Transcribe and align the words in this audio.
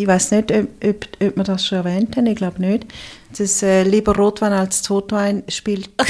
Ich 0.00 0.06
weiß 0.06 0.30
nicht, 0.30 0.52
ob, 0.52 0.68
ob, 0.84 1.08
ob 1.20 1.36
wir 1.36 1.42
das 1.42 1.66
schon 1.66 1.78
erwähnt 1.78 2.16
haben, 2.16 2.26
ich 2.26 2.36
glaube 2.36 2.60
nicht. 2.60 2.86
Das 3.36 3.64
äh, 3.64 3.82
Lieber 3.82 4.14
Rotwein 4.14 4.52
als 4.52 4.82
Totwein 4.82 5.42
spielt... 5.48 5.90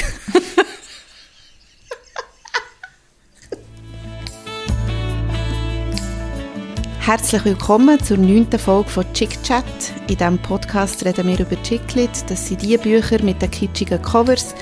Herzlich 6.99 7.43
willkommen 7.43 7.99
zur 8.03 8.17
neunten 8.17 8.59
Folge 8.59 8.89
von 8.89 9.11
Chick 9.13 9.41
Chat. 9.41 9.65
In 10.07 10.17
diesem 10.17 10.37
Podcast 10.37 11.03
reden 11.03 11.25
wir 11.25 11.39
über 11.39 11.59
Chicklit. 11.63 12.11
Das 12.27 12.47
sind 12.47 12.61
die 12.61 12.77
Bücher 12.77 13.23
mit 13.23 13.41
den 13.41 13.49
kitschigen 13.49 13.99
Covers, 14.03 14.53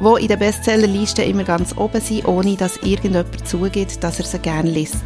die 0.00 0.22
in 0.22 0.28
der 0.28 0.38
Bestsellerliste 0.38 1.22
immer 1.24 1.44
ganz 1.44 1.76
oben 1.76 2.00
sind, 2.00 2.26
ohne 2.26 2.56
dass 2.56 2.78
irgendjemand 2.78 3.46
zugibt, 3.46 4.02
dass 4.02 4.18
er 4.18 4.24
sie 4.24 4.38
gerne 4.38 4.70
liest. 4.70 5.04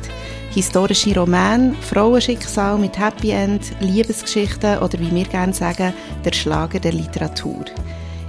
Historische 0.57 1.15
Romane, 1.15 1.75
Frauenschicksal 1.83 2.79
mit 2.79 2.99
Happy 2.99 3.29
End, 3.29 3.73
Liebesgeschichten 3.81 4.79
oder 4.79 4.99
wie 4.99 5.15
wir 5.15 5.27
gerne 5.27 5.53
sagen, 5.53 5.93
der 6.25 6.33
Schlager 6.33 6.81
der 6.81 6.95
Literatur. 6.95 7.67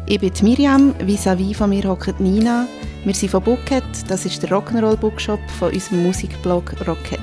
Ich 0.07 0.19
bin 0.19 0.33
Miriam, 0.41 0.93
vis-à-vis 0.99 1.55
von 1.55 1.69
mir 1.69 1.85
hockt 1.85 2.19
Nina. 2.19 2.67
Wir 3.05 3.13
sind 3.13 3.29
von 3.29 3.43
Bookhead, 3.43 3.85
das 4.09 4.25
ist 4.25 4.43
der 4.43 4.49
Rock'n'Roll 4.49 4.97
Bookshop 4.97 5.39
von 5.57 5.71
unserem 5.71 6.03
Musikblog 6.03 6.75
Rocket. 6.85 7.21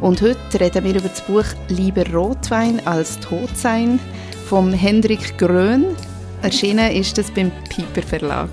Und 0.00 0.20
heute 0.20 0.58
reden 0.58 0.82
wir 0.82 0.96
über 0.96 1.08
das 1.08 1.20
Buch 1.20 1.46
Lieber 1.68 2.12
Rotwein 2.12 2.84
als 2.88 3.20
Totsein 3.20 4.00
von 4.48 4.72
Hendrik 4.72 5.38
Grön. 5.38 5.94
Erschienen 6.42 6.90
ist 6.90 7.18
das 7.18 7.30
beim 7.30 7.52
Piper 7.68 8.02
Verlag. 8.02 8.50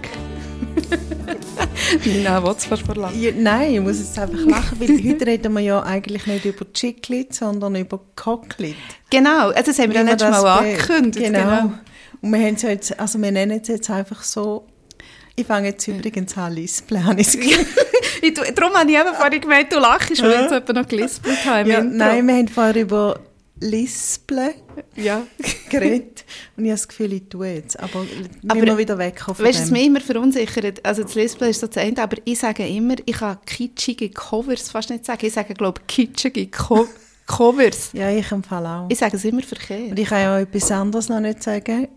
Nina, 2.06 2.44
was 2.44 2.66
fast 2.66 2.84
verlangen? 2.84 3.22
Ja, 3.22 3.32
nein, 3.36 3.74
ich 3.76 3.80
muss 3.80 4.00
jetzt 4.00 4.18
einfach 4.18 4.40
lachen, 4.46 4.80
weil 4.80 4.90
heute 5.04 5.28
reden 5.28 5.54
wir 5.54 5.62
ja 5.62 5.84
eigentlich 5.84 6.26
nicht 6.26 6.46
über 6.46 6.72
Chicklit, 6.74 7.34
sondern 7.34 7.76
über 7.76 8.00
Cocklit. 8.16 8.76
Genau, 9.10 9.50
also 9.50 9.72
das 9.72 9.80
haben 9.80 9.92
wir 9.92 10.02
ja 10.02 10.02
letztes 10.02 10.30
Mal 10.30 10.60
angekündigt. 10.60 11.26
Genau. 11.26 11.40
genau. 11.40 11.74
Und 12.22 12.32
wir, 12.32 12.40
haben 12.40 12.56
es 12.56 12.62
jetzt, 12.64 13.00
also 13.00 13.22
wir 13.22 13.32
nennen 13.32 13.60
es 13.62 13.68
jetzt 13.68 13.90
einfach 13.90 14.24
so 14.24 14.68
ich 15.38 15.46
fange 15.46 15.68
jetzt 15.68 15.88
übrigens 15.88 16.38
an 16.38 16.54
lispeln, 16.54 17.04
Darum 18.56 18.74
habe 18.74 18.90
ich 18.90 18.98
eben 18.98 19.14
vorhin 19.14 19.42
gemeint, 19.42 19.72
du 19.72 19.80
lachst, 19.80 20.22
weil 20.22 20.46
ich 20.46 20.52
jetzt 20.52 20.74
noch 20.74 20.88
gelispelt 20.88 21.46
habe. 21.46 21.70
Ja, 21.70 21.84
nein, 21.84 22.26
wir 22.26 22.36
haben 22.36 22.48
vorhin 22.48 22.84
über 22.84 23.20
Lispeln 23.60 24.54
ja. 24.96 25.26
geredet. 25.70 26.26
Und 26.58 26.66
ich 26.66 26.72
habe 26.72 26.78
das 26.78 26.88
Gefühl, 26.88 27.14
ich 27.14 27.30
tue 27.30 27.48
jetzt. 27.48 27.80
Aber, 27.80 28.06
aber 28.48 28.62
wir 28.62 28.78
wieder 28.78 28.98
weg 28.98 29.26
Weißt 29.28 29.40
du, 29.40 29.64
was 29.64 29.72
mich 29.72 29.86
immer 29.86 30.02
verunsichert? 30.02 30.86
Also 30.86 31.04
das 31.04 31.16
Lispeln 31.16 31.52
ist 31.52 31.62
so 31.62 31.68
das 31.68 31.78
Ende, 31.78 32.02
aber 32.02 32.18
ich 32.26 32.40
sage 32.40 32.68
immer, 32.68 32.96
ich 33.06 33.18
kann 33.18 33.38
kitschige 33.46 34.10
Covers 34.10 34.70
fast 34.70 34.90
nicht 34.90 35.06
sagen. 35.06 35.26
Ich 35.26 35.34
sage, 35.34 35.54
glaube 35.54 35.82
ich, 35.82 35.88
kitschige 35.88 36.48
Co 36.48 36.88
Covers. 37.28 37.92
Ja, 37.94 38.12
ich 38.12 38.32
empfehle 38.32 38.70
auch. 38.70 38.88
Ich 38.90 39.00
sage 39.00 39.18
es 39.18 39.26
immer 39.26 39.42
verkehrt. 39.42 39.92
Und 39.92 40.00
ich 40.00 40.08
kann 40.08 40.20
ja 40.20 40.36
auch 40.36 40.42
etwas 40.42 40.72
anderes 40.72 41.10
noch 41.10 41.20
nicht 41.20 41.42
sagen. 41.42 41.88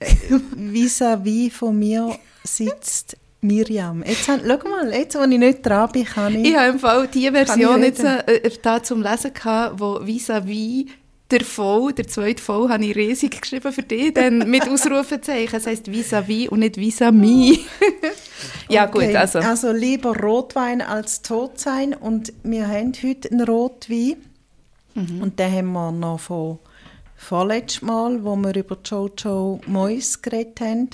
Vis-à-vis 0.56 1.50
-vis 1.50 1.52
von 1.52 1.78
mir 1.78 2.16
sitzt 2.42 3.16
Miriam. 3.42 4.02
Jetzt, 4.04 4.26
schau 4.26 4.68
mal, 4.68 4.92
jetzt, 4.92 5.16
wo 5.16 5.22
ich 5.22 5.38
nicht 5.38 5.66
dran 5.66 5.90
bin, 5.92 6.04
kann 6.04 6.34
ich... 6.34 6.50
Ich 6.50 6.56
habe 6.56 6.70
im 6.70 6.78
Fall 6.78 7.08
die 7.08 7.30
Version 7.30 7.82
jetzt 7.82 8.02
äh, 8.02 8.50
da 8.62 8.82
zum 8.82 9.02
Lesen 9.02 9.34
gehabt, 9.34 9.80
wo 9.80 10.00
vis-à-vis 10.00 10.86
der 11.32 11.44
Voll, 11.44 11.92
der 11.92 12.06
zweite 12.06 12.42
Voll, 12.42 12.68
habe 12.68 12.84
ich 12.84 12.94
riesig 12.94 13.40
geschrieben 13.40 13.72
für 13.72 13.82
dich, 13.82 14.14
dann 14.14 14.50
mit 14.50 14.68
Ausrufezeichen. 14.68 15.52
Das 15.52 15.66
heisst 15.66 15.88
vis-à-vis 15.88 16.48
und 16.48 16.60
nicht 16.60 16.76
vis-à-mi. 16.76 17.58
ja 18.68 18.88
okay. 18.88 19.06
gut, 19.06 19.16
also. 19.16 19.38
Also 19.40 19.72
lieber 19.72 20.16
Rotwein 20.16 20.82
als 20.82 21.22
Totsein 21.22 21.94
und 21.94 22.32
wir 22.42 22.68
haben 22.68 22.92
heute 23.02 23.30
einen 23.30 23.44
Rotwein 23.44 24.16
mhm. 24.94 25.22
und 25.22 25.38
den 25.38 25.52
haben 25.52 25.72
wir 25.72 25.90
noch 25.90 26.20
von 26.20 26.58
vorletztes 27.16 27.82
Mal, 27.82 28.22
wo 28.22 28.36
wir 28.36 28.54
über 28.54 28.78
Jojo 28.84 29.60
Mois 29.66 30.20
geredet 30.20 30.60
haben 30.60 30.90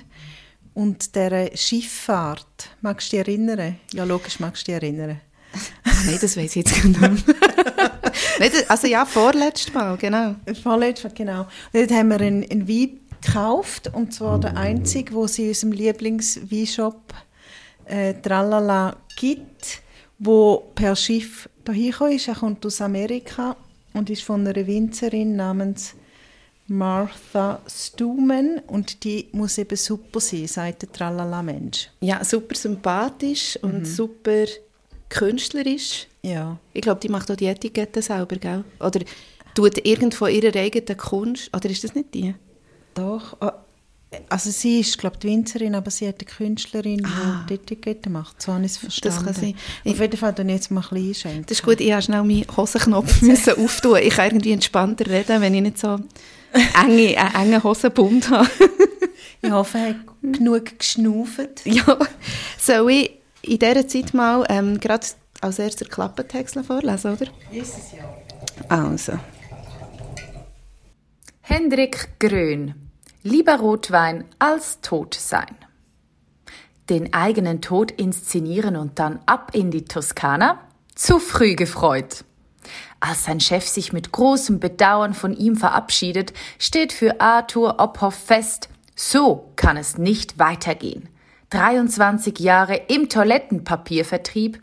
und 0.75 1.17
der 1.17 1.57
Schifffahrt. 1.57 2.71
Magst 2.81 3.13
du 3.13 3.17
dich 3.17 3.27
erinnern? 3.27 3.77
Ja, 3.93 4.05
logisch 4.05 4.39
magst 4.39 4.69
du 4.69 4.73
dich 4.73 4.83
erinnern. 4.83 5.21
Nein, 5.85 6.19
das 6.21 6.37
weiß 6.37 6.57
ich 6.57 6.67
jetzt 6.67 6.77
genau. 8.39 8.65
also 8.69 8.87
ja, 8.87 9.05
vorletztes 9.05 9.73
Mal, 9.75 9.97
genau. 9.97 10.35
Vorletztes 10.63 11.05
Mal, 11.05 11.15
genau. 11.17 11.41
Und 11.41 11.49
dort 11.75 11.91
haben 11.91 12.09
wir 12.09 12.21
einen, 12.21 12.51
einen 12.51 12.69
Wein 12.69 13.01
gekauft, 13.21 13.91
und 13.93 14.13
zwar 14.13 14.39
der 14.39 14.57
einzige, 14.57 15.15
wo 15.15 15.27
sie 15.27 15.43
in 15.43 15.49
unserem 15.49 15.73
Lieblingsweinshop 15.73 17.15
äh, 17.87 18.15
Tralala 18.15 18.97
gibt, 19.17 19.83
wo 20.19 20.71
per 20.75 20.97
Schiff 20.97 21.49
hierher 21.71 22.09
ist. 22.09 22.29
Er 22.29 22.35
kommt 22.35 22.65
aus 22.65 22.81
Amerika 22.81 23.57
und 23.95 24.11
ist 24.11 24.23
von 24.23 24.47
einer 24.47 24.67
Winzerin 24.67 25.37
namens 25.37 25.95
Martha 26.69 27.61
Stuman 27.67 28.61
und 28.67 29.05
die 29.05 29.29
muss 29.33 29.57
eben 29.57 29.77
super 29.77 30.21
sein, 30.21 30.47
sagt 30.47 30.83
der 30.83 30.93
Tralala 30.93 31.43
Mensch. 31.43 31.89
Ja, 32.01 32.23
super 32.23 32.55
sympathisch 32.55 33.59
und 33.63 33.81
mhm. 33.81 33.85
super 33.85 34.45
künstlerisch. 35.09 36.07
Ja. 36.23 36.59
Ich 36.73 36.83
glaube, 36.83 37.01
die 37.01 37.09
macht 37.09 37.31
auch 37.31 37.37
die 37.37 37.47
Etikette 37.47 38.03
selber, 38.03 38.37
gell? 38.37 38.65
Oder 38.81 39.01
tut 39.55 39.85
irgendwo 39.87 40.27
ihre 40.27 40.57
eigene 40.59 40.97
Kunst, 40.97 41.55
oder 41.55 41.69
ist 41.71 41.85
das 41.85 41.95
nicht 41.95 42.15
die? 42.15 42.35
Doch, 42.95 43.37
ah, 43.41 43.65
also 44.29 44.51
sie 44.51 44.81
ist, 44.81 44.97
glaube 44.99 45.17
ich, 45.17 45.21
die 45.21 45.29
Winzerin, 45.29 45.75
aber 45.75 45.91
sie 45.91 46.09
hat 46.09 46.17
eine 46.21 46.27
Künstlerin, 46.27 47.05
ah. 47.05 47.45
die 47.45 47.49
die 47.49 47.55
Etikette 47.55 48.09
macht. 48.09 48.41
So 48.41 48.53
habe 48.53 48.65
ich 48.65 48.73
es 48.73 48.79
verstanden. 48.79 49.17
Das 49.17 49.25
kann 49.25 49.35
sein. 49.35 49.55
Auf 49.85 50.01
jeden 50.01 50.17
Fall 50.17 50.33
dann 50.33 50.49
jetzt 50.49 50.71
mal 50.71 50.81
ein 50.81 50.89
bisschen 50.89 51.09
einschenken. 51.09 51.47
Das 51.47 51.59
ist 51.59 51.65
gut, 51.65 51.81
ich 51.81 51.89
musste 51.89 52.03
schnell 52.03 52.25
meinen 52.25 52.57
Hosenknopf 52.57 53.23
müssen 53.23 53.59
auftun. 53.59 53.99
Ich 53.99 54.15
kann 54.15 54.29
irgendwie 54.29 54.53
entspannter 54.53 55.07
reden, 55.07 55.41
wenn 55.41 55.55
ich 55.55 55.63
nicht 55.63 55.79
so 55.79 55.99
enge, 56.53 57.19
einen 57.19 57.35
engen 57.35 57.63
Hosenbund 57.63 58.31
habe. 58.31 58.49
ich 59.43 59.51
hoffe, 59.51 59.79
er 59.79 59.89
hat 59.89 59.97
genug 60.23 60.79
geschnauft. 60.79 61.49
Ja, 61.65 61.99
soll 62.59 62.91
ich 62.91 63.18
in 63.43 63.59
dieser 63.59 63.87
Zeit 63.87 64.15
mal 64.15 64.45
ähm, 64.49 64.81
gerade 64.81 65.07
als 65.41 65.59
erster 65.59 65.87
Klappentext 65.87 66.59
vorlesen, 66.67 67.13
oder? 67.15 67.27
Es 67.53 67.93
ja. 67.93 68.05
Also. 68.69 69.19
Hendrik 71.41 72.19
Grön. 72.19 72.75
Lieber 73.23 73.59
Rotwein 73.59 74.25
als 74.39 74.81
tot 74.81 75.15
sein. 75.15 75.57
Den 76.89 77.13
eigenen 77.13 77.61
Tod 77.61 77.91
inszenieren 77.91 78.77
und 78.77 78.99
dann 78.99 79.21
ab 79.27 79.51
in 79.55 79.71
die 79.71 79.85
Toskana? 79.85 80.61
Zu 80.95 81.19
früh 81.19 81.55
gefreut. 81.55 82.25
Als 83.01 83.25
sein 83.25 83.41
Chef 83.41 83.67
sich 83.67 83.93
mit 83.93 84.13
großem 84.13 84.59
Bedauern 84.59 85.15
von 85.15 85.37
ihm 85.37 85.57
verabschiedet, 85.57 86.33
steht 86.59 86.93
für 86.93 87.21
Arthur 87.21 87.79
Ophoff 87.79 88.15
fest, 88.15 88.69
so 88.97 89.53
kann 89.57 89.77
es 89.77 89.99
nicht 89.99 90.39
weitergehen. 90.39 91.09
23 91.51 92.39
Jahre 92.41 92.77
im 92.89 93.09
Toilettenpapiervertrieb, 93.09 94.61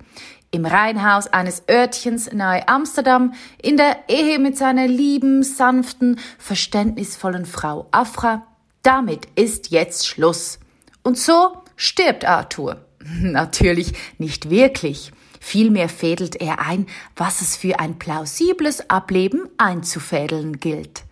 im 0.51 0.65
Reihenhaus 0.65 1.27
eines 1.27 1.63
Örtchens 1.69 2.31
nahe 2.31 2.67
Amsterdam, 2.67 3.33
in 3.61 3.75
der 3.75 3.97
Ehe 4.07 4.39
mit 4.39 4.57
seiner 4.57 4.87
lieben, 4.87 5.43
sanften, 5.43 6.19
verständnisvollen 6.37 7.45
Frau 7.45 7.87
Afra. 7.91 8.47
Damit 8.83 9.27
ist 9.35 9.71
jetzt 9.71 10.07
Schluss. 10.07 10.59
Und 11.03 11.17
so 11.17 11.57
stirbt 11.75 12.25
Arthur. 12.25 12.85
Natürlich 13.21 13.93
nicht 14.17 14.49
wirklich. 14.49 15.11
Vielmehr 15.41 15.89
fädelt 15.89 16.35
er 16.37 16.59
ein, 16.59 16.87
was 17.15 17.41
es 17.41 17.55
für 17.55 17.79
ein 17.79 17.99
plausibles 17.99 18.89
Ableben 18.89 19.49
einzufädeln 19.57 20.59
gilt. 20.59 21.04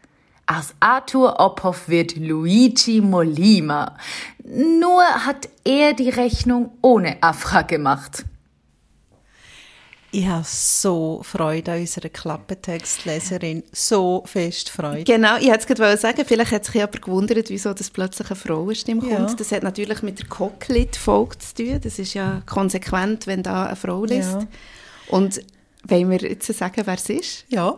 Aus 0.45 0.73
Arthur 0.79 1.39
Ophoff 1.39 1.87
wird 1.87 2.17
Luigi 2.17 2.99
Molima. 2.99 3.95
Nur 4.43 5.03
hat 5.03 5.47
er 5.63 5.93
die 5.93 6.09
Rechnung 6.09 6.71
ohne 6.81 7.21
Afra 7.21 7.61
gemacht. 7.61 8.25
Ich 10.11 10.27
habe 10.27 10.43
so 10.45 11.21
Freude 11.23 11.71
an 11.71 11.79
unserer 11.79 12.09
Klappentextleserin. 12.09 13.63
So 13.71 14.21
fest 14.27 14.69
Freude. 14.69 15.05
Genau, 15.05 15.37
ich 15.37 15.47
wollte 15.47 15.73
gerade 15.73 15.97
sagen, 15.97 16.23
vielleicht 16.23 16.51
hat 16.51 16.65
sich 16.65 16.75
jemand 16.75 17.01
gewundert, 17.01 17.49
wieso 17.49 17.73
das 17.73 17.89
plötzlich 17.89 18.29
eine 18.29 18.35
Frauenstimme 18.35 19.09
ja. 19.09 19.15
kommt. 19.15 19.39
Das 19.39 19.51
hat 19.51 19.63
natürlich 19.63 20.03
mit 20.03 20.19
der 20.19 20.27
Cocklit-Folge 20.27 21.39
zu 21.39 21.55
tun. 21.55 21.79
Das 21.81 21.97
ist 21.97 22.13
ja 22.13 22.43
konsequent, 22.45 23.25
wenn 23.25 23.41
da 23.41 23.65
eine 23.65 23.75
Frau 23.75 24.05
liest. 24.05 24.33
Ja. 24.33 24.47
Und 25.07 25.41
wollen 25.85 26.11
wir 26.11 26.19
jetzt 26.19 26.53
sagen, 26.53 26.83
wer 26.85 26.93
es 26.93 27.09
ist? 27.09 27.45
Ja. 27.49 27.77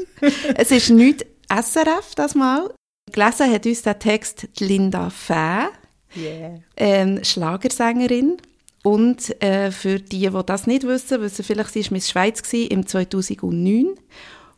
es 0.56 0.70
ist 0.70 0.88
nicht 0.88 1.26
SRF 1.48 2.14
das 2.14 2.34
Mal. 2.34 2.72
Gelesen 3.12 3.52
hat 3.52 3.66
uns 3.66 3.82
der 3.82 3.98
Text 3.98 4.48
Linda 4.58 5.10
Fäh, 5.10 5.68
yeah. 6.16 6.54
ähm, 6.76 7.22
Schlagersängerin. 7.24 8.36
Und 8.82 9.42
äh, 9.42 9.70
für 9.72 9.98
die, 9.98 10.28
die 10.28 10.42
das 10.46 10.66
nicht 10.66 10.84
wissen, 10.84 11.20
wissen 11.20 11.44
vielleicht, 11.44 11.72
sie 11.72 11.84
war 11.84 11.92
Miss 11.92 12.10
Schweiz 12.10 12.52
im 12.52 12.86
2009. 12.86 13.94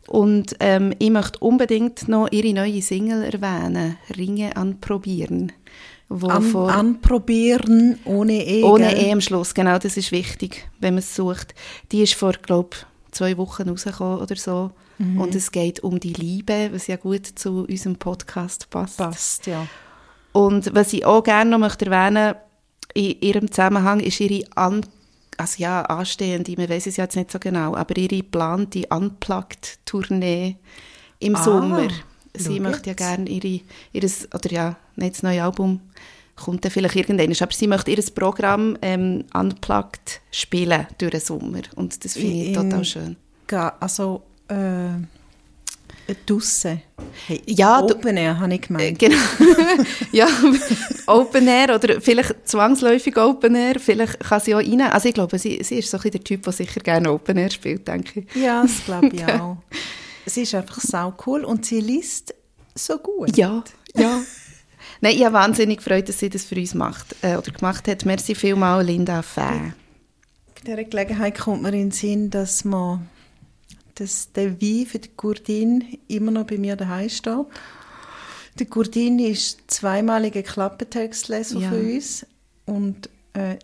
Und 0.07 0.55
ähm, 0.59 0.93
ich 0.99 1.11
möchte 1.11 1.39
unbedingt 1.39 2.07
noch 2.07 2.31
ihre 2.31 2.53
neue 2.53 2.81
Single 2.81 3.23
erwähnen, 3.23 3.97
«Ringe 4.17 4.55
anprobieren». 4.55 5.51
An, 6.09 6.41
vor, 6.41 6.71
anprobieren 6.71 7.99
ohne 8.05 8.43
E. 8.43 8.63
Ohne 8.63 8.97
E 8.97 9.11
am 9.11 9.21
Schluss, 9.21 9.53
genau, 9.53 9.77
das 9.77 9.95
ist 9.95 10.11
wichtig, 10.11 10.67
wenn 10.79 10.95
man 10.95 10.99
es 10.99 11.15
sucht. 11.15 11.53
Die 11.91 12.01
ist 12.01 12.15
vor, 12.15 12.33
glaube 12.33 12.77
zwei 13.11 13.37
Wochen 13.37 13.69
rausgekommen 13.69 14.19
oder 14.19 14.35
so. 14.35 14.71
Und 14.99 15.33
es 15.33 15.51
geht 15.51 15.79
um 15.81 15.99
die 15.99 16.11
Liebe, 16.13 16.69
was 16.73 16.87
ja 16.87 16.97
gut 16.97 17.25
zu 17.25 17.65
unserem 17.69 17.95
Podcast 17.95 18.69
passt. 18.69 18.97
Passt, 18.97 19.47
ja. 19.47 19.65
Und 20.33 20.75
was 20.75 20.91
ich 20.93 21.05
auch 21.05 21.23
gerne 21.23 21.49
noch 21.51 21.59
möchte 21.59 21.85
erwähnen 21.85 22.35
in 22.93 23.15
ihrem 23.21 23.49
Zusammenhang 23.51 23.99
ist 24.01 24.19
ihre 24.19 24.45
an, 24.55 24.85
also 25.37 25.55
ja, 25.61 25.83
anstehende, 25.83 26.53
man 26.57 26.67
weiß 26.69 26.87
es 26.87 26.97
jetzt 26.97 27.15
nicht 27.15 27.31
so 27.31 27.39
genau, 27.39 27.75
aber 27.75 27.95
ihre 27.97 28.17
geplante 28.17 28.83
Unplugged-Tournee 28.89 30.57
im 31.19 31.35
Ah, 31.35 31.43
Sommer. 31.43 31.87
Sie 32.35 32.59
möchte 32.59 32.89
ja 32.89 32.93
gerne 32.93 33.29
ihre, 33.29 33.61
ihres, 33.91 34.27
oder 34.33 34.51
ja, 34.51 34.75
nicht 34.95 35.15
das 35.15 35.23
neue 35.23 35.43
Album 35.43 35.81
kommt 36.35 36.63
dann 36.63 36.71
vielleicht 36.71 36.95
irgendwann, 36.95 37.33
aber 37.39 37.51
sie 37.51 37.67
möchte 37.67 37.91
ihr 37.91 38.03
Programm 38.15 38.77
ähm, 38.81 39.25
Unplugged 39.33 40.21
spielen 40.31 40.87
durch 40.97 41.11
den 41.11 41.19
Sommer 41.19 41.61
und 41.75 42.03
das 42.05 42.13
finde 42.13 42.31
ich 42.35 42.47
In- 42.49 42.53
total 42.53 42.85
schön. 42.85 43.15
Ga- 43.47 43.75
Also, 43.79 44.21
äh, 44.49 46.15
draussen. 46.25 46.81
Hey, 47.27 47.41
Ja, 47.45 47.81
Open 47.81 48.17
Air, 48.17 48.39
habe 48.39 48.53
ich 48.53 48.61
Äh, 48.61 48.67
gemeint. 48.67 48.99
Genau. 48.99 49.15
ja, 50.11 50.27
Open 51.07 51.47
Air 51.47 51.75
oder 51.75 52.01
vielleicht 52.01 52.47
zwangsläufig 52.47 53.17
Open 53.17 53.55
Air, 53.55 53.79
vielleicht 53.79 54.19
kann 54.19 54.39
sie 54.41 54.55
auch 54.55 54.59
rein. 54.59 54.81
Also 54.81 55.09
ich 55.09 55.13
glaube, 55.13 55.37
sie, 55.39 55.63
sie 55.63 55.79
ist 55.79 55.89
so 55.91 55.97
ein 55.97 56.11
der 56.11 56.23
Typ, 56.23 56.43
der 56.43 56.53
sicher 56.53 56.81
gerne 56.81 57.11
Open 57.11 57.37
Air 57.37 57.51
spielt, 57.51 57.87
denke 57.87 58.21
ich. 58.21 58.35
Ja, 58.35 58.63
das 58.63 58.83
glaube 58.85 59.07
ich 59.13 59.25
auch. 59.27 59.57
Sie 60.25 60.41
ist 60.43 60.55
einfach 60.55 60.79
sau 60.81 61.13
cool 61.25 61.43
und 61.45 61.65
sie 61.65 61.79
liest 61.79 62.33
so 62.75 62.97
gut. 62.97 63.35
Ja, 63.37 63.63
ja. 63.95 64.21
Nein, 65.01 65.15
ich 65.15 65.23
habe 65.23 65.33
wahnsinnig 65.33 65.77
gefreut, 65.77 66.09
dass 66.09 66.19
sie 66.19 66.29
das 66.29 66.43
für 66.43 66.55
uns 66.55 66.73
macht 66.73 67.15
äh, 67.21 67.35
oder 67.37 67.51
gemacht 67.51 67.87
hat. 67.87 68.05
Merci 68.05 68.35
vielmals, 68.35 68.85
Linda 68.85 69.21
Fäh. 69.21 69.41
Bei 69.41 70.61
dieser 70.65 70.83
Gelegenheit 70.83 71.37
kommt 71.39 71.61
mir 71.61 71.69
in 71.69 71.75
den 71.89 71.91
Sinn, 71.91 72.29
dass, 72.29 72.65
man, 72.65 73.07
dass 73.99 74.31
der 74.33 74.61
Wein 74.61 74.85
für 74.85 74.99
die 74.99 75.09
Gurdin 75.15 75.83
immer 76.07 76.31
noch 76.31 76.45
bei 76.45 76.57
mir 76.57 76.75
daheim 76.75 77.09
steht. 77.09 77.45
Die 78.57 78.65
Gurdin 78.65 79.19
ist 79.19 79.59
zweimaliger 79.67 80.41
Klappentextleser 80.43 81.59
Ja. 81.59 81.69
für 81.69 81.79
uns 81.81 82.25
und 82.65 83.09
äh, 83.33 83.55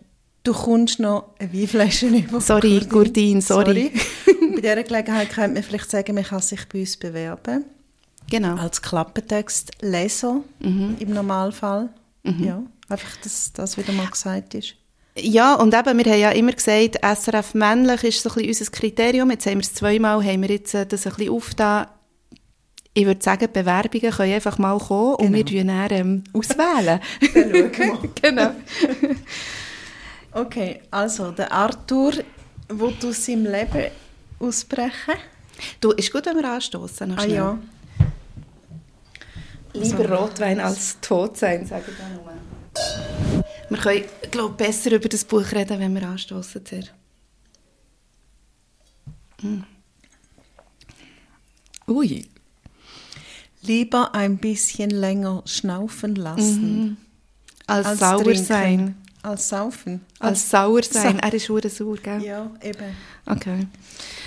du 0.42 0.52
kommst 0.52 1.00
noch 1.00 1.30
eine 1.38 1.52
Weinflasche 1.52 2.06
über. 2.18 2.40
Sorry, 2.40 2.80
Gurdin, 2.88 3.40
sorry. 3.40 3.90
bei 4.54 4.60
dieser 4.60 4.82
Gelegenheit 4.82 5.30
könnte 5.30 5.54
man 5.54 5.62
vielleicht 5.62 5.90
sagen, 5.90 6.14
man 6.14 6.24
kann 6.24 6.40
sich 6.40 6.66
bei 6.68 6.80
uns 6.80 6.96
bewerben. 6.96 7.64
Genau. 8.30 8.56
Als 8.56 8.80
Klappentextleser 8.82 10.40
Mhm. 10.60 10.96
im 10.98 11.10
Normalfall. 11.14 11.90
Ja, 12.24 12.60
einfach, 12.88 13.16
dass 13.22 13.52
das 13.52 13.76
wieder 13.76 13.92
mal 13.92 14.08
gesagt 14.08 14.54
ist. 14.54 14.74
Ja, 15.18 15.54
und 15.54 15.72
eben, 15.72 15.98
wir 15.98 16.12
haben 16.12 16.20
ja 16.20 16.30
immer 16.30 16.52
gesagt, 16.52 16.98
SRF 17.02 17.54
männlich 17.54 18.04
ist 18.04 18.22
so 18.22 18.28
ein 18.28 18.34
bisschen 18.34 18.48
unser 18.48 18.70
Kriterium. 18.70 19.30
Jetzt 19.30 19.46
haben 19.46 19.54
wir 19.54 19.62
es 19.62 19.72
zweimal, 19.72 20.22
haben 20.22 20.42
wir 20.42 20.50
jetzt 20.50 20.74
äh, 20.74 20.84
das 20.84 21.06
ein 21.06 21.14
bisschen 21.14 21.32
aufgetan. 21.32 21.86
Ich 22.92 23.06
würde 23.06 23.22
sagen, 23.22 23.48
Bewerbungen 23.52 24.10
können 24.10 24.34
einfach 24.34 24.58
mal 24.58 24.78
kommen 24.78 25.16
und 25.16 25.32
wir 25.32 25.44
tun 25.44 25.68
dann 25.68 25.90
ähm, 25.90 26.24
auswählen. 26.32 27.00
Dann 27.34 28.10
genau. 28.22 28.50
Okay, 30.32 30.82
also 30.90 31.30
der 31.30 31.50
Arthur 31.50 32.12
will 32.68 32.94
aus 33.02 33.24
seinem 33.24 33.44
Leben 33.44 33.90
ausbrechen. 34.38 35.14
Du, 35.80 35.92
ist 35.92 36.12
gut, 36.12 36.26
wenn 36.26 36.36
wir 36.36 36.50
anstoßen. 36.50 37.18
Ah 37.18 37.24
ja. 37.24 37.58
Lieber 39.72 40.10
Rotwein 40.10 40.60
als 40.60 41.00
tot 41.00 41.38
sein, 41.38 41.64
sage 41.64 41.84
ich 41.88 41.96
dann 41.96 42.12
nur. 42.16 43.44
Wir 43.68 43.78
können, 43.78 44.04
glaube 44.30 44.54
besser 44.54 44.92
über 44.92 45.08
das 45.08 45.24
Buch 45.24 45.50
reden, 45.52 45.80
wenn 45.80 45.94
wir 45.94 46.06
anstoßen. 46.08 46.62
Mm. 49.42 49.58
Ui. 51.88 52.28
Lieber 53.62 54.14
ein 54.14 54.38
bisschen 54.38 54.90
länger 54.90 55.42
schnaufen 55.46 56.14
lassen. 56.14 56.96
Als, 57.66 57.86
als 57.86 57.98
sauer 57.98 58.22
trinken. 58.22 58.44
sein. 58.44 58.96
Als 59.22 59.48
saufen. 59.48 60.00
Als 60.20 60.48
sauer 60.50 60.82
sein. 60.84 61.14
Sa- 61.16 61.26
er 61.26 61.34
ist 61.34 61.48
hure 61.48 61.68
sauer, 61.68 61.96
gell? 61.96 62.22
Ja, 62.22 62.48
eben. 62.62 62.94
Okay. 63.26 63.66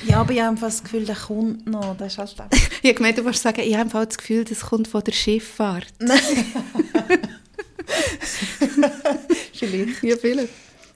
Ja, 0.05 0.19
aber 0.19 0.33
ich 0.33 0.41
habe 0.41 0.59
das 0.59 0.83
Gefühl, 0.83 1.05
der 1.05 1.15
kommt 1.15 1.65
noch. 1.65 1.95
Das 1.97 2.13
ist 2.13 2.17
halt. 2.19 2.35
Ich 2.81 2.85
habe 2.89 2.93
gemeint, 2.95 3.17
du 3.17 3.23
wolltest 3.25 3.43
sagen, 3.43 3.61
ich 3.61 3.75
habe 3.75 3.89
das 3.89 4.17
Gefühl, 4.17 4.43
das 4.45 4.61
kommt 4.61 4.87
von 4.87 5.03
der 5.03 5.11
Schifffahrt. 5.13 5.87
Vielleicht. 9.53 10.03
Ja, 10.03 10.17
viele. 10.17 10.47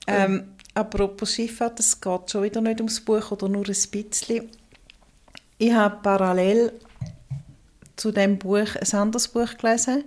Ähm, 0.07 0.43
apropos 0.73 1.33
Schifffahrt, 1.33 1.79
es 1.79 1.99
geht 1.99 2.31
schon 2.31 2.43
wieder 2.43 2.61
nicht 2.61 2.79
ums 2.79 3.01
Buch 3.01 3.31
oder 3.31 3.47
nur 3.49 3.67
ein 3.67 3.75
bisschen. 3.91 4.49
Ich 5.57 5.71
habe 5.71 5.97
parallel 6.01 6.73
zu 7.95 8.11
dem 8.11 8.37
Buch 8.37 8.75
ein 8.75 8.99
anderes 8.99 9.27
Buch 9.27 9.57
gelesen 9.57 10.03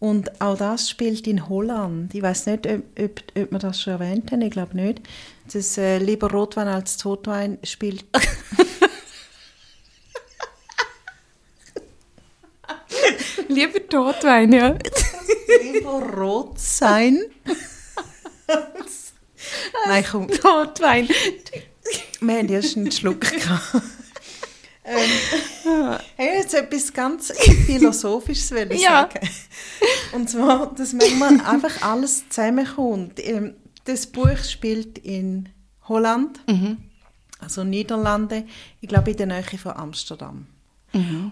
und 0.00 0.40
auch 0.40 0.58
das 0.58 0.90
spielt 0.90 1.26
in 1.26 1.48
Holland. 1.48 2.14
Ich 2.14 2.22
weiß 2.22 2.46
nicht, 2.46 2.66
ob, 2.66 2.82
ob, 2.98 3.22
ob 3.36 3.50
wir 3.52 3.58
das 3.58 3.80
schon 3.80 3.94
erwähnt 3.94 4.30
haben, 4.32 4.42
ich 4.42 4.50
glaube 4.50 4.76
nicht. 4.76 5.00
Das 5.52 5.78
äh, 5.78 5.98
«Lieber 5.98 6.30
Rotwein 6.30 6.68
als 6.68 6.96
Totwein» 6.96 7.58
spielt... 7.62 8.04
Lieber 13.48 13.88
Totwein, 13.88 14.52
ja. 14.52 14.76
«Lieber 15.62 16.02
Rot 16.16 16.58
sein». 16.58 17.18
Nein, 19.86 20.04
komm, 20.10 20.28
Totwein. 20.28 21.08
wir 22.20 22.34
haben 22.38 22.48
erst 22.48 22.76
einen 22.76 22.90
Schluck 22.90 23.20
gehabt. 23.30 23.74
ähm, 24.84 25.10
hey, 26.16 26.38
jetzt 26.38 26.54
etwas 26.54 26.92
ganz 26.92 27.32
Philosophisches 27.66 28.50
will 28.52 28.72
ich 28.72 28.82
Ja. 28.82 29.08
sagen. 29.12 29.28
Und 30.12 30.30
zwar, 30.30 30.74
dass 30.74 30.92
manchmal 30.92 31.40
einfach 31.40 31.82
alles 31.82 32.28
zusammenkommt. 32.28 33.18
Ähm, 33.24 33.54
Das 33.84 34.06
Buch 34.06 34.38
spielt 34.48 34.96
in 34.98 35.50
Holland, 35.88 36.40
also 37.38 37.64
Niederlande, 37.64 38.46
ich 38.80 38.88
glaube 38.88 39.10
in 39.10 39.16
der 39.18 39.26
Nähe 39.26 39.42
von 39.62 39.72
Amsterdam. 39.72 40.46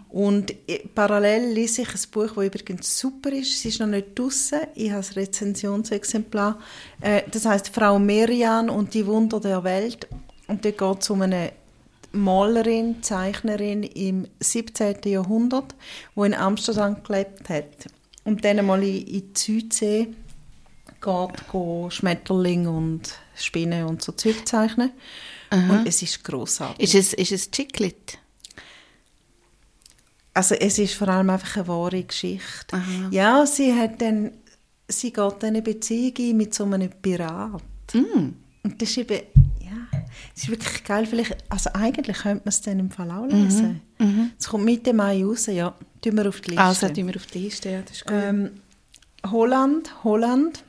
Und 0.08 0.50
äh, 0.68 0.80
parallel 0.94 1.52
lese 1.52 1.82
ich 1.82 1.88
ein 1.88 2.10
Buch, 2.10 2.32
das 2.34 2.44
übrigens 2.44 2.98
super 2.98 3.30
ist. 3.30 3.54
Es 3.54 3.64
ist 3.64 3.80
noch 3.80 3.86
nicht 3.86 4.18
draussen. 4.18 4.60
Ich 4.74 4.90
habe 4.90 5.04
ein 5.06 5.12
Rezensionsexemplar. 5.14 6.58
Äh, 7.00 7.22
das 7.30 7.46
heißt 7.46 7.68
Frau 7.68 7.98
Merian 7.98 8.68
und 8.68 8.94
die 8.94 9.06
Wunder 9.06 9.40
der 9.40 9.62
Welt. 9.64 10.08
Und 10.48 10.64
dort 10.64 10.78
geht 10.78 11.02
es 11.02 11.10
um 11.10 11.22
eine 11.22 11.52
Malerin, 12.12 13.02
Zeichnerin 13.02 13.84
im 13.84 14.26
17. 14.40 14.96
Jahrhundert, 15.04 15.74
die 16.14 16.20
in 16.20 16.34
Amsterdam 16.34 17.02
gelebt 17.02 17.48
hat. 17.48 17.86
Und 18.24 18.44
dann 18.44 18.64
mal 18.66 18.82
in, 18.82 19.06
die 19.06 19.24
Südsee 19.34 20.08
geht, 21.00 21.48
go 21.50 21.88
Schmetterlinge 21.90 22.70
und 22.70 23.14
Spinnen 23.34 23.86
und 23.86 24.02
so 24.02 24.12
Zeug 24.12 24.46
zeichnen. 24.46 24.90
Und 25.50 25.86
es 25.86 26.02
ist 26.02 26.22
grossartig. 26.24 26.82
Ist 26.82 26.94
es, 26.94 27.12
ist 27.14 27.32
es 27.32 27.50
Chiclet? 27.50 28.18
Also 30.34 30.54
es 30.54 30.78
ist 30.78 30.94
vor 30.94 31.08
allem 31.08 31.30
einfach 31.30 31.56
eine 31.56 31.68
wahre 31.68 32.02
Geschichte. 32.02 32.80
Ja, 33.10 33.44
sie 33.44 33.74
hat 33.74 34.00
dann, 34.00 34.32
sie 34.88 35.12
geht 35.12 35.34
dann 35.40 35.50
eine 35.50 35.62
Beziehung 35.62 36.14
ein 36.18 36.36
mit 36.36 36.54
so 36.54 36.64
einem 36.64 36.90
Pirat. 36.90 37.62
Und 37.94 38.80
das 38.80 38.90
ist 38.90 38.98
eben, 38.98 39.20
ja, 39.60 40.00
das 40.34 40.44
ist 40.44 40.48
wirklich 40.48 40.84
geil. 40.84 41.06
Vielleicht, 41.06 41.36
also 41.50 41.70
eigentlich 41.74 42.16
könnte 42.18 42.42
man 42.44 42.48
es 42.48 42.62
dann 42.62 42.78
im 42.78 42.90
Fall 42.90 43.10
auch 43.10 43.26
lesen. 43.26 43.82
Es 44.38 44.48
kommt 44.48 44.64
Mitte 44.64 44.92
Mai 44.92 45.24
raus, 45.24 45.46
ja. 45.46 45.74
Tun 46.00 46.16
wir 46.16 46.28
auf 46.28 46.40
die 46.40 46.50
Liste. 46.50 46.62
Also, 46.64 46.88
tun 46.88 47.06
wir 47.06 47.16
auf 47.16 47.26
die 47.26 47.38
Liste, 47.38 47.70
ja, 47.70 47.82
das 47.82 47.98
ist 47.98 48.06
gut. 48.06 48.14
Ähm, 48.16 48.50
Holland, 49.30 50.02
Holland. 50.02 50.64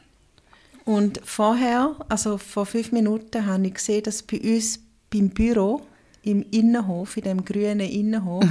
Und 0.85 1.21
vorher, 1.23 1.95
also 2.09 2.37
vor 2.37 2.65
fünf 2.65 2.91
Minuten, 2.91 3.45
habe 3.45 3.65
ich 3.65 3.75
gesehen, 3.75 4.03
dass 4.03 4.21
bei 4.21 4.39
uns 4.39 4.79
beim 5.09 5.29
Büro 5.29 5.81
im 6.23 6.43
Innenhof, 6.51 7.17
in 7.17 7.23
dem 7.23 7.45
grünen 7.45 7.79
Innenhof, 7.81 8.43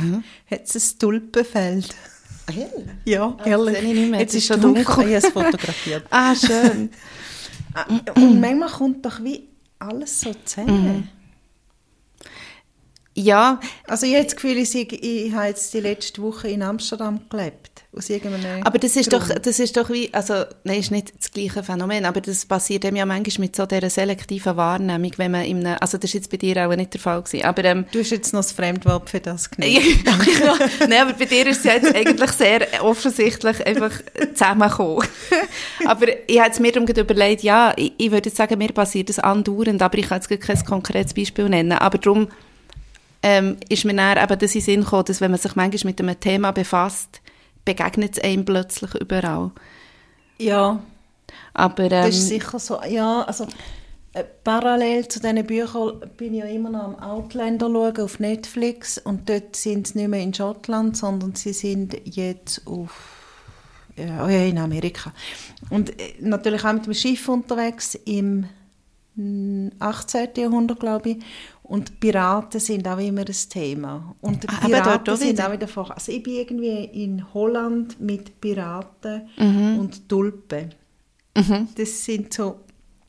hat 0.51 0.63
es 0.65 0.95
ein 0.95 0.99
Tulpenfeld. 0.99 1.95
hell? 2.53 2.71
Ja, 3.05 3.37
Ah, 3.39 3.47
ehrlich. 3.47 3.79
ich 3.79 3.83
nicht 3.95 4.11
mehr, 4.11 4.21
Jetzt 4.21 4.35
ist 4.35 4.47
schon 4.47 4.61
dunkel. 4.61 4.85
dunkel. 4.85 5.09
Ich 5.09 5.17
habe 5.17 5.27
es 5.27 5.33
fotografiert. 5.33 6.05
Ah, 6.11 6.35
schön. 6.35 6.91
Ah, 7.75 7.87
Und 8.17 8.41
manchmal 8.41 8.69
kommt 8.71 9.05
doch 9.07 9.23
wie 9.25 9.49
alles 9.79 10.21
so 10.21 10.33
zusammen. 10.45 11.09
ja, 13.15 13.61
Also 13.87 14.07
ich 14.07 14.15
habe 14.15 14.25
das 14.25 14.35
Gefühl, 14.37 14.59
ich, 14.59 14.75
ich 14.75 15.33
habe 15.33 15.47
jetzt 15.49 15.73
die 15.75 15.81
letzte 15.81 16.23
Woche 16.23 16.49
in 16.49 16.63
Amsterdam 16.63 17.21
gelebt. 17.29 17.71
Aus 17.95 18.09
irgendeinem 18.09 18.63
aber 18.63 18.79
das 18.79 18.97
ist 18.97 19.13
doch, 19.13 19.29
das 19.29 19.59
ist 19.59 19.77
doch 19.77 19.91
wie, 19.91 20.09
also, 20.15 20.45
nein, 20.65 20.81
ist 20.81 20.91
nicht 20.91 21.13
das 21.19 21.31
gleiche 21.31 21.63
Phänomen, 21.63 22.07
aber 22.07 22.23
das 22.23 22.47
passiert 22.47 22.87
eben 22.87 22.97
ja 22.97 23.05
manchmal 23.05 23.45
mit 23.45 23.55
so 23.55 23.67
dieser 23.67 23.91
selektiven 23.91 24.57
Wahrnehmung, 24.57 25.13
wenn 25.19 25.31
man 25.31 25.45
in 25.45 25.67
einem, 25.67 25.77
also 25.79 25.99
das 25.99 26.09
ist 26.09 26.15
jetzt 26.15 26.31
bei 26.31 26.39
dir 26.39 26.67
auch 26.67 26.75
nicht 26.75 26.95
der 26.95 27.03
Fall 27.03 27.21
gewesen, 27.21 27.45
aber 27.45 27.65
ähm, 27.65 27.85
Du 27.93 27.99
hast 27.99 28.11
jetzt 28.11 28.33
noch 28.33 28.41
das 28.41 28.53
Fremdwort 28.53 29.11
für 29.11 29.21
das 29.21 29.51
genommen. 29.51 29.77
nein, 30.89 31.03
aber 31.03 31.13
bei 31.13 31.27
dir 31.27 31.47
ist 31.49 31.59
es 31.59 31.65
jetzt 31.65 31.95
eigentlich 31.95 32.31
sehr 32.31 32.67
offensichtlich 32.83 33.67
einfach 33.67 33.93
zusammengekommen. 34.33 35.07
aber 35.85 36.07
ich 36.27 36.41
habe 36.41 36.63
mir 36.63 36.73
darum 36.73 36.89
überlegt, 36.89 37.43
ja, 37.43 37.75
ich, 37.77 37.93
ich 37.99 38.11
würde 38.11 38.31
jetzt 38.31 38.39
sagen, 38.39 38.57
mir 38.57 38.73
passiert 38.73 39.11
das 39.11 39.19
andauernd, 39.19 39.83
aber 39.83 39.99
ich 39.99 40.09
kann 40.09 40.23
jetzt 40.23 40.47
kein 40.47 40.65
konkretes 40.65 41.13
Beispiel 41.13 41.49
nennen. 41.51 41.73
Aber 41.73 41.99
darum, 41.99 42.29
ähm, 43.23 43.57
ist 43.69 43.85
mir 43.85 43.95
dann 43.95 44.19
eben 44.19 44.39
das 44.39 44.55
in 44.55 44.61
Sinn 44.61 44.81
gekommen, 44.81 45.05
dass 45.07 45.21
wenn 45.21 45.31
man 45.31 45.41
sich 45.41 45.55
manchmal 45.55 45.91
mit 45.91 46.01
einem 46.01 46.19
Thema 46.19 46.51
befasst, 46.53 47.22
begegnet 47.65 48.19
es 48.19 48.25
einem 48.25 48.45
plötzlich 48.45 48.95
überall. 48.95 49.51
Ja, 50.39 50.83
Aber, 51.55 51.85
ähm, 51.85 51.91
das 51.91 52.17
ist 52.17 52.29
sicher 52.29 52.59
so. 52.59 52.81
Ja, 52.89 53.23
also 53.23 53.47
äh, 54.15 54.25
parallel 54.45 55.09
zu 55.09 55.21
diesen 55.21 55.47
Büchern 55.47 56.01
bin 56.17 56.35
ich 56.35 56.41
ja 56.41 56.47
immer 56.47 56.71
noch 56.71 56.85
am 56.85 56.99
Outlander 56.99 57.69
schauen 57.71 58.01
auf 58.01 58.19
Netflix 58.21 58.99
und 58.99 59.29
dort 59.29 59.57
sind 59.57 59.89
sie 59.89 59.99
nicht 59.99 60.09
mehr 60.09 60.21
in 60.21 60.35
Schottland, 60.35 60.97
sondern 60.97 61.35
sie 61.35 61.53
sind 61.53 61.97
jetzt 62.05 62.67
auf 62.67 63.19
ja, 63.97 64.25
oh 64.25 64.29
ja, 64.29 64.45
in 64.45 64.59
Amerika. 64.59 65.13
Und 65.71 65.91
äh, 66.01 66.15
natürlich 66.21 66.65
auch 66.65 66.73
mit 66.73 66.87
dem 66.87 66.95
Schiff 66.95 67.29
unterwegs 67.29 67.95
im 68.07 68.47
mm, 69.17 69.69
18. 69.79 70.31
Jahrhundert, 70.37 70.81
glaube 70.81 71.11
ich. 71.11 71.17
Und 71.73 72.01
Piraten 72.01 72.61
sind 72.61 72.87
auch 72.87 72.99
immer 72.99 73.23
ein 73.23 73.37
Thema. 73.49 74.15
Und 74.21 74.43
die 74.43 74.49
Ah, 74.49 74.59
dort 74.61 74.73
Piraten 74.73 75.15
auch 75.15 75.19
sind 75.19 75.41
auch 75.41 75.53
wieder 75.53 75.69
vor. 75.69 75.91
Also 75.91 76.13
ich 76.13 76.23
bin 76.23 76.35
irgendwie 76.35 76.85
in 77.03 77.33
Holland 77.33 78.01
mit 78.01 78.41
Piraten 78.41 79.29
Mhm. 79.39 79.79
und 79.79 80.09
Tulpen. 80.09 80.75
Das 81.77 82.05
sind 82.05 82.35
so 82.35 82.61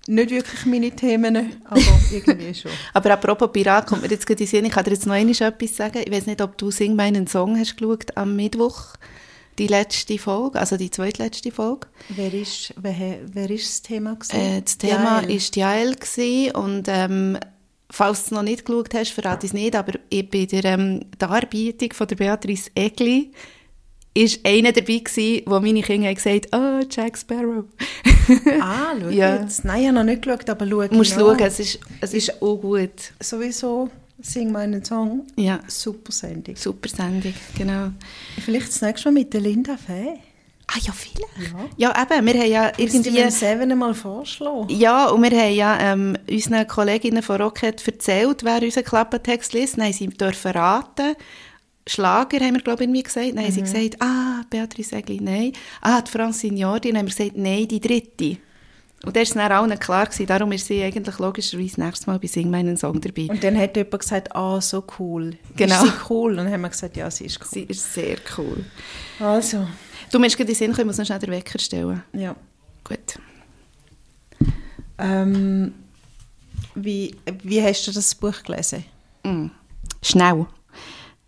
nicht 0.07 0.31
wirklich 0.31 0.65
meine 0.65 0.91
Themen, 0.91 1.57
aber 1.65 1.81
irgendwie 2.11 2.53
schon. 2.53 2.71
aber 2.93 3.11
apropos 3.11 3.51
Pirat, 3.51 3.85
kommt 3.87 4.01
mir 4.01 4.09
jetzt 4.09 4.25
gerade 4.25 4.41
in 4.43 4.47
Sinn, 4.47 4.65
ich 4.65 4.71
kann 4.71 4.83
dir 4.85 4.91
jetzt 4.91 5.05
noch 5.05 5.13
einmal 5.13 5.35
etwas 5.35 5.75
sagen. 5.75 5.99
Ich 6.05 6.11
weiß 6.11 6.25
nicht, 6.27 6.41
ob 6.41 6.57
du 6.57 6.71
«Sing 6.71 6.95
meinen 6.95 7.27
Song» 7.27 7.57
hast 7.57 7.77
geschaut 7.77 8.15
am 8.17 8.35
Mittwoch, 8.35 8.95
die 9.59 9.67
letzte 9.67 10.17
Folge, 10.17 10.59
also 10.59 10.77
die 10.77 10.89
zweitletzte 10.89 11.51
Folge. 11.51 11.87
Wer 12.09 12.33
ist, 12.33 12.73
wer, 12.81 13.19
wer 13.31 13.49
ist 13.49 13.67
das 13.69 13.81
Thema? 13.81 14.15
gewesen? 14.15 14.35
Äh, 14.35 14.61
das 14.61 14.77
Thema 14.77 15.21
Jael. 15.21 15.35
ist 15.35 15.55
Jael 15.55 15.95
und 16.55 16.83
ähm, 16.87 17.37
falls 17.95 18.21
du 18.21 18.25
es 18.25 18.31
noch 18.31 18.41
nicht 18.41 18.65
geschaut 18.65 18.93
hast, 18.95 19.11
verrate 19.11 19.45
ich 19.45 19.51
es 19.51 19.53
nicht, 19.53 19.75
aber 19.75 19.93
bei 20.09 20.45
der 20.45 20.65
ähm, 20.65 21.01
Darbietung 21.19 21.93
von 21.93 22.07
der 22.07 22.15
Beatrice 22.15 22.71
Egli 22.73 23.31
ist 24.15 24.45
einer 24.45 24.71
dabei 24.71 24.97
gsi, 24.99 25.43
wo 25.45 25.59
meine 25.59 25.81
Kinder 25.81 26.07
haben 26.07 26.15
gesagt 26.15 26.47
«Oh, 26.51 26.79
Jack 26.89 27.17
Sparrow». 27.17 27.65
Ah, 28.61 28.93
schau 28.99 29.07
Ja. 29.09 29.41
jetzt. 29.41 29.63
Nein, 29.65 29.81
ich 29.81 29.87
habe 29.87 29.95
noch 29.97 30.03
nicht 30.03 30.21
geschaut, 30.23 30.49
aber 30.49 30.67
schau 30.67 30.87
Du 30.87 30.95
musst 30.95 31.13
schauen, 31.13 31.39
es 31.39 31.59
ist, 31.59 31.79
es 32.01 32.13
ist 32.13 32.41
auch 32.41 32.55
gut. 32.57 33.13
Sowieso 33.19 33.89
«Sing 34.21 34.51
meinen 34.51 34.83
Song». 34.83 35.25
Ja, 35.35 35.59
Super 35.67 36.11
Sendung. 36.11 36.55
super 36.55 36.89
Sendung, 36.89 37.33
genau. 37.57 37.89
Vielleicht 38.43 38.69
das 38.69 38.81
nächste 38.81 39.09
Mal 39.11 39.19
mit 39.21 39.33
der 39.33 39.41
Linda 39.41 39.77
Fee. 39.77 40.19
Ah 40.67 40.79
ja, 40.81 40.93
vielleicht. 40.93 41.53
Ja, 41.77 41.93
eben, 42.01 42.25
wir 42.25 42.33
haben 42.33 42.51
ja 42.51 42.71
Irgendwie 42.77 43.31
Seven 43.31 43.77
mal 43.77 43.93
vorschlagen. 43.93 44.69
Ja, 44.69 45.07
und 45.09 45.21
wir 45.21 45.31
haben 45.31 45.53
ja 45.53 45.79
ähm, 45.79 46.17
unseren 46.29 46.67
Kolleginnen 46.67 47.21
von 47.21 47.41
Rocket 47.41 47.85
erzählt, 47.85 48.43
wer 48.43 48.61
unseren 48.61 48.85
Klappentext 48.85 49.53
liest. 49.53 49.77
Dann 49.77 49.85
haben 49.85 49.93
sie 49.93 50.05
ihm 50.05 50.17
dürfen 50.17 50.51
raten. 50.51 51.15
Schlager 51.85 52.39
haben 52.39 52.55
wir, 52.55 52.61
glaube 52.61 52.83
ich, 52.83 52.87
irgendwie 52.87 53.03
gesagt. 53.03 53.35
Dann 53.35 53.43
haben 53.43 53.51
sie 53.51 53.61
gesagt, 53.61 54.01
ah, 54.01 54.41
Beatrice 54.49 54.95
Egli, 54.95 55.19
nein. 55.21 55.51
Ah, 55.81 56.01
die 56.01 56.09
Francine 56.09 56.57
Jordi. 56.57 56.89
Dann 56.89 56.99
haben 56.99 57.07
wir 57.07 57.15
gesagt, 57.15 57.37
nein, 57.37 57.67
die 57.67 57.81
dritte. 57.81 58.37
Und 59.05 59.17
das 59.17 59.35
war 59.35 59.49
dann 59.49 59.69
allen 59.69 59.79
klar 59.79 60.05
gewesen. 60.05 60.25
Darum 60.25 60.51
ist 60.53 60.65
sie 60.65 60.81
eigentlich 60.81 61.19
logischerweise 61.19 61.81
nächstes 61.81 62.07
Mal 62.07 62.19
bei 62.19 62.27
«Sing 62.27 62.49
meinen 62.49 62.77
Song» 62.77 63.01
dabei. 63.01 63.27
Und 63.29 63.43
dann 63.43 63.57
hat 63.57 63.75
jemand 63.75 63.99
gesagt, 63.99 64.33
ah, 64.33 64.61
so 64.61 64.81
cool. 64.97 65.35
Genau. 65.57 65.75
Ist 65.75 65.81
sie 65.83 65.93
cool? 66.09 66.31
Und 66.31 66.37
dann 66.37 66.51
haben 66.51 66.61
wir 66.61 66.69
gesagt, 66.69 66.95
ja, 66.95 67.11
sie 67.11 67.25
ist 67.25 67.39
cool. 67.41 67.47
sie 67.51 67.63
ist 67.63 67.93
sehr 67.93 68.15
cool. 68.37 68.63
Also, 69.19 69.67
Du 70.13 70.19
musst 70.19 70.37
gerade 70.37 70.51
in 70.51 70.55
den 70.55 70.55
Sinn 70.55 70.73
kommen, 70.73 70.81
ich 70.81 70.85
muss 70.85 70.97
noch 70.99 71.07
schnell 71.07 71.17
den 71.17 71.31
Wecker 71.31 71.57
stellen. 71.57 72.03
ja. 72.13 72.35
Gut. 72.83 73.17
Ähm, 74.99 75.73
wie, 76.75 77.15
wie 77.41 77.63
hast 77.63 77.87
du 77.87 77.91
das 77.91 78.13
Buch 78.13 78.43
gelesen? 78.43 78.85
Mm. 79.23 79.47
Schnell. 80.03 80.45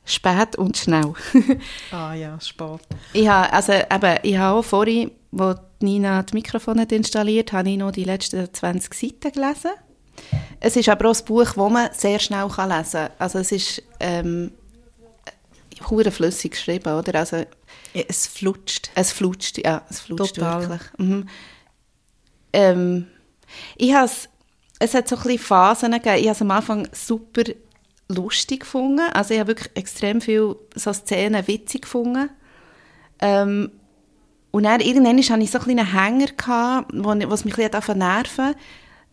Spät 0.06 0.56
und 0.58 0.78
schnell. 0.78 1.14
Ah 1.92 2.14
ja, 2.14 2.40
Sport. 2.40 2.84
Ich 3.12 3.28
habe, 3.28 3.52
also 3.52 3.74
eben, 3.74 4.20
ich 4.22 4.38
habe 4.38 4.60
auch 4.60 4.64
vorhin, 4.64 5.10
wo 5.32 5.56
die 5.82 5.86
Nina 5.86 6.22
das 6.22 6.34
Mikrofon 6.34 6.80
hat 6.80 6.92
installiert 6.92 7.54
habe 7.54 7.72
ich 7.72 7.78
noch 7.78 7.92
die 7.92 8.04
letzten 8.04 8.54
20 8.54 8.94
Seiten 8.94 9.32
gelesen. 9.32 9.72
Es 10.60 10.76
ist 10.76 10.90
aber 10.90 11.10
auch 11.10 11.18
ein 11.18 11.26
Buch, 11.26 11.44
das 11.44 11.56
man 11.56 11.90
sehr 11.92 12.20
schnell 12.20 12.48
kann 12.50 12.70
lesen 12.70 12.92
kann. 12.92 13.12
Also 13.18 13.40
es 13.40 13.52
ist 13.52 13.82
ähm, 14.00 14.52
flüssig 16.12 16.52
geschrieben, 16.52 16.94
oder? 16.94 17.16
Also 17.16 17.46
Ja, 17.96 18.04
es 18.10 18.28
flutscht. 18.28 18.92
es 18.94 19.14
flutscht, 19.14 19.58
ja, 19.66 19.82
es 19.90 20.02
flutscht 20.02 20.36
Total. 20.36 20.70
wirklich. 20.70 20.82
Mhm. 20.98 21.30
Ähm, 22.52 23.08
ich 23.78 23.94
has, 23.94 24.28
es 24.80 24.94
hat 24.94 25.08
so 25.08 25.16
ein 25.16 25.24
bisschen 25.24 25.40
Phasen 25.40 25.92
gegeben. 25.94 26.18
Ich 26.18 26.26
habe 26.26 26.36
es 26.36 26.42
am 26.42 26.52
Anfang 26.52 26.88
super 26.92 27.44
lustig 28.10 28.62
gefunden. 28.62 29.00
Also 29.14 29.34
ich 29.34 29.40
habe 29.40 29.48
wirklich 29.50 29.72
extrem 29.76 30.20
viele 30.20 30.58
so 30.76 30.92
Szenen 30.92 31.48
witzig 31.48 31.84
gefunden. 31.84 32.30
Ähm, 33.20 33.72
und 34.52 34.64
dann 34.64 34.82
irgendwann 34.82 35.18
hatte 35.18 35.42
ich 35.42 35.52
so 35.52 35.60
einen 35.60 35.66
kleinen 35.66 35.92
Hänger, 35.94 36.28
gehabt, 36.28 36.92
wo, 36.94 37.14
was 37.30 37.46
mich 37.46 37.58
ein 37.58 37.72
bisschen 37.72 37.98
nerven 37.98 38.56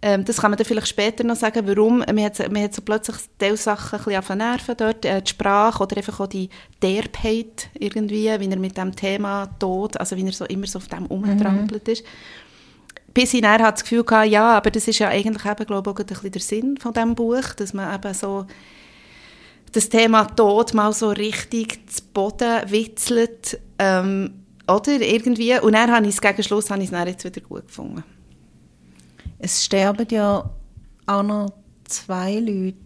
ähm, 0.03 0.25
Das 0.25 0.39
kann 0.41 0.51
man 0.51 0.59
dann 0.59 0.67
vielleicht 0.67 0.89
später 0.89 1.25
noch 1.25 1.37
sagen, 1.37 1.67
warum. 1.67 2.05
Mir 2.13 2.27
hat, 2.27 2.51
mir 2.51 2.65
hat 2.65 2.75
so 2.75 2.83
plötzlich 2.83 3.17
Teilsachen 3.39 4.01
ein 4.01 4.21
bisschen 4.21 4.39
nerven 4.39 4.77
dort, 4.77 5.05
äh, 5.05 5.23
die 5.23 5.31
Sprache 5.31 5.83
oder 5.83 5.97
einfach 5.97 6.21
auch 6.21 6.27
die 6.27 6.51
Derbheit 6.83 7.69
irgendwie, 7.79 8.25
wie 8.39 8.49
er 8.49 8.59
mit 8.59 8.77
dem 8.77 8.95
Thema 8.95 9.47
Tod, 9.59 9.99
also 9.99 10.17
wie 10.17 10.27
er 10.27 10.33
so 10.33 10.45
immer 10.47 10.67
so 10.67 10.79
auf 10.79 10.89
dem 10.89 11.07
umgetrampelt 11.07 11.89
ist. 11.89 12.05
Bis 13.15 13.33
ich 13.35 13.43
dann 13.43 13.63
hatte 13.63 13.73
das 13.73 13.83
Gefühl 13.83 14.05
hatte, 14.11 14.29
ja, 14.29 14.57
aber 14.57 14.71
das 14.71 14.89
ist 14.89 14.99
ja 14.99 15.09
eigentlich 15.09 15.45
eben, 15.45 15.67
glaube 15.67 15.91
ich, 15.91 15.97
auch 15.97 16.01
ein 16.01 16.07
bisschen 16.07 16.33
der 16.33 16.41
Sinn 16.41 16.77
von 16.79 16.93
diesem 16.93 17.15
Buch, 17.15 17.55
dass 17.57 17.75
man 17.75 17.95
eben 17.95 18.15
so 18.15 18.47
das 19.73 19.89
Thema 19.89 20.25
Tod 20.25 20.75
mal 20.75 20.93
so 20.93 21.11
richtig 21.11 21.91
zu 21.91 22.03
Boden 22.13 22.71
witzelt, 22.71 23.59
ähm, 23.79 24.43
oder 24.69 25.01
irgendwie. 25.01 25.59
Und 25.59 25.73
dann 25.73 25.91
habe 25.91 26.07
ich 26.07 26.15
es 26.15 26.21
gegen 26.21 26.43
Schluss 26.43 26.71
habe 26.71 26.81
ich 26.81 26.87
es 26.87 26.91
dann 26.93 27.09
jetzt 27.09 27.25
wieder 27.25 27.41
gut 27.41 27.67
gefunden. 27.67 28.05
Es 29.43 29.65
sterben 29.65 30.07
ja 30.11 30.49
auch 31.07 31.23
noch 31.23 31.53
zwei 31.85 32.39
Leute 32.39 32.77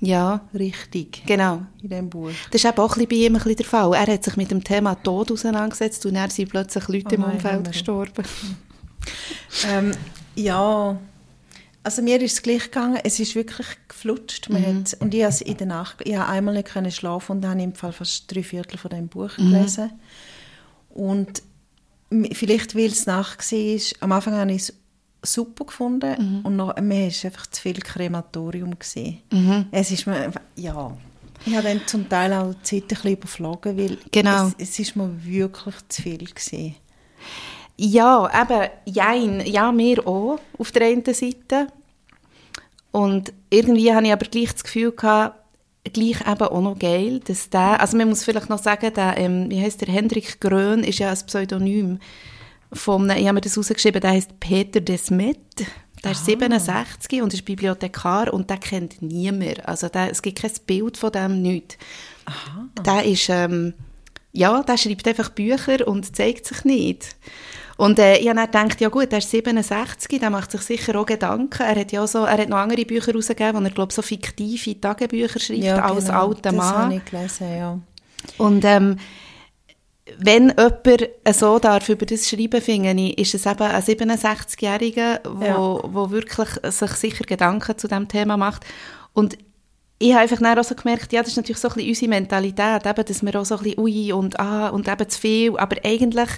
Ja, 0.00 0.40
richtig 0.52 1.22
genau. 1.26 1.62
in 1.80 1.88
diesem 1.88 2.10
Buch. 2.10 2.30
Das 2.50 2.62
ist 2.62 2.68
eben 2.68 2.78
auch 2.78 2.96
ein 2.96 3.06
bisschen 3.06 3.08
bei 3.08 3.16
ihm 3.16 3.36
ein 3.36 3.38
bisschen 3.38 3.56
der 3.56 3.66
Fall. 3.66 3.94
Er 3.94 4.12
hat 4.12 4.24
sich 4.24 4.36
mit 4.36 4.50
dem 4.50 4.64
Thema 4.64 4.96
Tod 4.96 5.30
auseinandergesetzt 5.30 6.04
und 6.04 6.14
dann 6.14 6.28
sind 6.28 6.50
plötzlich 6.50 6.88
Leute 6.88 7.06
Oh 7.12 7.14
im 7.14 7.24
Umfeld 7.24 7.64
gestorben. 7.64 8.24
Ähm, 9.68 9.90
ja, 10.36 10.96
also 11.82 12.02
mir 12.02 12.20
ist 12.22 12.34
es 12.34 12.42
gleich 12.42 12.64
gegangen, 12.64 13.00
es 13.02 13.18
ist 13.18 13.34
wirklich 13.34 13.66
geflutscht. 13.88 14.48
Man 14.48 14.64
hat, 14.64 14.96
und 15.00 15.12
ich 15.12 15.24
habe 15.24 15.44
in 15.44 15.56
der 15.56 15.66
Nacht, 15.66 15.96
ich 16.04 16.14
habe 16.14 16.30
einmal 16.30 16.54
nicht 16.54 16.68
können 16.68 16.92
schlafen 16.92 17.32
und 17.32 17.42
dann 17.42 17.50
habe 17.50 17.60
ich 17.60 17.66
im 17.66 17.74
Fall 17.74 17.92
fast 17.92 18.32
drei 18.32 18.44
Viertel 18.44 18.78
von 18.78 18.90
dem 18.90 19.08
Buch 19.08 19.34
gelesen. 19.34 19.90
Und 20.90 21.42
vielleicht, 22.32 22.76
weil 22.76 22.86
es 22.86 23.06
Nacht 23.06 23.50
war, 23.50 23.80
am 24.00 24.12
Anfang 24.12 24.34
habe 24.34 24.52
ich 24.52 24.62
es 24.62 24.74
super 25.22 25.64
gefunden 25.66 26.40
und 26.44 26.56
noch, 26.56 26.76
mir 26.80 27.06
ist 27.08 27.24
einfach 27.24 27.46
zu 27.46 27.62
viel 27.62 27.74
Krematorium 27.80 28.78
gesehen. 28.78 29.18
Es 29.70 29.90
ist 29.90 30.06
mir, 30.06 30.32
ja, 30.56 30.96
ich 31.44 31.54
habe 31.56 31.68
dann 31.68 31.80
zum 31.86 32.08
Teil 32.08 32.32
auch 32.34 32.54
die 32.54 32.62
Zeit 32.62 32.82
ein 32.82 32.88
bisschen 32.88 33.12
überflogen, 33.12 33.76
weil 33.78 33.98
Genau. 34.10 34.46
es, 34.58 34.70
es 34.70 34.78
ist 34.78 34.96
mir 34.96 35.10
wirklich 35.24 35.74
zu 35.88 36.02
viel 36.02 36.24
gesehen. 36.24 36.74
Ja, 37.76 38.30
eben, 38.42 38.68
jein, 38.84 39.40
ja, 39.46 39.72
mir 39.72 40.06
auch, 40.06 40.38
auf 40.58 40.70
der 40.72 40.86
einen 40.86 41.04
Seite. 41.04 41.66
Und 42.90 43.32
irgendwie 43.50 43.92
habe 43.92 44.06
ich 44.06 44.12
aber 44.12 44.26
gleich 44.26 44.52
das 44.52 44.64
Gefühl 44.64 44.92
gehabt, 44.92 45.36
gleich 45.92 46.20
eben 46.20 46.42
auch 46.42 46.60
noch 46.60 46.78
geil, 46.78 47.20
dass 47.20 47.48
der, 47.50 47.80
also 47.80 47.96
man 47.96 48.08
muss 48.10 48.22
vielleicht 48.24 48.50
noch 48.50 48.62
sagen, 48.62 48.92
der, 48.94 49.16
ähm, 49.18 49.50
wie 49.50 49.60
heißt 49.60 49.80
der, 49.80 49.88
Hendrik 49.92 50.40
Grön 50.40 50.84
ist 50.84 50.98
ja 51.00 51.10
ein 51.10 51.18
Pseudonym 51.26 51.98
einem- 52.74 53.10
ich 53.18 53.24
habe 53.26 53.34
mir 53.34 53.40
das 53.40 53.56
rausgeschrieben, 53.58 54.00
der 54.00 54.10
heißt 54.12 54.40
Peter 54.40 54.80
Desmet, 54.80 55.38
der 56.04 56.12
ist 56.12 56.24
67 56.26 57.22
und 57.22 57.32
ist 57.32 57.44
Bibliothekar 57.44 58.32
und 58.34 58.50
der 58.50 58.56
kennt 58.58 59.00
niemand, 59.02 59.66
also 59.68 59.88
der, 59.88 60.10
es 60.10 60.20
gibt 60.22 60.40
kein 60.40 60.50
Bild 60.66 60.96
von 60.96 61.12
dem, 61.12 61.42
nichts. 61.42 61.76
Der 62.84 63.04
ist, 63.04 63.28
ähm, 63.28 63.74
ja, 64.32 64.62
der 64.62 64.76
schreibt 64.78 65.06
einfach 65.06 65.28
Bücher 65.30 65.86
und 65.86 66.16
zeigt 66.16 66.46
sich 66.46 66.64
nicht. 66.64 67.16
Und 67.76 67.98
äh, 67.98 68.16
ich 68.18 68.28
habe 68.28 68.48
dann 68.50 68.68
gedacht, 68.68 68.80
ja 68.80 68.88
gut, 68.88 69.10
der 69.10 69.18
ist 69.18 69.30
67, 69.30 70.20
der 70.20 70.30
macht 70.30 70.50
sich 70.52 70.60
sicher 70.60 70.98
auch 70.98 71.06
Gedanken. 71.06 71.62
Er 71.62 71.76
hat 71.80 71.90
ja 71.92 72.06
so, 72.06 72.24
er 72.24 72.38
hat 72.38 72.48
noch 72.48 72.58
andere 72.58 72.84
Bücher 72.84 73.12
rausgegeben, 73.14 73.60
wo 73.60 73.64
er, 73.64 73.70
glaube 73.70 73.92
so 73.92 74.02
fiktive 74.02 74.80
Tagebücher 74.80 75.40
schreibt, 75.40 75.64
als 75.64 76.06
genau, 76.06 76.20
alter 76.28 76.40
Das 76.42 76.54
Mann. 76.54 76.74
habe 76.74 76.94
ich 76.96 77.04
gelesen, 77.04 77.56
ja. 77.58 77.78
Und 78.38 78.64
ähm, 78.64 78.96
wenn 80.18 80.48
jemand 80.48 81.08
so 81.32 81.58
darf 81.58 81.88
über 81.88 82.06
das 82.06 82.28
schreiben, 82.28 82.60
finde 82.60 82.90
ich, 82.90 83.18
ist 83.18 83.34
es 83.34 83.46
eben 83.46 83.62
ein 83.62 83.82
67-Jähriger, 83.82 85.20
wo, 85.28 85.44
Ja. 85.44 85.56
wo 85.94 86.10
wirklich 86.10 86.48
sich 86.74 86.90
sicher 86.92 87.24
Gedanken 87.24 87.78
zu 87.78 87.86
dem 87.86 88.08
Thema 88.08 88.36
macht. 88.36 88.64
Und 89.12 89.38
ich 89.98 90.12
habe 90.12 90.22
einfach 90.22 90.40
dann 90.40 90.58
auch 90.58 90.64
so 90.64 90.74
gemerkt, 90.74 91.12
ja, 91.12 91.20
das 91.20 91.30
ist 91.30 91.36
natürlich 91.36 91.58
so 91.58 91.68
ein 91.68 91.74
bisschen 91.74 91.90
unsere 91.90 92.08
Mentalität, 92.08 92.86
eben, 92.86 93.04
dass 93.04 93.22
wir 93.22 93.40
auch 93.40 93.44
so 93.44 93.56
ein 93.56 93.62
bisschen 93.62 93.78
ui 93.78 94.12
und 94.12 94.40
ah 94.40 94.68
und 94.70 94.88
eben 94.88 95.08
zu 95.08 95.20
viel, 95.20 95.56
aber 95.56 95.76
eigentlich 95.84 96.30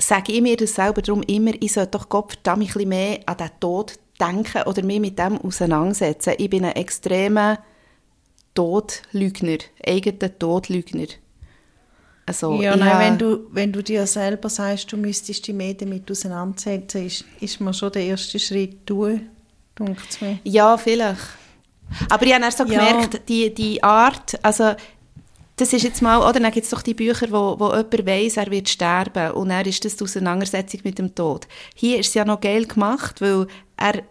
sage 0.00 0.32
ich 0.32 0.42
mir 0.42 0.56
das 0.56 0.74
selber 0.74 1.02
darum 1.02 1.22
immer, 1.22 1.52
ich 1.60 1.72
sollte 1.72 1.92
doch 1.92 2.08
Gott 2.08 2.32
verdammt 2.32 2.62
ein 2.62 2.66
bisschen 2.66 2.88
mehr 2.88 3.20
an 3.26 3.36
den 3.36 3.50
Tod 3.60 3.94
denken 4.20 4.62
oder 4.62 4.82
mich 4.82 4.98
mit 5.00 5.18
dem 5.18 5.38
auseinandersetzen. 5.38 6.34
Ich 6.38 6.50
bin 6.50 6.64
ein 6.64 6.72
extremer 6.74 7.58
Todlügner, 8.54 9.58
eigenen 9.86 10.38
Todlügner. 10.38 11.06
Also, 12.24 12.62
ja, 12.62 12.76
nein, 12.76 12.98
wenn 12.98 13.18
du, 13.18 13.46
wenn 13.50 13.72
du 13.72 13.82
dir 13.82 14.06
selber 14.06 14.48
sagst, 14.48 14.92
du 14.92 14.96
müsstest 14.96 15.46
dich 15.46 15.54
mehr 15.54 15.74
damit 15.74 16.08
auseinandersetzen, 16.10 17.06
ist, 17.06 17.24
ist 17.40 17.60
mir 17.60 17.74
schon 17.74 17.90
der 17.92 18.04
erste 18.04 18.38
Schritt 18.38 18.86
tun, 18.86 19.22
denkt 19.78 20.20
mir. 20.22 20.38
Ja, 20.44 20.76
vielleicht. 20.78 21.20
Aber 22.08 22.24
ich 22.24 22.32
habe 22.32 22.42
dann 22.42 22.52
so 22.52 22.64
Ja. 22.64 22.92
gemerkt, 22.92 23.28
die, 23.28 23.52
die 23.52 23.82
Art, 23.82 24.38
also 24.42 24.72
das 25.56 25.72
ist 25.72 25.82
jetzt 25.82 26.00
mal, 26.00 26.18
oder 26.18 26.40
dann 26.40 26.50
gibt 26.52 26.64
es 26.64 26.70
doch 26.70 26.80
die 26.82 26.94
Bücher, 26.94 27.26
wo, 27.30 27.58
wo 27.58 27.68
jemand 27.70 28.06
weiss, 28.06 28.36
er 28.36 28.50
wird 28.50 28.68
sterben 28.68 29.32
und 29.32 29.50
dann 29.50 29.66
ist 29.66 29.84
das 29.84 29.96
die 29.96 30.04
Auseinandersetzung 30.04 30.80
mit 30.84 30.98
dem 30.98 31.14
Tod. 31.14 31.46
Hier 31.74 31.98
ist 31.98 32.08
es 32.08 32.14
ja 32.14 32.24
noch 32.24 32.40
geil 32.40 32.66
gemacht, 32.66 33.20
weil 33.20 33.46
er, 33.76 34.02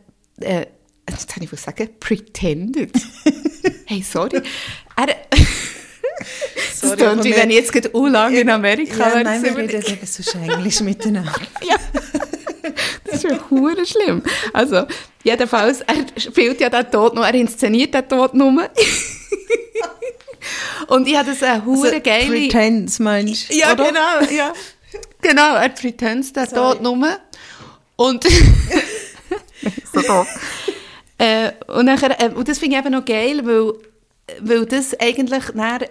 äh, 0.42 0.68
jetzt 1.10 1.30
kann 1.30 1.44
ich 1.44 1.52
was 1.52 1.64
sagen, 1.64 1.90
pretended. 2.00 2.92
hey, 3.88 4.02
sorry. 4.04 4.42
Er, 4.96 5.16
das 6.82 6.96
klingt, 6.96 7.24
wie 7.24 7.36
wenn 7.36 7.50
ich 7.50 7.56
jetzt 7.58 7.74
gerade 7.74 7.96
u 7.96 8.08
lang 8.08 8.34
in 8.36 8.50
Amerika 8.50 9.10
Ja, 9.10 9.24
nein, 9.24 9.44
wir 9.44 9.58
reden 9.58 9.84
eben 9.86 10.06
sonst 10.06 10.36
Englisch 10.36 10.82
miteinander. 10.82 11.34
Ja, 11.64 11.76
das 13.06 13.16
ist 13.16 13.24
ja 13.24 13.40
hure 13.50 13.86
schlimm. 13.86 14.22
Also, 14.54 14.86
jedenfalls, 15.24 15.82
er 15.82 16.06
spielt 16.18 16.62
ja 16.62 16.70
den 16.70 16.92
Tod 16.92 17.16
noch, 17.16 17.24
er 17.26 17.34
inszeniert 17.34 17.94
den 17.94 18.08
Tod 18.08 18.34
nur. 18.34 18.52
Und 20.88 21.08
ich 21.08 21.16
habe 21.16 21.30
das 21.30 21.42
eine 21.44 21.66
hure 21.66 22.02
geile... 22.02 22.28
Pretense, 22.28 23.02
meinst 23.02 23.50
du, 23.50 23.56
ja, 23.56 23.74
oder? 23.74 23.86
genau, 23.86 24.22
ja. 24.32 24.54
Genau, 25.22 25.56
er 25.56 25.70
pretends 25.70 26.34
den 26.34 26.48
Sorry. 26.48 26.76
Tod 26.76 26.82
nur. 26.82 27.18
Und... 27.96 28.26
so 29.94 30.02
doof. 30.02 30.28
äh, 31.18 31.52
und, 31.68 31.86
nachher, 31.86 32.20
äh, 32.20 32.30
und 32.34 32.48
das 32.48 32.60
finde 32.60 32.76
ich 32.78 32.86
eben 32.86 32.94
noch 32.94 33.06
geil, 33.06 33.42
weil 33.46 33.74
weil 34.40 34.66
das 34.66 34.98
eigentlich 35.00 35.44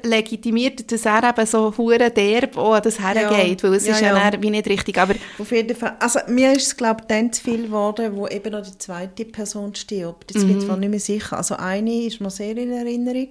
legitimiert, 0.03 0.91
dass 0.91 1.05
er 1.07 1.29
eben 1.29 1.47
so 1.47 1.73
hure 1.77 2.11
derb 2.11 2.57
auch 2.57 2.75
an 2.75 2.83
das 2.83 3.01
hergeht, 3.01 3.63
weil 3.63 3.75
es 3.75 3.87
ja, 3.87 3.95
ist 3.95 4.01
ja, 4.01 4.17
ja. 4.17 4.43
wie 4.43 4.51
nicht 4.51 4.69
richtig, 4.69 4.99
aber 4.99 5.15
Auf 5.39 5.51
jeden 5.53 5.77
Fall. 5.77 5.97
Also 6.01 6.21
mir 6.29 6.53
ist 6.53 6.67
es, 6.67 6.77
glaube 6.77 7.01
ich, 7.03 7.07
dann 7.07 7.33
zu 7.33 7.43
viel 7.43 7.65
geworden, 7.65 8.17
wo 8.17 8.27
eben 8.29 8.53
noch 8.53 8.63
die 8.63 8.77
zweite 8.79 9.25
Person 9.25 9.75
stirbt. 9.75 10.33
Jetzt 10.33 10.45
Mhm. 10.45 10.49
bin 10.49 10.59
ich 10.59 10.65
zwar 10.67 10.77
nicht 10.77 10.91
mehr 10.91 11.01
sicher. 11.01 11.37
Also 11.37 11.57
eine 11.57 12.05
ist 12.05 12.21
mir 12.21 12.31
sehr 12.31 12.57
in 12.57 12.73
Erinnerung. 12.73 13.29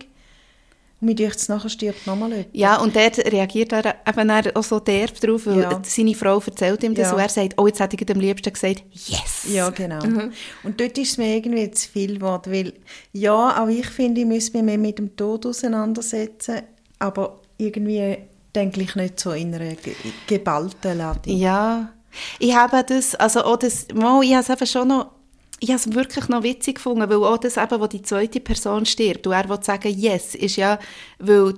Und 1.02 1.06
mir 1.08 1.16
denkt, 1.16 1.48
nachher 1.48 1.70
stirbt 1.70 2.06
nochmal 2.08 2.30
jemand. 2.32 2.48
Ja, 2.56 2.76
und 2.82 2.94
dort 2.96 3.18
reagiert 3.20 3.72
er 3.72 3.96
eben 4.08 4.32
auch 4.56 4.64
so 4.64 4.80
derb 4.82 5.20
drauf, 5.22 5.46
weil 5.46 5.62
Ja. 5.62 5.82
seine 5.86 6.14
Frau 6.14 6.40
erzählt 6.46 6.84
ihm 6.84 6.94
das 6.94 7.08
Ja. 7.08 7.14
und 7.14 7.20
er 7.22 7.30
sagt, 7.30 7.54
oh, 7.58 7.68
jetzt 7.68 7.80
hätte 7.80 7.96
ich 8.00 8.12
am 8.12 8.20
liebsten 8.20 8.52
gesagt, 8.52 8.84
yes. 8.94 9.46
Ja, 9.50 9.70
genau. 9.70 10.06
Mhm. 10.06 10.32
Und 10.64 10.80
dort 10.80 10.98
ist 10.98 11.12
es 11.12 11.18
mir 11.18 11.36
irgendwie 11.38 11.72
zu 11.72 11.90
viel 11.90 12.16
geworden, 12.16 12.52
weil 12.52 12.74
ja, 13.14 13.64
auch 13.64 13.68
ich 13.70 13.88
finde, 13.88 14.22
ich 14.22 14.28
müsste 14.28 14.58
mich 14.58 14.64
mehr 14.66 14.78
mit 14.78 14.98
dem 14.98 15.16
Tod 15.16 15.46
auseinandersetzen, 15.46 16.62
aber 17.00 17.40
irgendwie 17.58 18.18
denke 18.54 18.82
ich 18.82 18.96
nicht 18.96 19.20
so 19.20 19.32
in 19.32 19.54
einer 19.56 19.76
ge 19.76 19.94
geballten 20.28 20.98
Ladung. 20.98 21.36
Ja, 21.38 21.94
ich 22.40 22.54
habe 22.56 22.84
das, 22.84 23.16
also 23.16 23.44
auch 23.44 23.58
das, 23.58 23.88
mal, 23.94 24.22
ich 24.24 24.34
habe 24.34 24.42
es 24.44 24.50
eben 24.50 24.66
schon 24.68 24.88
noch, 24.90 25.12
ich 25.60 25.70
habe 25.70 25.80
es 25.80 25.94
wirklich 25.94 26.28
noch 26.30 26.44
witzig 26.44 26.76
gefunden, 26.76 27.10
weil 27.10 27.24
auch 27.24 27.38
das 27.38 27.58
eben, 27.58 27.80
wo 27.82 27.88
die 27.88 28.02
zweite 28.02 28.40
Person 28.40 28.86
stirbt 28.86 29.28
und 29.28 29.34
er 29.34 29.50
will 29.50 29.62
sagen, 29.62 29.90
yes, 29.96 30.36
ist 30.36 30.56
ja, 30.56 30.80
weil 31.20 31.54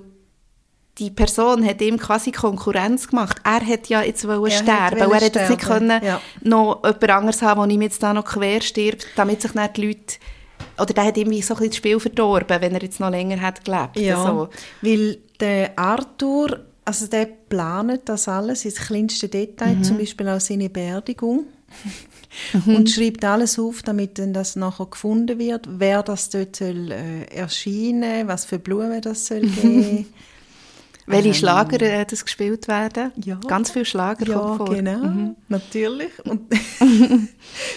die 0.98 1.10
Person 1.10 1.64
hat 1.64 1.80
ihm 1.80 1.98
quasi 1.98 2.32
Konkurrenz 2.32 3.08
gemacht. 3.08 3.38
Er 3.44 3.66
hat 3.66 3.88
ja 3.88 4.02
jetzt 4.02 4.26
wollen 4.28 4.44
Er 4.44 4.50
sterben, 4.50 5.00
wollen 5.00 5.10
weil 5.10 5.18
er 5.20 5.24
hätte 5.26 5.38
jetzt 5.38 5.50
nicht 5.50 5.62
können 5.62 6.04
ja. 6.04 6.20
noch 6.42 6.82
jemand 6.84 7.10
anderes 7.10 7.42
haben, 7.42 7.62
der 7.68 7.74
ihm 7.74 7.82
jetzt 7.82 8.02
da 8.02 8.12
noch 8.12 8.24
quer 8.24 8.60
stirbt, 8.60 9.06
damit 9.16 9.40
sich 9.40 9.54
nicht 9.54 9.76
die 9.76 9.86
Leute, 9.86 10.16
oder 10.78 10.92
der 10.92 11.04
hat 11.04 11.16
irgendwie 11.16 11.40
so 11.42 11.54
ein 11.54 11.58
bisschen 11.58 11.70
das 11.70 11.76
Spiel 11.76 12.00
verdorben, 12.00 12.60
wenn 12.60 12.74
er 12.74 12.82
jetzt 12.82 13.00
noch 13.00 13.10
länger 13.10 13.40
hat 13.40 13.64
gelebt. 13.64 13.98
Ja, 13.98 14.22
So. 14.22 14.48
weil 14.82 15.18
der 15.40 15.78
Arthur, 15.78 16.60
also 16.84 17.06
der 17.06 17.24
plant 17.26 18.02
das 18.06 18.28
alles 18.28 18.64
ins 18.66 18.76
kleinste 18.76 19.28
Detail, 19.28 19.76
Mhm. 19.76 19.84
zum 19.84 19.98
Beispiel 19.98 20.28
auch 20.28 20.40
seine 20.40 20.68
Beerdigung. 20.68 21.44
Und 22.66 22.90
schreibt 22.90 23.24
alles 23.24 23.58
auf, 23.58 23.82
damit 23.82 24.18
dann 24.18 24.32
das 24.32 24.56
nachher 24.56 24.86
gefunden 24.86 25.38
wird, 25.38 25.66
wer 25.68 26.02
das 26.02 26.30
dort 26.30 26.56
soll, 26.56 26.90
äh, 26.90 27.24
erscheinen, 27.24 28.26
was 28.26 28.44
für 28.44 28.58
Blumen 28.58 29.00
das 29.00 29.26
soll 29.26 29.40
geben. 29.62 30.06
Welche 31.06 31.28
Ähm, 31.28 31.34
Schlager 31.34 31.80
äh, 31.82 32.06
das 32.06 32.24
gespielt 32.24 32.68
werden? 32.68 33.10
Ja. 33.16 33.40
Ganz 33.48 33.70
viele 33.70 33.84
Schlager 33.84 34.26
ja, 34.26 34.38
kommen 34.38 34.56
vor. 34.56 34.70
Mhm. 34.70 34.74
genau, 34.74 35.36
natürlich. 35.48 36.12
Und 36.24 36.50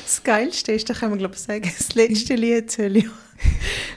das 0.05 0.23
Geilste 0.23 0.73
ist, 0.73 0.89
da 0.89 0.93
kann 0.93 1.09
man 1.09 1.19
glaube 1.19 1.33
ich 1.35 1.41
sagen, 1.41 1.71
das 1.77 1.95
letzte 1.95 2.35
Lied 2.35 2.71
soll 2.71 2.97
ja, 2.97 3.09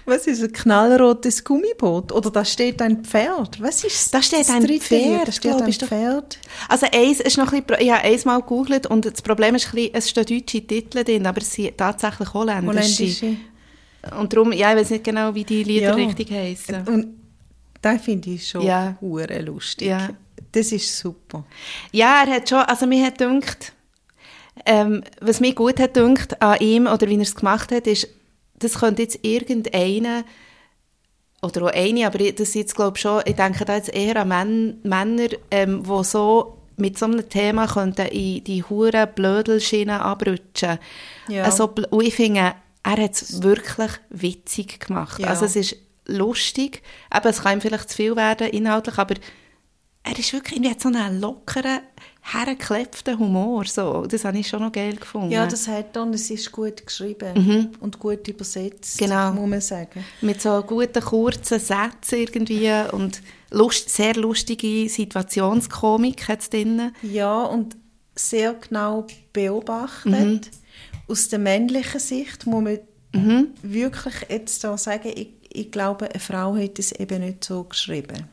was 0.06 0.26
ist 0.26 0.42
ein 0.42 0.52
knallrotes 0.52 1.44
Gummiboot? 1.44 2.12
Oder 2.12 2.30
da 2.30 2.44
steht 2.44 2.80
ein 2.82 3.04
Pferd. 3.04 3.60
Was 3.62 3.84
ist 3.84 4.12
Da 4.14 4.22
steht 4.22 4.40
das 4.40 4.50
ein 4.50 4.64
dritte 4.64 4.80
Pferd? 4.84 5.28
Da 5.28 5.32
steht 5.32 5.50
glaub 5.52 5.62
ein. 5.62 5.72
Pferd. 5.72 6.38
Also 6.68 6.86
eins 6.92 7.20
ist 7.20 7.36
noch 7.38 7.52
ein 7.52 7.62
bisschen, 7.62 7.84
ich 7.84 7.92
habe 7.92 8.02
eins 8.04 8.24
mal 8.24 8.40
gegoogelt 8.40 8.86
und 8.86 9.04
das 9.04 9.20
Problem 9.22 9.54
ist 9.54 9.66
ein 9.66 9.72
bisschen, 9.74 9.94
es 9.94 10.08
stehen 10.10 10.24
deutsche 10.26 10.62
Titel 10.66 11.04
drin, 11.04 11.26
aber 11.26 11.40
es 11.40 11.52
sind 11.52 11.76
tatsächlich 11.76 12.32
holländische. 12.32 12.66
Holländische. 12.68 13.36
Und 14.18 14.32
darum, 14.32 14.52
ja, 14.52 14.72
ich 14.72 14.78
weiß 14.80 14.90
nicht 14.90 15.04
genau, 15.04 15.34
wie 15.34 15.44
die 15.44 15.64
Lieder 15.64 15.88
Ja. 15.88 15.94
richtig 16.06 16.30
heißen. 16.30 16.86
Und 16.88 17.06
das 17.82 18.00
finde 18.02 18.30
ich 18.30 18.48
schon 18.48 18.62
Ja. 18.62 18.96
lustig. 19.42 19.88
Ja. 19.88 20.08
Das 20.52 20.72
ist 20.72 20.96
super. 20.98 21.44
Ja, 21.92 22.24
er 22.26 22.36
hat 22.36 22.48
schon, 22.48 22.58
also 22.60 22.86
mir 22.86 23.04
hat 23.04 23.18
gedacht, 23.18 23.72
ähm, 24.64 25.02
was 25.20 25.40
mir 25.40 25.54
gut 25.54 25.78
hat 25.78 25.94
gedacht 25.94 26.40
an 26.40 26.58
ihm 26.60 26.86
oder 26.86 27.06
wie 27.08 27.16
er 27.16 27.20
es 27.22 27.34
gemacht 27.34 27.70
hat, 27.72 27.86
ist, 27.86 28.08
das 28.58 28.78
könnte 28.78 29.02
jetzt 29.02 29.20
irgendeine 29.22 30.24
oder 31.40 31.62
auch 31.62 31.72
eine, 31.72 32.06
aber 32.06 32.18
das 32.32 32.54
jetzt 32.54 32.74
glaube 32.74 32.96
ich 32.96 33.02
schon, 33.02 33.22
ich 33.24 33.36
denke 33.36 33.64
da 33.64 33.76
jetzt 33.76 33.94
eher 33.94 34.16
an 34.16 34.28
Män 34.28 34.78
Männer, 34.82 35.28
ähm, 35.50 35.84
die 35.84 36.04
so 36.04 36.58
mit 36.76 36.98
so 36.98 37.06
einem 37.06 37.28
Thema 37.28 37.66
könnten 37.66 38.06
in 38.06 38.42
die 38.44 38.62
hure 38.62 39.06
Blödelschiene 39.06 40.00
abrutschen. 40.00 40.78
Ja. 41.28 41.44
Also, 41.44 41.72
und 41.90 42.04
ich 42.04 42.14
finde, 42.14 42.54
er 42.82 42.96
hat 42.96 43.14
es 43.14 43.42
wirklich 43.42 43.90
witzig 44.10 44.86
gemacht. 44.86 45.20
Ja. 45.20 45.28
Also 45.28 45.44
es 45.44 45.56
ist 45.56 45.76
lustig, 46.06 46.82
aber 47.10 47.30
es 47.30 47.42
kann 47.42 47.58
ihm 47.58 47.60
vielleicht 47.60 47.90
zu 47.90 47.96
viel 47.96 48.16
werden 48.16 48.48
inhaltlich, 48.48 48.98
aber 48.98 49.14
er 50.04 50.18
ist 50.18 50.32
wirklich, 50.32 50.54
irgendwie 50.54 50.70
hat 50.70 50.80
so 50.80 50.88
einen 50.88 51.20
lockeren, 51.20 51.80
hergeklepften 52.32 53.18
Humor. 53.18 53.64
So. 53.64 54.06
Das 54.06 54.24
habe 54.24 54.38
ich 54.38 54.48
schon 54.48 54.60
noch 54.62 54.72
geil 54.72 54.96
gefunden. 54.96 55.30
Ja, 55.30 55.46
das 55.46 55.66
hat 55.68 55.96
und 55.96 56.14
es 56.14 56.30
ist 56.30 56.50
gut 56.52 56.86
geschrieben 56.86 57.70
und 57.80 57.98
gut 57.98 58.26
übersetzt, 58.28 59.00
Mhm. 59.00 59.04
Genau. 59.06 59.32
muss 59.32 59.48
man 59.48 59.60
sagen. 59.60 60.04
Mit 60.20 60.40
so 60.42 60.62
guten, 60.62 61.02
kurzen 61.02 61.58
Sätzen 61.58 62.18
irgendwie 62.18 62.70
und 62.92 63.22
lust, 63.50 63.88
sehr 63.90 64.14
lustige 64.14 64.88
Situationskomik 64.88 66.28
hat 66.28 66.40
es 66.40 66.50
drin. 66.50 66.92
Ja, 67.02 67.42
und 67.44 67.76
sehr 68.14 68.54
genau 68.54 69.06
beobachtet. 69.32 70.12
Mhm. 70.12 70.40
Aus 71.08 71.28
der 71.28 71.38
männlichen 71.38 72.00
Sicht 72.00 72.46
muss 72.46 72.62
man 72.64 72.78
Mhm. 73.14 73.48
wirklich 73.62 74.14
jetzt 74.28 74.62
da 74.64 74.76
sagen, 74.76 75.10
ich, 75.14 75.28
ich 75.50 75.70
glaube, 75.70 76.10
eine 76.10 76.20
Frau 76.20 76.56
hätte 76.56 76.82
es 76.82 76.92
eben 76.92 77.20
nicht 77.24 77.42
so 77.42 77.64
geschrieben. 77.64 78.28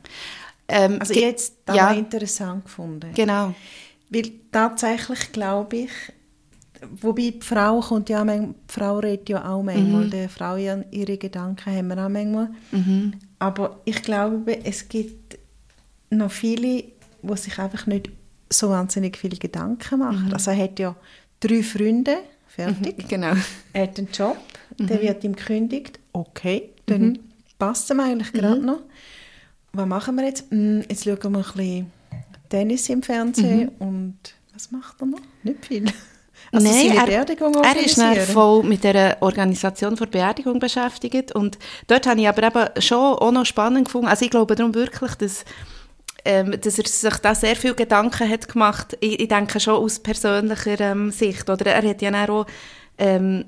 Ähm, 0.68 0.98
Also 1.00 1.14
jetzt 1.14 1.54
da 1.64 1.74
ja, 1.74 1.90
interessant 1.92 2.64
gefunden. 2.66 3.10
genau. 3.14 3.54
Weil 4.10 4.30
tatsächlich 4.52 5.32
glaube 5.32 5.76
ich, 5.76 5.90
wobei 7.00 7.30
die 7.30 7.40
Frau 7.40 7.80
kommt 7.80 8.08
ja 8.08 8.20
auch 8.20 8.24
manchmal, 8.24 8.54
die 8.68 8.72
Frau 8.72 8.98
redet 8.98 9.28
ja 9.28 9.48
auch 9.50 9.62
manchmal, 9.62 10.04
Mhm. 10.06 10.10
der 10.10 10.28
Frau 10.28 10.56
ihre 10.56 11.18
Gedanken 11.18 11.74
haben 11.74 11.88
wir 11.88 12.04
auch 12.04 12.08
manchmal. 12.08 12.50
Mhm. 12.70 13.14
Aber 13.38 13.80
ich 13.84 14.02
glaube, 14.02 14.64
es 14.64 14.88
gibt 14.88 15.38
noch 16.10 16.30
viele, 16.30 16.84
die 17.22 17.36
sich 17.36 17.58
einfach 17.58 17.86
nicht 17.86 18.10
so 18.50 18.70
wahnsinnig 18.70 19.16
viele 19.16 19.36
Gedanken 19.36 19.98
machen. 19.98 20.32
Also 20.32 20.52
er 20.52 20.58
hat 20.58 20.78
ja 20.78 20.94
drei 21.40 21.62
Freunde, 21.62 22.18
fertig. 22.46 23.08
Genau. 23.08 23.32
Er 23.72 23.82
hat 23.82 23.98
einen 23.98 24.08
Job, 24.12 24.36
Mhm. 24.78 24.86
der 24.86 25.02
wird 25.02 25.24
ihm 25.24 25.34
gekündigt. 25.34 25.98
Okay, 26.12 26.70
dann 26.86 27.18
passt 27.58 27.84
es 27.84 27.90
ihm 27.90 28.00
eigentlich 28.00 28.32
Mhm. 28.32 28.38
gerade 28.38 28.60
noch. 28.60 28.80
Was 29.72 29.86
machen 29.86 30.14
wir 30.16 30.24
jetzt? 30.26 30.50
Hm, 30.50 30.82
jetzt 30.88 31.04
schauen 31.04 31.18
wir 31.32 31.38
ein 31.38 31.42
bisschen 31.56 31.90
Tennis 32.48 32.88
im 32.88 33.02
Fernsehen 33.02 33.70
Mhm. 33.78 33.86
und 33.86 34.18
was 34.52 34.70
macht 34.70 35.00
er 35.00 35.06
noch? 35.06 35.20
Nicht 35.42 35.64
viel. 35.66 35.84
Also 36.52 36.68
Nein, 36.68 36.96
er, 36.96 37.08
er 37.08 37.76
ist 37.84 37.98
dann 37.98 38.16
voll 38.20 38.62
mit 38.62 38.84
der 38.84 39.16
Organisation 39.20 39.96
für 39.96 40.06
Beerdigung 40.06 40.60
beschäftigt 40.60 41.32
und 41.32 41.58
dort 41.88 42.06
habe 42.06 42.20
ich 42.20 42.28
aber 42.28 42.42
eben 42.44 42.82
schon 42.82 42.98
auch 42.98 43.32
noch 43.32 43.44
spannend 43.44 43.86
gefunden. 43.86 44.06
Also 44.06 44.24
ich 44.24 44.30
glaube 44.30 44.54
darum 44.54 44.74
wirklich, 44.74 45.14
dass, 45.16 45.44
ähm, 46.24 46.54
dass 46.60 46.78
er 46.78 46.86
sich 46.86 47.16
da 47.18 47.34
sehr 47.34 47.56
viel 47.56 47.74
Gedanken 47.74 48.28
hat 48.30 48.48
gemacht. 48.48 48.96
Ich, 49.00 49.18
ich 49.18 49.28
denke 49.28 49.58
schon 49.58 49.74
aus 49.74 49.98
persönlicher 49.98 50.78
ähm, 50.80 51.10
Sicht. 51.10 51.50
Oder 51.50 51.66
er 51.66 51.88
hat 51.88 52.00
ja 52.00 52.28
auch, 52.28 52.46
ähm, 52.98 53.46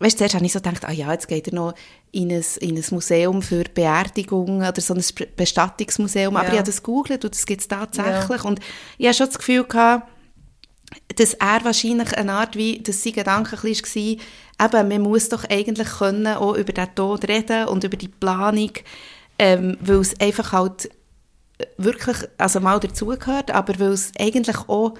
weißt 0.00 0.14
du, 0.14 0.18
zuerst 0.18 0.34
habe 0.34 0.44
ich 0.44 0.52
so 0.52 0.58
gedacht, 0.60 0.84
ah 0.86 0.92
ja, 0.92 1.12
jetzt 1.12 1.28
geht 1.28 1.46
er 1.48 1.54
noch 1.54 1.74
in 2.10 2.32
ein, 2.32 2.44
in 2.60 2.76
ein 2.76 2.84
Museum 2.90 3.40
für 3.42 3.62
Beerdigungen 3.64 4.66
oder 4.68 4.80
so 4.80 4.94
ein 4.94 5.04
Be- 5.16 5.28
Bestattungsmuseum. 5.36 6.34
Aber 6.36 6.46
Ja. 6.46 6.52
ich 6.52 6.58
habe 6.58 6.66
das 6.66 6.82
gegoogelt 6.82 7.24
und 7.24 7.34
das 7.34 7.46
gibt 7.46 7.60
es 7.60 7.68
tatsächlich. 7.68 8.42
Und 8.44 8.60
ich 8.98 9.06
habe 9.06 9.14
schon 9.14 9.26
das 9.26 9.38
Gefühl 9.38 9.64
gehabt, 9.64 10.08
dass 11.14 11.34
er 11.34 11.64
wahrscheinlich 11.64 12.16
eine 12.16 12.32
Art 12.32 12.56
wie, 12.56 12.80
dass 12.82 13.02
sein 13.04 13.12
Gedanke 13.12 13.56
ein 13.56 13.62
bisschen 13.62 14.18
war, 14.58 14.66
eben, 14.82 14.88
man 14.88 15.02
muss 15.02 15.28
doch 15.28 15.44
eigentlich 15.48 15.88
können 15.88 16.26
auch 16.26 16.54
über 16.56 16.72
den 16.72 16.94
Tod 16.94 17.28
reden 17.28 17.68
und 17.68 17.84
über 17.84 17.96
die 17.96 18.08
Planung 18.08 18.72
ähm, 19.38 19.78
weil 19.80 20.00
es 20.00 20.18
einfach 20.20 20.52
halt 20.52 20.90
wirklich, 21.78 22.16
also 22.38 22.60
mal 22.60 22.80
dazugehört, 22.80 23.50
aber 23.50 23.78
weil 23.78 23.92
es 23.92 24.12
eigentlich 24.18 24.56
auch 24.68 24.94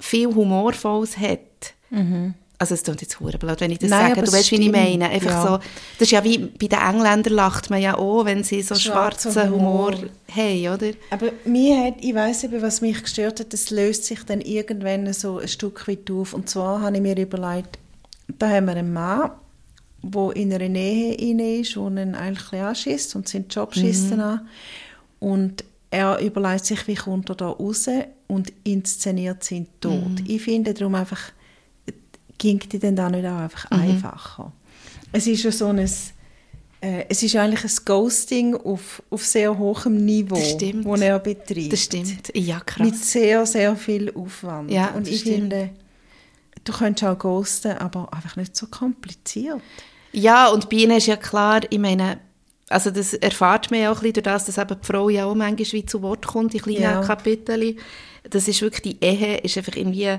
viel 0.00 0.26
Humorvolles 0.34 1.18
hat. 1.18 1.74
Mhm. 1.90 2.34
Also 2.62 2.74
es 2.74 2.84
klingt 2.84 3.00
jetzt 3.02 3.18
blöd, 3.18 3.60
wenn 3.60 3.72
ich 3.72 3.80
das 3.80 3.90
Nein, 3.90 4.10
sage. 4.10 4.12
aber 4.20 4.22
Du 4.26 4.32
weißt, 4.32 4.52
wie 4.52 4.54
ich 4.54 4.60
stimmt. 4.62 4.76
meine. 4.76 5.08
Einfach 5.10 5.30
Ja. 5.30 5.42
so, 5.42 5.48
das 5.98 6.02
ist 6.02 6.10
ja 6.12 6.22
wie 6.22 6.38
bei 6.38 6.68
den 6.68 6.78
Engländern 6.78 7.32
lacht 7.34 7.70
man 7.70 7.82
ja 7.82 7.98
auch, 7.98 8.24
wenn 8.24 8.44
sie 8.44 8.62
so 8.62 8.76
Schwarzer 8.76 9.32
schwarzen 9.32 9.50
Humor, 9.52 9.92
Humor. 9.96 10.10
haben, 10.32 10.68
oder? 10.68 10.90
Aber 11.10 11.32
mir 11.44 11.84
hat, 11.86 11.94
ich 12.00 12.14
weiß 12.14 12.44
eben, 12.44 12.62
was 12.62 12.80
mich 12.80 13.02
gestört 13.02 13.40
hat, 13.40 13.52
das 13.52 13.70
löst 13.70 14.04
sich 14.04 14.22
dann 14.24 14.40
irgendwann 14.40 15.12
so 15.12 15.38
ein 15.38 15.48
Stück 15.48 15.88
weit 15.88 16.08
auf. 16.12 16.34
Und 16.34 16.48
zwar 16.48 16.82
habe 16.82 16.94
ich 16.94 17.02
mir 17.02 17.16
überlegt, 17.18 17.78
da 18.38 18.48
haben 18.48 18.66
wir 18.66 18.76
einen 18.76 18.92
Mann, 18.92 19.32
der 20.04 20.36
in 20.36 20.52
einer 20.52 20.68
Nähe 20.68 21.14
inne 21.14 21.56
ist, 21.56 21.74
der 21.74 21.82
ihn 21.88 22.14
eigentlich 22.14 22.60
anschießt 22.60 23.16
und 23.16 23.28
seinen 23.28 23.48
Job 23.48 23.74
schießt 23.74 24.12
Mhm. 24.12 24.20
an. 24.20 24.48
Und 25.18 25.64
er 25.90 26.20
überlegt 26.20 26.64
sich, 26.66 26.86
wie 26.86 26.94
kommt 26.94 27.28
er 27.28 27.34
da 27.34 27.48
raus 27.48 27.86
und 28.28 28.52
inszeniert 28.62 29.42
seinen 29.42 29.66
Tod. 29.80 29.92
Mhm. 30.20 30.24
Ich 30.28 30.42
finde 30.42 30.74
darum 30.74 30.94
einfach, 30.94 31.20
ging 32.38 32.58
die 32.60 32.78
denn 32.78 32.96
da 32.96 33.08
nicht 33.08 33.24
auch 33.26 33.38
einfach 33.38 33.70
Mhm. 33.70 33.80
einfacher? 33.80 34.52
Es 35.12 35.26
ist 35.26 35.42
ja 35.42 35.52
so 35.52 35.66
ein, 35.68 35.78
äh, 35.78 37.04
es 37.08 37.22
ist 37.22 37.36
eigentlich 37.36 37.64
ein 37.64 37.84
Ghosting 37.84 38.54
auf, 38.56 39.02
auf 39.10 39.24
sehr 39.24 39.56
hohem 39.56 40.04
Niveau, 40.04 40.34
Das 40.34 40.50
stimmt. 40.52 40.86
das 40.86 41.00
er 41.00 41.18
betreibt. 41.18 41.72
Das 41.72 41.82
stimmt. 41.82 42.32
Ja, 42.34 42.60
krass. 42.60 42.84
Mit 42.86 42.96
sehr, 42.96 43.44
sehr 43.46 43.76
viel 43.76 44.12
Aufwand. 44.14 44.70
Ja, 44.70 44.88
und 44.90 45.06
ich 45.06 45.20
stimmt. 45.20 45.34
finde, 45.36 45.70
du 46.64 46.72
könntest 46.72 47.04
auch 47.08 47.18
ghosten, 47.18 47.72
aber 47.78 48.12
einfach 48.12 48.36
nicht 48.36 48.56
so 48.56 48.66
kompliziert. 48.66 49.60
Ja, 50.12 50.48
und 50.48 50.68
bei 50.68 50.76
ihnen 50.78 50.96
ist 50.98 51.06
ja 51.06 51.16
klar, 51.16 51.60
ich 51.70 51.78
meine, 51.78 52.18
also 52.68 52.90
das 52.90 53.12
erfahrt 53.14 53.70
man 53.70 53.80
ja 53.80 53.90
auch 53.92 53.96
ein 53.96 54.00
bisschen 54.02 54.14
durch 54.14 54.24
das, 54.24 54.44
dass 54.46 54.58
eben 54.58 54.76
die 54.80 54.86
Frau 54.86 55.08
ja 55.08 55.26
auch 55.26 55.34
manchmal 55.34 55.72
wie 55.72 55.86
zu 55.86 56.00
Wort 56.02 56.26
kommt, 56.26 56.54
in 56.54 56.60
kleinen 56.62 56.80
Ja. 56.82 57.02
Kapiteln. 57.02 57.76
Das 58.30 58.48
ist 58.48 58.62
wirklich, 58.62 58.96
die 58.98 59.04
Ehe 59.04 59.38
ist 59.38 59.56
einfach 59.58 59.76
irgendwie, 59.76 60.16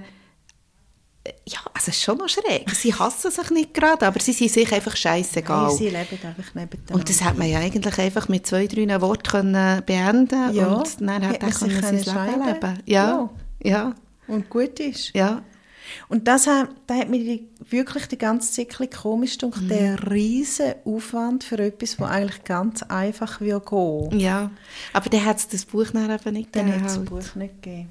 ja, 1.48 1.60
also 1.74 1.78
es 1.78 1.88
ist 1.90 2.02
schon 2.04 2.18
noch 2.18 2.28
schräg. 2.28 2.70
Sie 2.72 2.94
hassen 2.94 3.32
sich 3.32 3.50
nicht 3.52 3.74
gerade, 3.74 4.06
aber 4.08 4.20
sie 4.20 4.34
sind 4.34 4.52
sich 4.52 4.72
einfach 4.74 4.96
scheißegal. 4.96 5.72
Sie 5.72 5.86
leben 5.86 5.98
einfach 6.24 6.54
nebeneinander. 6.54 6.96
Und 6.96 7.08
das 7.10 7.22
hat 7.24 7.38
man 7.38 7.48
ja 7.50 7.60
eigentlich 7.60 7.98
einfach 7.98 8.28
mit 8.28 8.46
zwei, 8.46 8.68
drei 8.68 9.00
Worten 9.02 9.24
können 9.24 9.84
beenden 9.86 10.54
Ja. 10.54 10.68
und 10.74 11.00
dann 11.02 11.22
Hätte 11.22 11.46
hat 11.46 11.62
er 11.62 11.68
können 11.70 12.04
sein 12.04 12.28
Leben 12.28 12.46
leben. 12.46 12.80
Ja, 12.86 13.30
ja, 13.64 13.96
Und 14.28 14.50
gut 14.50 14.80
ist. 14.80 15.12
ja. 15.16 15.42
Und 16.10 16.28
das 16.30 16.48
hat, 16.48 16.70
da 16.88 16.96
hat 16.96 17.10
mir 17.10 17.40
wirklich 17.70 18.08
die 18.08 18.18
ganze 18.18 18.52
Zeit 18.52 18.92
komisch 18.92 19.38
gedacht, 19.38 19.62
Mhm. 19.62 19.68
der 19.68 20.12
riesen 20.12 20.74
Aufwand 20.86 21.44
für 21.44 21.60
etwas, 21.60 21.98
das 21.98 22.10
eigentlich 22.10 22.44
ganz 22.46 22.84
einfach 22.84 23.40
wird 23.42 23.70
gehen. 23.70 24.20
Ja, 24.20 24.50
aber 24.94 25.10
dann 25.10 25.24
hat 25.26 25.38
es 25.38 25.48
das 25.50 25.66
Buch 25.66 25.88
dann 25.94 26.10
eben 26.10 26.34
nicht 26.34 26.52
gegeben. 26.54 26.74
hat 26.82 26.88
es 26.90 26.96
das. 26.96 27.06
Buch 27.06 27.36
nicht 27.36 27.62
gegeben. 27.62 27.90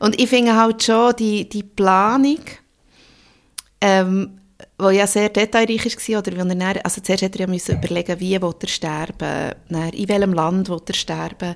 Und 0.00 0.20
ich 0.20 0.28
finde 0.28 0.56
halt 0.56 0.82
schon, 0.82 1.14
die, 1.16 1.48
die 1.48 1.62
Planung, 1.62 2.40
ähm, 3.80 4.40
die 4.80 4.94
ja 4.96 5.06
sehr 5.06 5.28
detailreich 5.28 5.84
war, 5.84 6.18
oder 6.18 6.36
wenn 6.36 6.50
er 6.50 6.74
dann, 6.74 6.82
also 6.82 7.00
zuerst 7.00 7.22
hätte 7.22 7.38
er 7.38 7.46
ja 7.46 7.52
müssen 7.52 7.76
überlegen, 7.76 8.18
wie 8.18 8.40
will 8.40 8.54
er 8.60 8.68
sterben, 8.68 9.54
dann, 9.68 9.90
in 9.90 10.08
welchem 10.08 10.32
Land 10.32 10.68
will 10.68 10.80
er 10.86 10.94
sterben, 10.94 11.54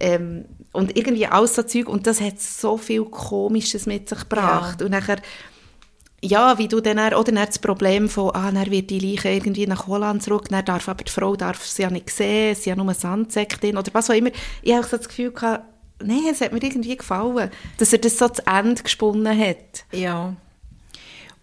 ähm, 0.00 0.46
und 0.72 0.96
irgendwie 0.96 1.26
alles 1.26 1.54
so 1.54 1.62
Zeug, 1.62 1.88
und 1.88 2.06
das 2.06 2.20
hat 2.20 2.40
so 2.40 2.78
viel 2.78 3.04
Komisches 3.04 3.84
mit 3.84 4.08
sich 4.08 4.20
gebracht. 4.20 4.80
Ja. 4.80 4.86
Und 4.86 4.92
nachher, 4.92 5.18
ja, 6.22 6.56
wie 6.56 6.68
du 6.68 6.80
dann, 6.80 6.98
oder 6.98 7.24
dann 7.24 7.46
das 7.46 7.58
Problem 7.58 8.08
von, 8.08 8.30
ah, 8.30 8.50
dann 8.50 8.70
wird 8.70 8.88
die 8.88 9.00
Leiche 9.00 9.28
irgendwie 9.28 9.66
nach 9.66 9.86
Holland 9.86 10.22
zurück, 10.22 10.48
dann 10.48 10.64
darf 10.64 10.88
aber 10.88 11.04
die 11.04 11.12
Frau 11.12 11.36
darf 11.36 11.62
sie 11.66 11.82
ja 11.82 11.90
nicht 11.90 12.08
sehen, 12.08 12.54
sie 12.54 12.70
hat 12.70 12.78
nur 12.78 12.86
einen 12.86 12.98
Sandsäck 12.98 13.60
drin, 13.60 13.76
oder 13.76 13.92
was 13.92 14.08
auch 14.08 14.14
immer. 14.14 14.30
Ich 14.62 14.72
habe 14.72 14.86
so 14.86 14.96
das 14.96 15.08
Gefühl 15.08 15.32
gehabt, 15.32 15.64
nein, 16.04 16.22
es 16.30 16.40
hat 16.40 16.52
mir 16.52 16.62
irgendwie 16.62 16.96
gefallen, 16.96 17.50
dass 17.78 17.92
er 17.92 17.98
das 17.98 18.18
so 18.18 18.28
zu 18.28 18.42
Ende 18.46 18.82
gesponnen 18.82 19.38
hat. 19.38 19.84
Ja. 19.92 20.34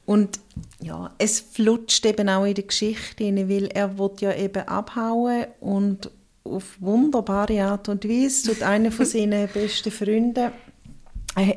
Und 0.06 0.40
ja, 0.82 1.12
es 1.18 1.40
flutscht 1.40 2.06
eben 2.06 2.30
auch 2.30 2.46
in 2.46 2.56
der 2.56 2.64
Geschichte 2.64 3.24
rein, 3.24 3.50
weil 3.50 3.68
er 3.68 3.98
will 3.98 4.12
ja 4.20 4.34
eben 4.34 4.68
abhauen 4.68 5.46
und 5.60 6.10
auf 6.44 6.78
wunderbare 6.80 7.64
Art 7.64 7.90
und 7.90 8.08
Weise 8.08 8.48
tut 8.52 8.64
einer 8.64 8.92
von 8.92 9.06
seinen 9.06 9.48
besten 9.54 9.92
Freunden, 9.92 10.52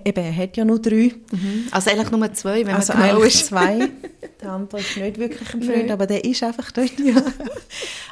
eben, 0.05 0.25
er 0.25 0.37
hat 0.37 0.57
ja 0.57 0.65
nur 0.65 0.81
drei, 0.81 1.13
Also 1.71 1.91
eigentlich 1.91 2.11
nur 2.11 2.33
zwei, 2.35 2.67
wenn 2.67 2.75
also 2.75 2.93
man 2.93 3.03
genau 3.03 3.15
eigentlich 3.17 3.35
ist. 3.35 3.47
zwei. 3.47 3.89
Der 4.41 4.51
andere 4.51 4.81
ist 4.81 4.97
nicht 4.97 5.19
wirklich 5.19 5.55
ein 5.55 5.63
Freund, 5.63 5.77
Nein. 5.83 5.91
aber 5.93 6.07
der 6.07 6.25
ist 6.25 6.43
einfach 6.43 6.73
dort. 6.73 6.91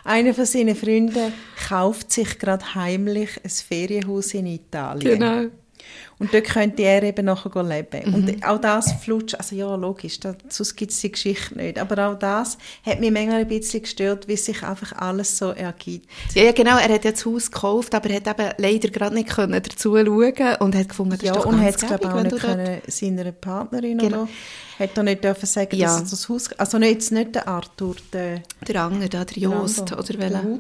Einer 0.05 0.33
von 0.33 0.45
seinen 0.47 0.77
Freunden 0.77 1.33
kauft 1.69 2.13
sich 2.13 2.39
gerade 2.39 2.75
heimlich 2.77 3.31
ein 3.43 3.51
Ferienhaus 3.51 4.33
in 4.35 4.47
Italien. 4.47 5.19
Genau. 5.19 5.51
Und 6.21 6.33
dort 6.35 6.45
könnte 6.45 6.83
er 6.83 7.03
eben 7.03 7.25
nachher 7.25 7.63
leben. 7.63 8.09
Mhm. 8.11 8.15
Und 8.15 8.47
auch 8.47 8.61
das 8.61 8.93
flutscht, 9.03 9.35
also 9.37 9.57
ja, 9.57 9.75
logisch, 9.75 10.21
das, 10.21 10.37
sonst 10.51 10.77
gibt 10.77 10.93
es 10.93 11.01
die 11.01 11.11
Geschichte 11.11 11.57
nicht. 11.57 11.79
Aber 11.79 12.07
auch 12.09 12.19
das 12.19 12.59
hat 12.85 13.01
mich 13.01 13.11
manchmal 13.11 13.41
ein 13.41 13.49
bisschen 13.49 13.81
gestört, 13.83 14.29
wie 14.29 14.37
sich 14.37 14.63
einfach 14.63 14.93
alles 14.93 15.39
so 15.39 15.51
ergibt. 15.53 16.07
Ja, 16.35 16.43
ja, 16.45 16.53
genau, 16.53 16.77
er 16.77 16.93
hat 16.93 17.05
ja 17.07 17.11
das 17.13 17.25
Haus 17.25 17.51
gekauft, 17.51 17.95
aber 17.95 18.11
er 18.11 18.17
hat 18.17 18.29
eben 18.39 18.51
leider 18.59 18.89
gerade 18.91 19.15
nicht 19.15 19.31
können 19.31 19.63
dazu 19.63 19.97
schauen 19.97 20.57
und 20.61 20.75
hat 20.77 20.89
gefunden, 20.91 21.13
das 21.13 21.23
Ja, 21.23 21.33
ist 21.33 21.39
doch 21.39 21.47
und 21.47 21.61
hat 21.61 21.75
es, 21.77 21.87
glaube 21.87 22.05
ich, 22.05 22.11
auch 22.11 22.23
nicht 22.23 22.39
können, 22.39 22.81
seiner 22.87 23.33
Partnerin 23.33 23.99
Genau. 23.99 24.23
oder 24.23 24.29
hat 24.79 24.97
er 24.97 25.03
nicht 25.03 25.25
dürfen 25.25 25.47
sagen, 25.47 25.77
Ja. 25.77 25.87
dass 25.89 26.01
er 26.03 26.11
das 26.11 26.29
Haus, 26.29 26.53
also 26.59 26.79
nicht, 26.79 26.93
jetzt 26.93 27.13
nicht 27.13 27.35
der 27.35 27.49
Arthur, 27.49 27.97
der, 28.13 28.43
Der 28.69 28.83
andere, 28.83 29.09
da, 29.09 29.25
der 29.25 29.39
Jost, 29.39 29.91
der 29.91 29.99
oder 29.99 30.07
der 30.13 30.21
welcher? 30.21 30.59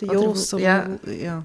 Der 0.00 0.08
Oder 0.08 0.14
Jost, 0.14 0.52
Wu- 0.52 0.56
oder 0.56 0.64
ja. 0.64 0.88
ja. 1.22 1.44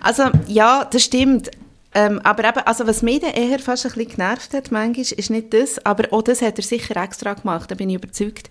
Also, 0.00 0.24
ja, 0.46 0.84
das 0.90 1.02
stimmt. 1.02 1.50
Ähm, 1.92 2.20
aber 2.22 2.48
eben, 2.48 2.60
also 2.60 2.86
was 2.86 3.02
mich 3.02 3.20
dann 3.20 3.32
eher 3.32 3.58
fast 3.58 3.84
ein 3.84 3.92
bisschen 3.92 4.12
genervt 4.12 4.54
hat, 4.54 4.70
manchmal, 4.70 5.04
ist 5.18 5.30
nicht 5.30 5.52
das, 5.52 5.84
aber 5.84 6.12
auch 6.12 6.22
das 6.22 6.40
hat 6.40 6.58
er 6.58 6.64
sicher 6.64 6.96
extra 6.96 7.34
gemacht, 7.34 7.70
da 7.70 7.74
bin 7.74 7.90
ich 7.90 7.96
überzeugt. 7.96 8.50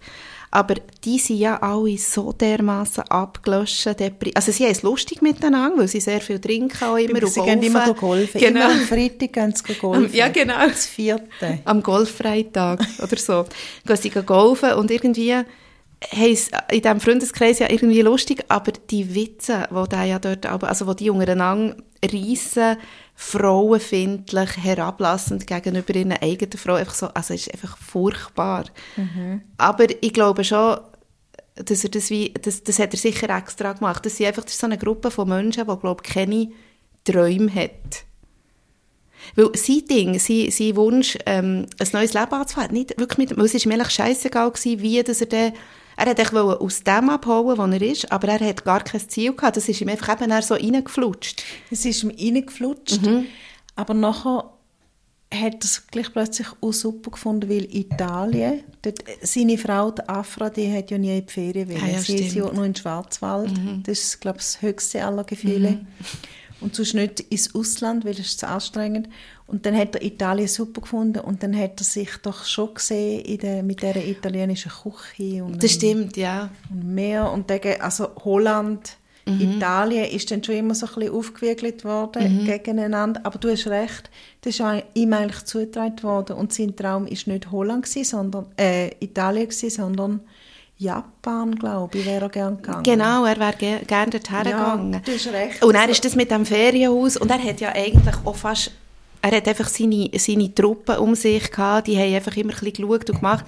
Aber 0.52 0.76
die 1.06 1.20
sind 1.20 1.38
ja 1.38 1.62
alle 1.62 1.96
so 2.00 2.34
dermaßen 2.34 3.04
abgelöscht. 3.04 3.88
Also 4.34 4.52
sie 4.52 4.64
haben 4.64 4.72
es 4.72 4.82
lustig 4.82 5.22
miteinander, 5.22 5.78
weil 5.78 5.88
sie 5.88 6.00
sehr 6.00 6.22
viel 6.22 6.40
trinken 6.40 6.84
auch 6.84 6.98
immer 6.98 7.22
und 7.22 7.32
Sie 7.32 7.42
gehen 7.42 7.62
immer 7.62 7.86
golfen. 7.94 8.00
golfen. 8.00 8.42
Genau. 8.42 8.62
Immer 8.62 8.72
am 8.72 8.80
Freitag 8.80 9.34
gehen 9.34 9.54
sie 9.56 9.74
golfen. 9.76 10.14
Ja, 10.14 10.28
genau. 10.30 10.68
Das 10.68 10.88
vierte. 10.88 11.60
am 11.66 11.84
Golffreitag 11.84 12.84
oder 13.02 13.18
so, 13.18 13.46
gehen 13.86 13.98
sie 13.98 14.10
golfen 14.10 14.74
und 14.74 14.90
irgendwie 14.90 15.36
haben 15.36 15.46
es 16.32 16.50
in 16.72 16.82
diesem 16.82 17.00
Freundeskreis 17.00 17.60
ja 17.60 17.70
irgendwie 17.70 18.02
lustig, 18.02 18.44
aber 18.48 18.72
die 18.90 19.14
Witze, 19.14 19.68
die 19.70 19.90
da 19.90 20.04
ja 20.04 20.18
dort, 20.18 20.46
also 20.46 20.88
wo 20.88 20.94
die 20.94 21.10
untereinander 21.10 21.76
reissen, 22.04 22.78
frauenfindlich, 23.16 24.58
herablassend 24.58 25.46
gegenüber 25.46 25.96
ihren 25.96 26.14
eigenen 26.14 26.58
Frau, 26.58 26.76
einfach 26.76 26.94
so, 26.94 27.08
also 27.08 27.34
es 27.34 27.48
ist 27.48 27.54
einfach 27.54 27.78
furchtbar. 27.78 28.66
Aber 29.58 29.86
ich 30.02 30.14
glaube 30.14 30.44
schon, 30.44 30.80
dass 31.56 31.84
er 31.84 31.90
das 31.90 32.10
wie, 32.10 32.34
das, 32.42 32.64
das 32.64 32.80
hat 32.80 32.94
er 32.94 33.00
sicher 33.00 33.30
extra 33.30 33.74
gemacht. 33.74 34.06
Das, 34.06 34.18
sind 34.18 34.28
einfach, 34.28 34.44
das 34.44 34.54
ist 34.54 34.62
so 34.62 34.68
eine 34.68 34.78
Gruppe 34.78 35.12
von 35.12 35.28
Menschen, 35.28 35.68
die, 35.68 35.78
glaube 35.78 36.02
ich, 36.06 36.14
keine 36.14 36.50
Träume 37.04 37.54
hat. 37.54 38.06
Weil 39.36 39.50
sein 39.56 39.84
Ding, 39.90 40.20
sein, 40.20 40.50
sein 40.50 40.76
Wunsch, 40.76 41.18
ähm, 41.26 41.66
ein 41.78 41.88
neues 41.92 42.14
Leben 42.14 42.32
anzufangen, 42.34 42.72
nicht 42.72 42.98
wirklich 42.98 43.30
mit, 43.30 43.38
weil 43.38 43.46
es 43.46 43.54
ist 43.54 43.66
mir 43.66 43.74
eigentlich 43.74 43.90
scheissegal 43.90 44.50
gewesen, 44.52 44.82
wie 44.82 45.04
dass 45.04 45.22
er 45.22 45.28
dann, 45.28 45.54
er 46.00 46.10
hat 46.12 46.20
echt 46.20 46.34
wollen 46.34 46.58
aus 46.58 46.84
dem 46.84 47.10
abhauen, 47.10 47.58
wo 47.58 47.64
er 47.64 47.82
ist, 47.82 48.12
aber 48.12 48.30
er 48.30 48.40
hat 48.48 48.64
gar 48.64 48.84
kein 48.84 49.02
Ziel 49.10 49.34
gehabt. 49.36 49.58
Das 49.58 49.68
ist 49.68 49.82
ihm 49.82 49.90
einfach 49.90 50.22
eben 50.22 50.42
so 50.42 50.54
reingeflutscht. 50.56 51.44
Es 51.70 51.86
ist 51.86 52.04
ihm 52.04 52.10
reingeflutscht, 52.18 53.02
Mhm. 53.02 53.26
aber 53.76 53.94
nachher 53.94 54.52
hat 55.32 55.54
er 55.54 55.60
es 55.64 55.86
gleich 55.88 56.12
plötzlich 56.12 56.48
auch 56.62 56.72
super 56.74 57.12
gefunden, 57.12 57.50
weil 57.50 57.66
Italien, 57.76 58.64
dort, 58.82 58.98
seine 59.22 59.58
Frau, 59.60 59.92
die 59.92 60.08
Afra, 60.10 60.50
die 60.50 60.74
hat 60.76 60.90
ja 60.90 60.98
nie 60.98 61.18
in 61.20 61.26
die 61.26 61.32
Ferien 61.32 61.70
wollen. 61.70 61.82
Ah 61.84 61.88
ja, 61.88 62.00
Sie 62.00 62.16
ist 62.16 62.22
ja 62.22 62.30
stimmt. 62.30 62.50
Mhm. 62.52 62.56
nur 62.56 62.66
in 62.66 62.74
den 62.74 62.76
Schwarzwald. 62.82 63.52
Das 63.84 64.00
ist, 64.00 64.22
glaube 64.22 64.38
ich, 64.40 64.44
das 64.46 64.62
höchste 64.64 65.06
aller 65.06 65.24
Gefühle. 65.26 65.86
Und 66.62 66.76
sonst 66.76 66.94
nicht 66.94 67.22
ins 67.22 67.56
Ausland, 67.56 68.06
weil 68.06 68.12
es 68.12 68.20
ist 68.20 68.40
zu 68.40 68.48
anstrengend. 68.48 69.08
Und 69.48 69.66
dann 69.66 69.76
hat 69.76 69.96
er 69.96 70.04
Italien 70.04 70.48
super 70.48 70.82
gefunden. 70.82 71.20
Und 71.20 71.42
dann 71.42 71.58
hat 71.58 71.80
er 71.80 71.84
sich 71.84 72.10
doch 72.22 72.44
schon 72.46 72.74
gesehen 72.74 73.38
der, 73.40 73.64
mit 73.64 73.82
dieser 73.82 74.06
italienischen 74.06 74.72
Küche 74.72 75.44
und 75.44 75.64
Das 75.64 75.72
stimmt, 75.72 76.18
ja. 76.18 76.50
und 76.70 76.86
mehr. 76.94 77.32
Und 77.32 77.50
dagegen, 77.50 77.82
also 77.82 78.10
Holland, 78.24 78.98
Italien 79.38 80.06
ist 80.06 80.32
dann 80.32 80.44
schon 80.44 80.56
immer 80.56 80.74
so 80.74 80.88
ein 80.88 80.94
bisschen 80.96 81.14
aufgewiegelt 81.14 81.86
worden 81.86 82.46
gegeneinander, 82.46 83.22
aber 83.24 83.38
du 83.38 83.50
hast 83.50 83.68
recht, 83.68 84.10
das 84.42 84.60
ist 84.60 84.66
ihm 84.94 85.14
eigentlich 85.14 85.46
zugetragen 85.46 86.02
worden. 86.04 86.36
Und 86.38 86.54
sein 86.54 86.76
Traum 86.76 87.06
ist 87.06 87.28
nicht 87.28 87.52
Holland 87.52 87.86
gewesen, 87.86 88.06
sondern 88.06 88.46
äh, 88.58 88.90
Italien 89.00 89.48
gewesen, 89.48 89.70
sondern 89.70 90.22
Japan, 90.82 91.56
glaube 91.56 91.98
ich, 91.98 92.06
wäre 92.06 92.26
er 92.26 92.30
gern 92.30 92.56
gegangen. 92.56 92.84
Genau, 92.84 93.26
er 93.26 93.38
wäre 93.38 93.54
ge 93.58 93.84
gerne 93.86 94.12
dorthin 94.12 94.44
gegangen. 94.44 94.94
Ja, 94.94 95.00
du 95.00 95.12
hast 95.12 95.28
recht. 95.28 95.62
Und 95.62 95.76
er 95.76 95.90
ist 95.90 96.06
das 96.06 96.16
mit 96.16 96.32
dem 96.32 96.46
Ferienhaus 96.46 97.18
und 97.18 97.30
er 97.30 97.44
hat 97.44 97.60
ja 97.60 97.74
eigentlich 97.76 98.16
auch 98.24 98.36
fast, 98.38 98.72
er 99.22 99.36
hat 99.36 99.46
einfach 99.46 99.68
seine, 99.68 100.10
seine 100.18 100.56
Truppen 100.56 100.98
um 101.00 101.16
sich 101.16 101.52
gehabt, 101.52 101.88
die 101.88 101.98
haben 101.98 102.16
einfach 102.16 102.38
immer 102.38 102.54
ein 102.54 102.60
bisschen 102.60 102.88
geschaut 102.88 103.10
und 103.10 103.18
gemacht. 103.18 103.44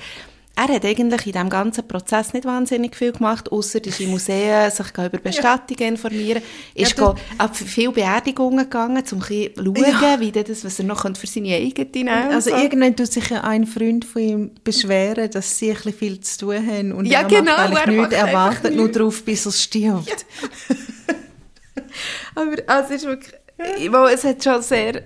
Er 0.55 0.75
hat 0.75 0.85
eigentlich 0.85 1.25
in 1.25 1.31
diesem 1.31 1.49
ganzen 1.49 1.87
Prozess 1.87 2.33
nicht 2.33 2.45
wahnsinnig 2.45 2.95
viel 2.95 3.11
gemacht, 3.13 3.51
außer 3.51 3.83
ist 3.85 3.99
in 3.99 4.11
Museen 4.11 4.69
sich 4.69 4.89
über 4.91 5.09
Bestattungen 5.09 5.93
informieren, 5.95 6.41
ist 6.75 6.97
Ja, 6.97 7.15
ja, 7.39 7.45
auf 7.45 7.57
viele 7.57 7.91
Beerdigungen 7.91 8.65
gegangen, 8.65 9.03
um 9.11 9.21
ein 9.21 9.27
bisschen 9.27 9.55
zu 9.55 9.63
schauen, 9.63 10.01
Ja. 10.01 10.19
wie 10.19 10.31
das, 10.31 10.63
was 10.63 10.77
er 10.79 10.85
noch 10.85 11.03
für 11.17 11.27
seine 11.27 11.55
eigene 11.55 11.87
nehmen 11.93 12.09
Also 12.33 12.51
so. 12.51 12.57
irgendwann 12.57 12.95
tut 12.95 13.11
sich 13.11 13.29
ja 13.29 13.41
ein 13.41 13.65
Freund 13.65 14.05
von 14.05 14.21
ihm 14.21 14.51
beschweren, 14.63 15.31
dass 15.31 15.57
sie 15.57 15.69
ein 15.69 15.75
bisschen 15.75 15.93
viel 15.93 16.19
zu 16.19 16.39
tun 16.39 16.67
haben 16.67 16.91
und 16.91 17.05
Ja, 17.05 17.21
er 17.21 17.27
genau, 17.27 17.43
macht 17.57 17.59
eigentlich 17.59 17.79
er 17.79 17.91
nichts, 17.91 18.13
er 18.15 18.33
wartet 18.33 18.75
nur 18.75 18.91
darauf, 18.91 19.23
bis 19.23 19.45
er 19.45 19.51
stirbt. 19.53 20.25
Aber 22.35 22.55
also 22.67 22.93
es 22.93 23.01
ist 23.01 23.07
wirklich, 23.07 23.33
ich 23.79 23.89
meine, 23.89 24.11
es 24.11 24.23
hat 24.23 24.43
schon 24.43 24.61
sehr 24.61 25.03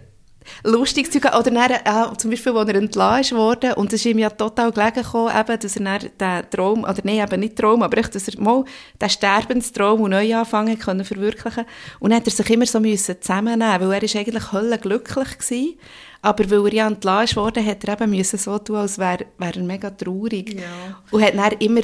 lustiges 0.63 1.11
Zeug 1.11 1.23
gehabt. 1.23 1.39
Oder 1.39 1.51
dann, 1.51 1.71
äh, 1.71 2.17
zum 2.17 2.31
Beispiel, 2.31 2.57
als 2.57 2.69
er 2.69 2.75
entlassen 2.75 3.37
worden, 3.37 3.73
und 3.73 3.93
es 3.93 4.01
ist 4.01 4.05
ihm 4.05 4.19
ja 4.19 4.29
total 4.29 4.71
gelegen 4.71 5.03
gekommen, 5.03 5.33
eben, 5.37 5.59
dass 5.59 5.75
er 5.75 5.83
dann 5.83 6.09
den 6.19 6.49
Traum, 6.49 6.83
oder 6.83 7.01
nein, 7.03 7.19
eben 7.19 7.39
nicht 7.39 7.55
Traum, 7.55 7.83
aber 7.83 7.97
echt, 7.97 8.15
dass 8.15 8.27
er 8.27 8.41
mal 8.41 8.63
den 9.01 9.09
Sterbenstraum 9.09 10.01
und 10.01 10.11
Neuanfang 10.11 10.69
hat 10.69 10.79
können 10.79 11.05
verwirklichen 11.05 11.65
Und 11.99 12.11
dann 12.11 12.19
hat 12.19 12.27
er 12.27 12.31
sich 12.31 12.49
immer 12.49 12.65
so 12.65 12.79
müssen 12.79 13.21
zusammennehmen, 13.21 13.81
weil 13.81 13.93
er 13.93 14.03
ist 14.03 14.15
eigentlich 14.15 14.51
höllenglücklich 14.51 15.37
gewesen. 15.37 15.79
Aber 16.21 16.49
weil 16.49 16.65
er 16.67 16.73
ja 16.73 16.87
entlassen 16.87 17.35
worden, 17.35 17.65
hat 17.65 17.83
er 17.83 17.93
eben 17.93 18.09
müssen 18.09 18.39
so 18.39 18.57
tun, 18.57 18.77
als 18.77 18.97
wäre 18.97 19.25
wär 19.37 19.55
er 19.55 19.63
mega 19.63 19.91
traurig. 19.91 20.55
Ja. 20.55 21.01
Und 21.11 21.21
hat 21.21 21.35
dann 21.35 21.59
immer, 21.59 21.81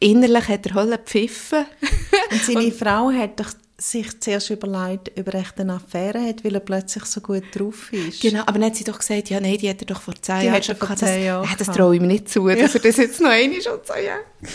innerlich 0.00 0.48
hat 0.48 0.66
er 0.66 0.74
Hölle 0.74 0.98
gepfiffen. 0.98 1.64
Und 2.30 2.42
seine 2.42 2.72
Frau 2.72 3.12
hat 3.12 3.38
doch 3.38 3.52
sich 3.80 4.20
zuerst 4.20 4.50
überlegt, 4.50 5.16
ob 5.16 5.26
er 5.28 5.34
echt 5.36 5.60
eine 5.60 5.74
Affäre 5.74 6.20
hat, 6.20 6.44
weil 6.44 6.54
er 6.54 6.60
plötzlich 6.60 7.04
so 7.04 7.20
gut 7.20 7.44
drauf 7.52 7.92
ist. 7.92 8.20
Genau, 8.20 8.40
aber 8.40 8.54
dann 8.54 8.64
hat 8.64 8.76
sie 8.76 8.84
doch 8.84 8.98
gesagt, 8.98 9.30
ja, 9.30 9.40
nein, 9.40 9.56
die 9.56 9.70
hat 9.70 9.80
er 9.80 9.86
doch 9.86 10.00
vor 10.00 10.14
zehn 10.20 10.42
Jahren 10.42 10.54
er 10.54 10.62
schon 10.62 10.76
vor 10.76 10.88
Das, 10.88 11.16
ja, 11.16 11.44
das 11.56 11.68
traue 11.68 11.94
ich 11.94 12.00
mir 12.00 12.08
nicht 12.08 12.28
zu, 12.28 12.48
dass 12.48 12.74
er 12.74 12.80
das 12.80 12.96
jetzt 12.96 13.20
noch 13.20 13.30
einmal 13.30 13.62
schon 13.62 13.78
so, 13.84 13.94
ja. 13.94 14.16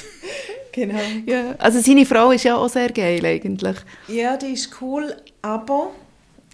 Genau. 0.74 1.00
ja. 1.28 1.54
Also 1.60 1.80
seine 1.82 2.04
Frau 2.04 2.32
ist 2.32 2.46
ja 2.46 2.56
auch 2.56 2.68
sehr 2.68 2.92
geil 2.92 3.24
eigentlich. 3.24 3.78
Ja, 4.08 4.36
die 4.38 4.54
ist 4.54 4.82
cool, 4.82 5.16
aber 5.44 5.92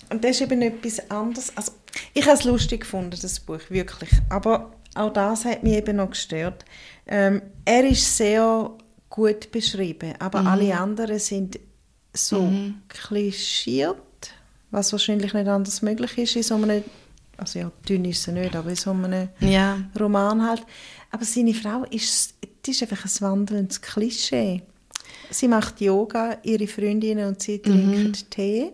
und 0.10 0.24
das 0.24 0.32
ist 0.32 0.42
eben 0.42 0.62
etwas 0.62 1.10
anderes. 1.10 1.56
Also, 1.56 1.72
ich 2.14 2.26
habe 2.26 2.38
es 2.38 2.44
lustig 2.44 2.82
gefunden, 2.82 3.18
das 3.20 3.40
Buch, 3.40 3.62
wirklich. 3.70 4.10
Aber 4.30 4.74
auch 4.96 5.14
das 5.14 5.46
hat 5.46 5.64
mich 5.64 5.74
eben 5.74 5.98
noch 5.98 6.10
gestört. 6.10 6.66
Ähm, 7.08 7.42
er 7.64 7.86
ist 7.86 8.18
sehr 8.18 8.72
gut 9.10 9.52
beschrieben, 9.52 10.14
aber 10.20 10.46
alle 10.46 10.78
anderen 10.78 11.20
sind 11.20 11.60
so 12.14 12.52
klischiert, 12.88 13.98
was 14.72 14.92
wahrscheinlich 14.92 15.34
nicht 15.34 15.48
anders 15.48 15.82
möglich 15.82 16.18
ist 16.18 16.36
in 16.36 16.44
so 16.44 16.56
einem, 16.56 16.84
also 17.38 17.60
ja, 17.60 17.72
dünn 17.88 18.06
ist 18.06 18.24
sie 18.24 18.32
nicht, 18.32 18.56
aber 18.56 18.70
in 18.70 18.76
so 18.76 18.92
einem 18.92 19.30
Ja. 19.40 19.78
Roman 20.00 20.46
halt. 20.48 20.64
Aber 21.12 21.26
seine 21.26 21.54
Frau 21.54 21.84
ist, 21.90 22.36
die 22.66 22.72
ist 22.72 22.82
einfach 22.84 23.06
ein 23.06 23.22
wandelndes 23.22 23.82
Klischee. 23.82 24.62
Sie 25.32 25.48
macht 25.48 25.82
Yoga, 25.82 26.38
ihre 26.44 26.68
Freundinnen 26.68 27.28
und 27.28 27.42
sie 27.42 27.60
trinken 27.60 28.14
Tee. 28.30 28.72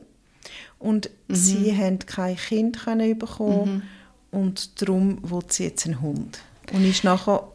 Und 0.80 1.10
sie 1.28 1.76
haben 1.76 2.00
kein 2.00 2.36
Kind 2.36 2.80
können 2.84 3.18
bekommen 3.18 3.84
und 4.32 4.82
darum 4.82 5.18
will 5.24 5.42
sie 5.48 5.66
jetzt 5.66 5.86
einen 5.86 6.02
Hund. 6.02 6.40
Und 6.74 6.86
ist 6.86 7.04
nachher 7.04 7.48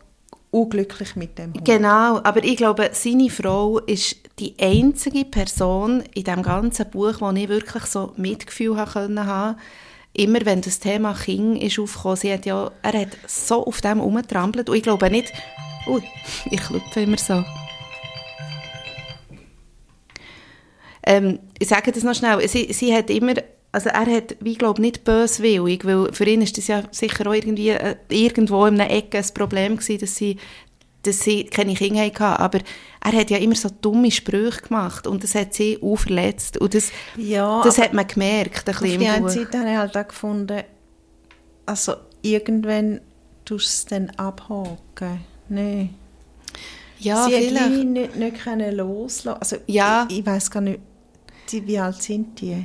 unglücklich 0.51 1.17
mit 1.17 1.39
dem 1.39 1.55
Hund. 1.55 1.65
Genau, 1.65 2.21
aber 2.23 2.43
ich 2.45 2.57
glaube, 2.57 2.91
seine 2.93 3.31
Frau 3.31 3.79
ist 3.79 4.17
die 4.39 4.55
einzige 4.61 5.25
Person 5.25 6.03
in 6.15 6.25
dem 6.25 6.43
ganzen 6.43 6.91
Buch, 6.91 7.21
wo 7.21 7.31
ich 7.31 7.49
wirklich 7.49 7.85
so 7.85 8.13
Mitgefühl 8.17 8.77
haben 8.77 9.27
haben. 9.27 9.59
Immer 10.13 10.45
wenn 10.45 10.61
das 10.61 10.81
Thema 10.81 11.15
Kind 11.15 11.63
ist 11.63 11.79
aufgekommen, 11.79 12.17
sie 12.17 12.33
hat 12.33 12.47
ja, 12.47 12.71
er 12.83 13.01
hat 13.01 13.17
so 13.27 13.65
auf 13.65 13.81
dem 13.81 14.01
rumgetrampelt 14.01 14.69
und 14.69 14.77
ich 14.77 14.83
glaube 14.83 15.09
nicht, 15.09 15.33
ui, 15.87 16.03
ich 16.51 16.61
klopfe 16.61 17.01
immer 17.03 17.19
so. 17.19 17.45
Ähm, 21.03 21.39
ich 21.59 21.69
sage 21.69 21.93
das 21.93 22.03
noch 22.03 22.15
schnell, 22.15 22.47
sie, 22.49 22.73
sie 22.73 22.95
hat 22.95 23.09
immer, 23.09 23.35
also 23.73 23.89
er 23.89 24.07
hat, 24.07 24.37
wie 24.41 24.53
ich 24.53 24.59
glaube, 24.59 24.81
nicht 24.81 25.05
böswillig, 25.05 25.85
weil 25.85 26.13
für 26.13 26.25
ihn 26.25 26.43
ist 26.43 26.59
das 26.59 26.67
ja 26.67 26.83
sicher 26.91 27.27
auch 27.29 27.35
irgendwie 27.35 27.71
äh, 27.71 27.97
irgendwo 28.09 28.67
in 28.67 28.81
einer 28.81 28.91
Ecke 28.91 29.19
ein 29.19 29.35
Problem 29.35 29.77
gewesen, 29.77 30.01
dass 30.01 30.17
sie, 30.17 30.37
dass 31.03 31.21
sie 31.21 31.45
keine 31.45 31.75
Kinder 31.75 32.01
hatten, 32.03 32.23
aber 32.43 32.59
er 33.03 33.13
hat 33.13 33.31
ja 33.31 33.39
immer 33.39 33.55
so 33.55 33.69
dumme 33.81 34.11
Sprüche 34.11 34.63
gemacht 34.63 35.07
und 35.07 35.23
das 35.23 35.35
hat 35.35 35.55
sie 35.55 35.79
auch 35.83 35.97
verletzt 35.97 36.59
und 36.59 36.75
das, 36.75 36.91
Ja, 37.17 37.63
das 37.63 37.79
hat 37.79 37.93
man 37.93 38.07
gemerkt, 38.07 38.69
ein 38.69 38.75
Auf 38.75 38.81
bisschen 38.81 39.01
die 39.01 39.21
Buch. 39.21 39.29
Seite 39.29 39.59
habe 39.59 39.71
ich 39.71 39.77
halt 39.77 39.97
auch 39.97 40.09
gefunden, 40.09 40.63
also 41.67 41.95
irgendwann 42.23 43.01
tust 43.45 43.67
du 43.67 43.69
es 43.69 43.85
dann 43.87 44.11
abhaken. 44.17 45.21
Nein. 45.49 45.95
Ja, 46.99 47.25
sie 47.27 47.35
hat 47.35 47.43
vielleicht. 47.45 47.69
Lee 47.71 47.85
nicht, 47.85 48.17
nicht 48.17 48.43
können 48.43 48.77
loslassen. 48.77 49.39
Also, 49.41 49.57
Ja. 49.67 50.07
Ich, 50.11 50.19
ich 50.19 50.27
weiß 50.27 50.51
gar 50.51 50.61
nicht, 50.61 50.81
wie 51.51 51.79
alt 51.79 52.03
sind 52.03 52.41
die? 52.41 52.65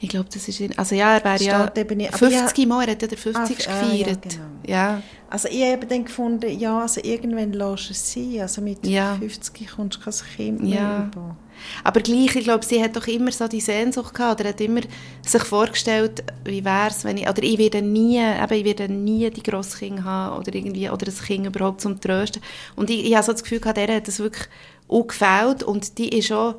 Ich 0.00 0.08
glaube, 0.08 0.28
das 0.32 0.48
ist, 0.48 0.60
in- 0.60 0.76
also 0.78 0.94
ja, 0.94 1.16
er 1.16 1.24
wäre 1.24 1.42
ja 1.42 1.62
Steht 1.68 1.78
eben 1.78 1.96
nicht- 1.98 2.08
aber 2.14 2.18
50 2.18 2.66
Mal, 2.66 2.84
er 2.86 2.92
hat 2.92 3.02
ja 3.02 3.08
den 3.08 3.18
50 3.18 3.68
Ah, 3.68 3.70
ah, 3.72 3.82
ja, 3.86 3.90
gefeiert. 4.06 4.22
genau. 4.22 4.44
ja. 4.66 5.02
Also 5.30 5.48
ich 5.48 5.62
habe 5.62 5.86
dann 5.86 6.04
gefunden, 6.04 6.58
ja, 6.58 6.80
also 6.82 7.00
irgendwann 7.02 7.52
lässt 7.54 7.90
es 7.90 8.12
sein. 8.12 8.38
Also 8.40 8.60
mit 8.60 8.86
Ja. 8.86 9.16
50 9.18 9.66
kommst 9.74 9.96
du 9.96 10.00
kein 10.04 10.58
Kind 10.58 10.60
Ja. 10.68 10.80
mehr 10.98 11.10
über. 11.12 11.36
Aber 11.84 12.00
gleich, 12.00 12.34
ich 12.34 12.44
glaube, 12.44 12.64
sie 12.64 12.82
hat 12.82 12.96
doch 12.96 13.06
immer 13.06 13.30
so 13.30 13.46
die 13.46 13.60
Sehnsucht 13.60 14.12
gehabt, 14.14 14.40
oder 14.40 14.48
hat 14.50 14.60
immer 14.60 14.80
sich 15.24 15.42
vorgestellt, 15.44 16.24
wie 16.44 16.64
wäre 16.64 16.88
es, 16.88 17.04
wenn 17.04 17.16
ich, 17.16 17.28
oder 17.28 17.42
ich 17.42 17.56
werde 17.56 17.80
nie, 17.82 18.18
eben, 18.18 18.52
ich 18.52 18.64
werde 18.64 18.92
nie 18.92 19.30
die 19.30 19.42
Grosskinder 19.42 20.02
haben, 20.04 20.38
oder 20.40 20.54
irgendwie, 20.54 20.90
oder 20.90 21.06
ein 21.06 21.14
Kind 21.14 21.46
überhaupt 21.46 21.80
zum 21.80 22.00
Trösten. 22.00 22.42
Und 22.74 22.90
ich, 22.90 23.04
ich 23.06 23.14
habe 23.14 23.24
so 23.24 23.32
das 23.32 23.42
Gefühl 23.42 23.60
gehabt, 23.60 23.76
der 23.78 23.94
hat 23.94 24.08
das 24.08 24.18
wirklich 24.18 24.48
auch 24.88 25.06
gefällt, 25.06 25.62
und 25.62 25.96
die 25.98 26.08
ist 26.18 26.32
auch, 26.32 26.56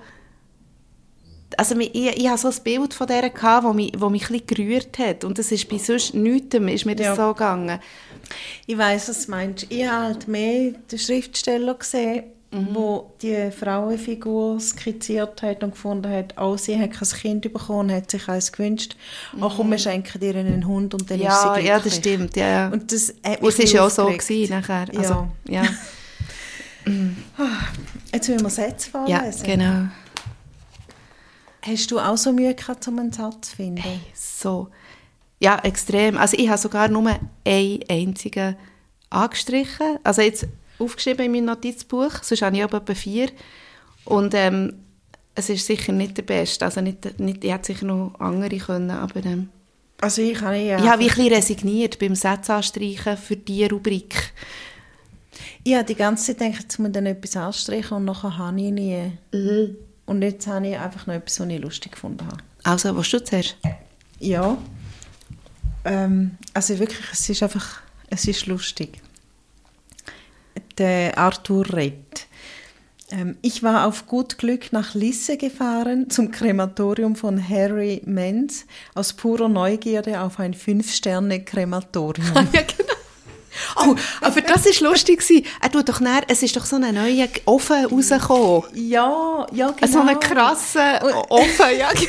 also 1.57 1.77
ich, 1.79 1.93
ich, 1.95 2.27
habe 2.27 2.37
so 2.37 2.47
ein 2.49 2.63
Bild 2.63 2.93
von 2.93 3.07
der 3.07 3.29
gehabt, 3.29 3.65
wo 3.65 3.73
mich, 3.73 3.91
wo 3.97 4.09
mich 4.09 4.29
ein 4.29 4.39
bisschen 4.39 4.47
gerührt 4.47 4.97
hat, 4.99 5.23
und 5.23 5.37
das 5.37 5.51
ist 5.51 5.67
bei 5.69 5.77
sonst 5.77 6.13
nichts, 6.13 6.55
ist 6.55 6.85
mir 6.85 6.95
das 6.95 7.05
Ja. 7.07 7.15
so 7.15 7.33
gegangen. 7.33 7.79
Ich 8.65 8.77
weiß, 8.77 9.09
was 9.09 9.25
du 9.25 9.31
meinst. 9.31 9.65
Ich 9.69 9.85
habe 9.87 10.05
halt 10.05 10.27
mehr 10.27 10.71
den 10.91 10.99
Schriftsteller 10.99 11.73
gesehen, 11.75 12.23
Mhm. 12.51 12.67
wo 12.73 13.11
die 13.21 13.49
Frauenfigur 13.49 14.59
skizziert 14.59 15.41
hat 15.41 15.63
und 15.63 15.71
gefunden 15.71 16.11
hat, 16.11 16.35
oh, 16.39 16.55
sie 16.55 16.79
hat 16.79 16.91
kein 16.91 17.07
Kind 17.09 17.41
bekommen, 17.51 17.91
hat 17.91 18.11
sich 18.11 18.27
eins 18.29 18.51
gewünscht. 18.51 18.95
Ach 19.41 19.53
komm, 19.57 19.71
wir 19.71 19.79
schenken 19.79 20.21
ihr 20.21 20.35
einen 20.35 20.67
Hund 20.67 20.93
und 20.93 21.09
dann 21.09 21.19
ist 21.19 21.23
sie 21.23 21.25
Mhm. 21.25 21.31
Ja, 21.33 21.53
glücklich. 21.53 21.65
ja, 21.67 21.79
das 21.79 21.95
stimmt, 21.95 22.35
ja, 22.35 22.47
ja. 22.47 22.67
Und 22.69 22.91
das 22.91 23.09
hat 23.25 23.41
Und 23.41 23.49
es 23.49 23.57
mich 23.57 23.65
ist 23.65 23.73
ja 23.73 23.83
auch 23.85 23.89
so 23.89 24.05
gewesen 24.05 24.51
nachher. 24.53 24.85
Also, 24.95 25.27
ja. 25.49 25.63
Jetzt 28.13 28.29
müssen 28.29 28.43
wir 28.43 28.49
Sätze 28.49 28.89
ja, 29.07 29.19
vorlesen. 29.19 29.43
genau. 29.45 29.87
Hast 31.65 31.91
du 31.91 31.99
auch 31.99 32.17
so 32.17 32.33
Mühe 32.33 32.53
gehabt, 32.53 32.87
um 32.87 32.99
einen 32.99 33.13
Satz 33.13 33.49
zu 33.49 33.55
finden? 33.55 34.01
So. 34.13 34.69
Ja, 35.39 35.59
extrem. 35.59 36.17
Also 36.17 36.37
ich 36.37 36.49
habe 36.49 36.57
sogar 36.57 36.87
nur 36.89 37.19
einen 37.45 37.79
einzigen 37.89 38.55
angestrichen. 39.09 39.97
Also 40.03 40.21
jetzt 40.21 40.47
aufgeschrieben 40.79 41.25
in 41.25 41.31
meinem 41.31 41.45
Notizbuch, 41.45 42.11
sonst 42.21 42.41
habe 42.41 42.57
ich 42.57 42.63
aber 42.63 42.77
etwa 42.77 42.93
vier. 42.93 43.29
Und 44.05 44.33
ähm, 44.33 44.73
es 45.35 45.49
ist 45.49 45.65
sicher 45.65 45.93
nicht 45.93 46.17
der 46.17 46.23
Beste. 46.23 46.65
Also 46.65 46.81
nicht, 46.81 47.19
nicht, 47.19 47.43
ich 47.43 47.51
hätte 47.51 47.73
sicher 47.73 47.85
noch 47.85 48.13
andere 48.19 48.57
können, 48.57 48.91
aber 48.91 49.23
ähm, 49.25 49.49
Also 50.01 50.21
ich 50.21 50.39
habe 50.41 50.57
ja, 50.57 50.77
ich 50.77 50.89
habe 50.89 51.01
ein 51.01 51.07
bisschen 51.07 51.33
resigniert 51.33 51.99
beim 51.99 52.15
Sätze 52.15 52.53
anstreichen 52.53 53.17
für 53.17 53.37
diese 53.37 53.69
Rubrik. 53.69 54.33
ich 55.63 55.75
habe 55.75 55.85
die 55.85 55.95
ganze 55.95 56.25
Zeit 56.25 56.39
gedacht, 56.39 56.63
jetzt 56.63 56.79
muss 56.79 56.87
ich 56.87 56.93
dann 56.93 57.05
etwas 57.05 57.37
anstreichen 57.37 57.97
und 57.97 58.05
nachher 58.05 58.37
habe 58.37 58.59
ich 58.59 58.71
nie. 58.71 59.11
Mhm. 59.31 59.77
Und 60.05 60.21
jetzt 60.21 60.47
habe 60.47 60.67
ich 60.67 60.77
einfach 60.77 61.07
noch 61.07 61.13
etwas, 61.13 61.39
was 61.39 61.47
ich 61.47 61.61
lustig 61.61 61.93
gefunden 61.93 62.25
habe. 62.25 62.37
Also, 62.63 62.95
was 62.95 63.09
du 63.09 63.23
zuerst? 63.23 63.57
Ja. 64.19 64.57
Ähm, 65.85 66.37
also 66.53 66.79
wirklich, 66.79 67.05
es 67.11 67.29
ist 67.29 67.43
einfach, 67.43 67.81
es 68.09 68.27
ist 68.27 68.45
lustig. 68.47 69.01
Der 70.77 71.17
Arthur 71.17 71.71
Rett. 71.73 72.27
Ähm, 73.11 73.37
ich 73.41 73.63
war 73.63 73.87
auf 73.87 74.07
gut 74.07 74.37
Glück 74.37 74.71
nach 74.71 74.95
Lisse 74.95 75.37
gefahren, 75.37 76.09
zum 76.09 76.31
Krematorium 76.31 77.15
von 77.15 77.47
Harry 77.47 78.01
Menz, 78.05 78.65
aus 78.95 79.13
purer 79.13 79.49
Neugierde 79.49 80.21
auf 80.21 80.39
ein 80.39 80.53
Fünf-Sterne-Krematorium. 80.53 82.33
ja, 82.53 82.61
genau. 82.61 82.92
Oh, 83.75 83.95
aber 84.21 84.41
das 84.41 84.65
war 84.65 84.89
lustig. 84.89 85.19
gewesen. 85.19 85.45
Er 85.61 85.71
tut 85.71 85.89
doch 85.89 85.99
näher, 85.99 86.23
es 86.27 86.43
ist 86.43 86.55
doch 86.55 86.65
so 86.65 86.75
ein 86.77 86.93
neuer 86.93 87.27
Ofen 87.45 87.85
rausgekommen. 87.85 88.63
ja, 88.73 89.47
ja, 89.51 89.71
genau. 89.71 89.91
So 89.91 90.01
einen 90.01 90.19
krassen 90.19 90.81
Ofen, 91.29 91.77
ja. 91.77 91.89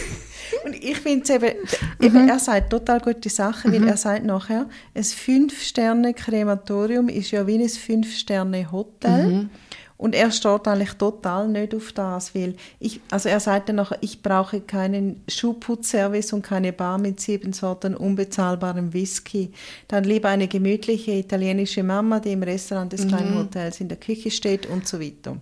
Und 0.64 0.74
ich 0.82 0.96
finde 0.98 1.24
es 1.24 1.30
eben, 1.30 1.52
eben, 2.00 2.28
er 2.28 2.38
sagt 2.38 2.70
total 2.70 3.00
gute 3.00 3.28
Sachen, 3.28 3.72
weil 3.72 3.84
er 3.86 3.96
sagt 3.96 4.24
nachher, 4.24 4.66
ein 4.94 5.04
Fünf-Sterne-Krematorium 5.04 7.08
ist 7.08 7.32
ja 7.32 7.44
wie 7.46 7.58
ein 7.58 7.68
Fünf-Sterne-Hotel. 7.68 9.48
Und 9.96 10.14
er 10.14 10.30
steht 10.32 10.66
eigentlich 10.66 10.94
total 10.94 11.46
nicht 11.48 11.74
auf 11.74 11.92
das, 11.92 12.34
weil 12.34 12.56
ich, 12.80 13.00
also 13.10 13.28
er 13.28 13.38
sagt 13.38 13.68
dann 13.68 13.76
nachher, 13.76 13.98
ich 14.00 14.22
brauche 14.22 14.60
keinen 14.60 15.22
Schuhputzservice 15.28 16.32
und 16.32 16.42
keine 16.42 16.72
Bar 16.72 16.98
mit 16.98 17.20
sieben 17.20 17.52
Sorten 17.52 17.94
unbezahlbarem 17.96 18.92
Whisky. 18.92 19.52
Dann 19.88 20.04
lieber 20.04 20.28
eine 20.30 20.48
gemütliche 20.48 21.12
italienische 21.12 21.82
Mama, 21.84 22.18
die 22.20 22.32
im 22.32 22.42
Restaurant 22.42 22.92
des 22.92 23.06
kleinen 23.06 23.38
Hotels 23.38 23.80
in 23.80 23.88
der 23.88 23.98
Küche 23.98 24.30
steht 24.30 24.66
und 24.66 24.86
so 24.88 25.00
weiter. 25.00 25.36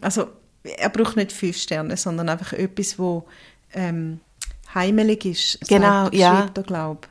Also 0.00 0.26
er 0.62 0.90
braucht 0.90 1.16
nicht 1.16 1.32
fünf 1.32 1.56
Sterne, 1.56 1.96
sondern 1.96 2.28
einfach 2.28 2.52
etwas, 2.52 2.98
wo 2.98 3.24
ähm, 3.72 4.20
heimelig 4.74 5.24
ist. 5.24 5.58
Genau, 5.68 6.04
sagt- 6.04 6.14
ja. 6.14 6.36
schreibt 6.36 6.58
er, 6.58 6.64
glaub. 6.64 7.08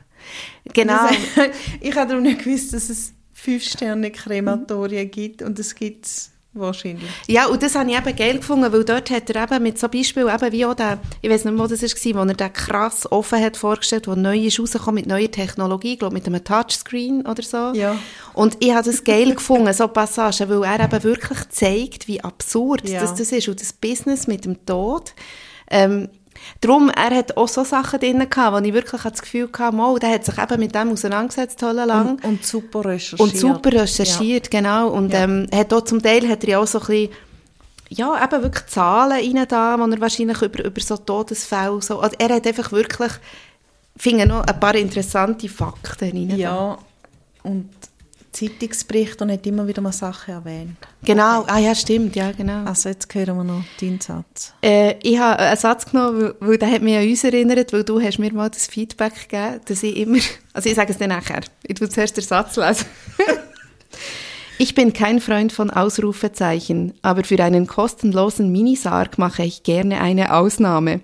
Genau. 0.72 1.06
Ich 1.80 1.94
habe 1.96 2.08
darum 2.08 2.22
nicht 2.22 2.44
gewusst, 2.44 2.72
dass 2.72 2.88
es 2.88 3.12
fünf 3.32 3.64
Sterne 3.64 4.10
Krematorien 4.10 5.10
gibt 5.10 5.42
und 5.42 5.58
es 5.58 5.74
gibt 5.74 6.06
es 6.06 6.30
wahrscheinlich. 6.54 7.10
Ja, 7.26 7.46
und 7.46 7.62
das 7.62 7.74
habe 7.74 7.90
ich 7.90 7.96
eben 7.96 8.16
geil 8.16 8.38
gefunden, 8.38 8.72
weil 8.72 8.84
dort 8.84 9.10
hat 9.10 9.28
er 9.30 9.42
eben 9.44 9.62
mit 9.62 9.78
so 9.78 9.88
Beispielen, 9.88 10.28
eben 10.28 10.52
wie 10.52 10.64
auch 10.66 10.74
der, 10.74 10.98
ich 11.20 11.30
weiß 11.30 11.44
nicht 11.44 11.54
mehr, 11.54 11.64
wo 11.64 11.68
das 11.68 11.82
war, 11.82 12.14
wo 12.14 12.28
er 12.28 12.34
den 12.34 12.52
krass 12.52 13.10
offen 13.10 13.42
hat 13.42 13.56
vorgestellt, 13.56 14.06
wo 14.06 14.14
neu 14.14 14.38
ist 14.38 14.58
rausgekommen 14.60 14.96
mit 14.96 15.06
neuer 15.06 15.30
Technologie, 15.30 15.96
glaube 15.96 16.14
mit 16.14 16.26
einem 16.26 16.42
Touchscreen 16.42 17.26
oder 17.26 17.42
so. 17.42 17.72
Ja. 17.74 17.96
Und 18.32 18.56
ich 18.60 18.72
habe 18.72 18.84
das 18.84 19.04
geil 19.04 19.34
gefunden, 19.34 19.72
so 19.72 19.88
Passagen, 19.88 20.48
weil 20.48 20.62
er 20.64 20.84
eben 20.84 21.02
wirklich 21.02 21.48
zeigt, 21.50 22.08
wie 22.08 22.20
absurd 22.22 22.88
Ja. 22.88 23.00
das, 23.00 23.14
das 23.14 23.32
ist 23.32 23.48
und 23.48 23.60
das 23.60 23.72
Business 23.72 24.26
mit 24.26 24.44
dem 24.44 24.64
Tod. 24.64 25.12
Ähm, 25.70 26.08
Darum, 26.60 26.90
er 26.90 27.16
hat 27.16 27.36
auch 27.36 27.48
so 27.48 27.64
Sachen 27.64 28.00
drin 28.00 28.26
gehabt, 28.28 28.54
wo 28.56 28.66
ich 28.66 28.74
wirklich 28.74 29.02
das 29.02 29.22
Gefühl 29.22 29.48
hatte, 29.58 29.76
mal, 29.76 29.98
der 29.98 30.10
hat 30.10 30.24
sich 30.24 30.38
eben 30.38 30.60
mit 30.60 30.74
dem 30.74 30.90
auseinandergesetzt, 30.92 31.60
total 31.60 31.86
lang. 31.86 32.08
Und, 32.16 32.24
und 32.24 32.46
super 32.46 32.84
recherchiert. 32.84 33.20
Und 33.20 33.36
super 33.36 33.72
recherchiert, 33.72 34.50
genau. 34.50 34.88
Und 34.88 35.12
Ja. 35.12 35.24
ähm, 35.24 35.46
hat 35.54 35.72
auch 35.72 35.82
zum 35.82 36.02
Teil 36.02 36.28
hat 36.28 36.44
er 36.44 36.50
ja 36.50 36.58
auch 36.60 36.66
so 36.66 36.80
ein 36.80 36.86
bisschen, 36.86 37.08
ja, 37.90 38.24
eben 38.24 38.42
wirklich 38.42 38.66
Zahlen 38.66 39.36
rein 39.36 39.46
da, 39.48 39.78
wo 39.78 39.84
er 39.84 40.00
wahrscheinlich 40.00 40.40
über, 40.42 40.64
über 40.64 40.80
so 40.80 40.96
Todesfälle 40.96 41.80
so, 41.82 42.00
also 42.00 42.16
er 42.18 42.34
hat 42.34 42.46
einfach 42.46 42.72
wirklich, 42.72 43.12
finde 43.96 44.26
noch 44.26 44.44
ein 44.44 44.60
paar 44.60 44.74
interessante 44.74 45.48
Fakten 45.48 46.10
rein. 46.10 46.30
Ja. 46.30 46.36
ja, 46.36 46.78
und 47.42 47.68
Zeitungsberichte 48.34 49.24
und 49.24 49.30
hat 49.30 49.46
immer 49.46 49.66
wieder 49.66 49.80
mal 49.80 49.92
Sachen 49.92 50.34
erwähnt. 50.34 50.76
Genau, 51.04 51.44
ah 51.46 51.58
ja, 51.58 51.74
stimmt, 51.74 52.16
ja, 52.16 52.32
genau. 52.32 52.64
Also 52.64 52.88
jetzt 52.88 53.12
hören 53.14 53.36
wir 53.36 53.44
noch 53.44 53.64
deinen 53.80 54.00
Satz. 54.00 54.52
Äh, 54.62 54.96
ich 55.02 55.18
habe 55.18 55.38
einen 55.38 55.56
Satz 55.56 55.86
genommen, 55.86 56.20
weil, 56.20 56.34
weil 56.40 56.58
der 56.58 56.70
hat 56.70 56.82
mich 56.82 56.96
an 56.96 57.08
uns 57.08 57.24
erinnert, 57.24 57.72
weil 57.72 57.84
du 57.84 58.00
hast 58.00 58.18
mir 58.18 58.32
mal 58.32 58.50
das 58.50 58.66
Feedback 58.66 59.28
gegeben, 59.28 59.60
dass 59.64 59.82
ich 59.82 59.96
immer, 59.96 60.18
also 60.52 60.68
ich 60.68 60.74
sage 60.74 60.92
es 60.92 60.98
dir 60.98 61.08
nachher, 61.08 61.42
ich 61.62 61.74
tue 61.74 61.88
zuerst 61.88 62.16
den 62.16 62.24
Satz 62.24 62.56
lesen. 62.56 62.86
Ich 64.56 64.76
bin 64.76 64.92
kein 64.92 65.20
Freund 65.20 65.52
von 65.52 65.70
Ausrufezeichen, 65.70 66.94
aber 67.02 67.24
für 67.24 67.42
einen 67.42 67.66
kostenlosen 67.66 68.52
Minisarg 68.52 69.18
mache 69.18 69.42
ich 69.42 69.64
gerne 69.64 70.00
eine 70.00 70.32
Ausnahme. 70.32 71.00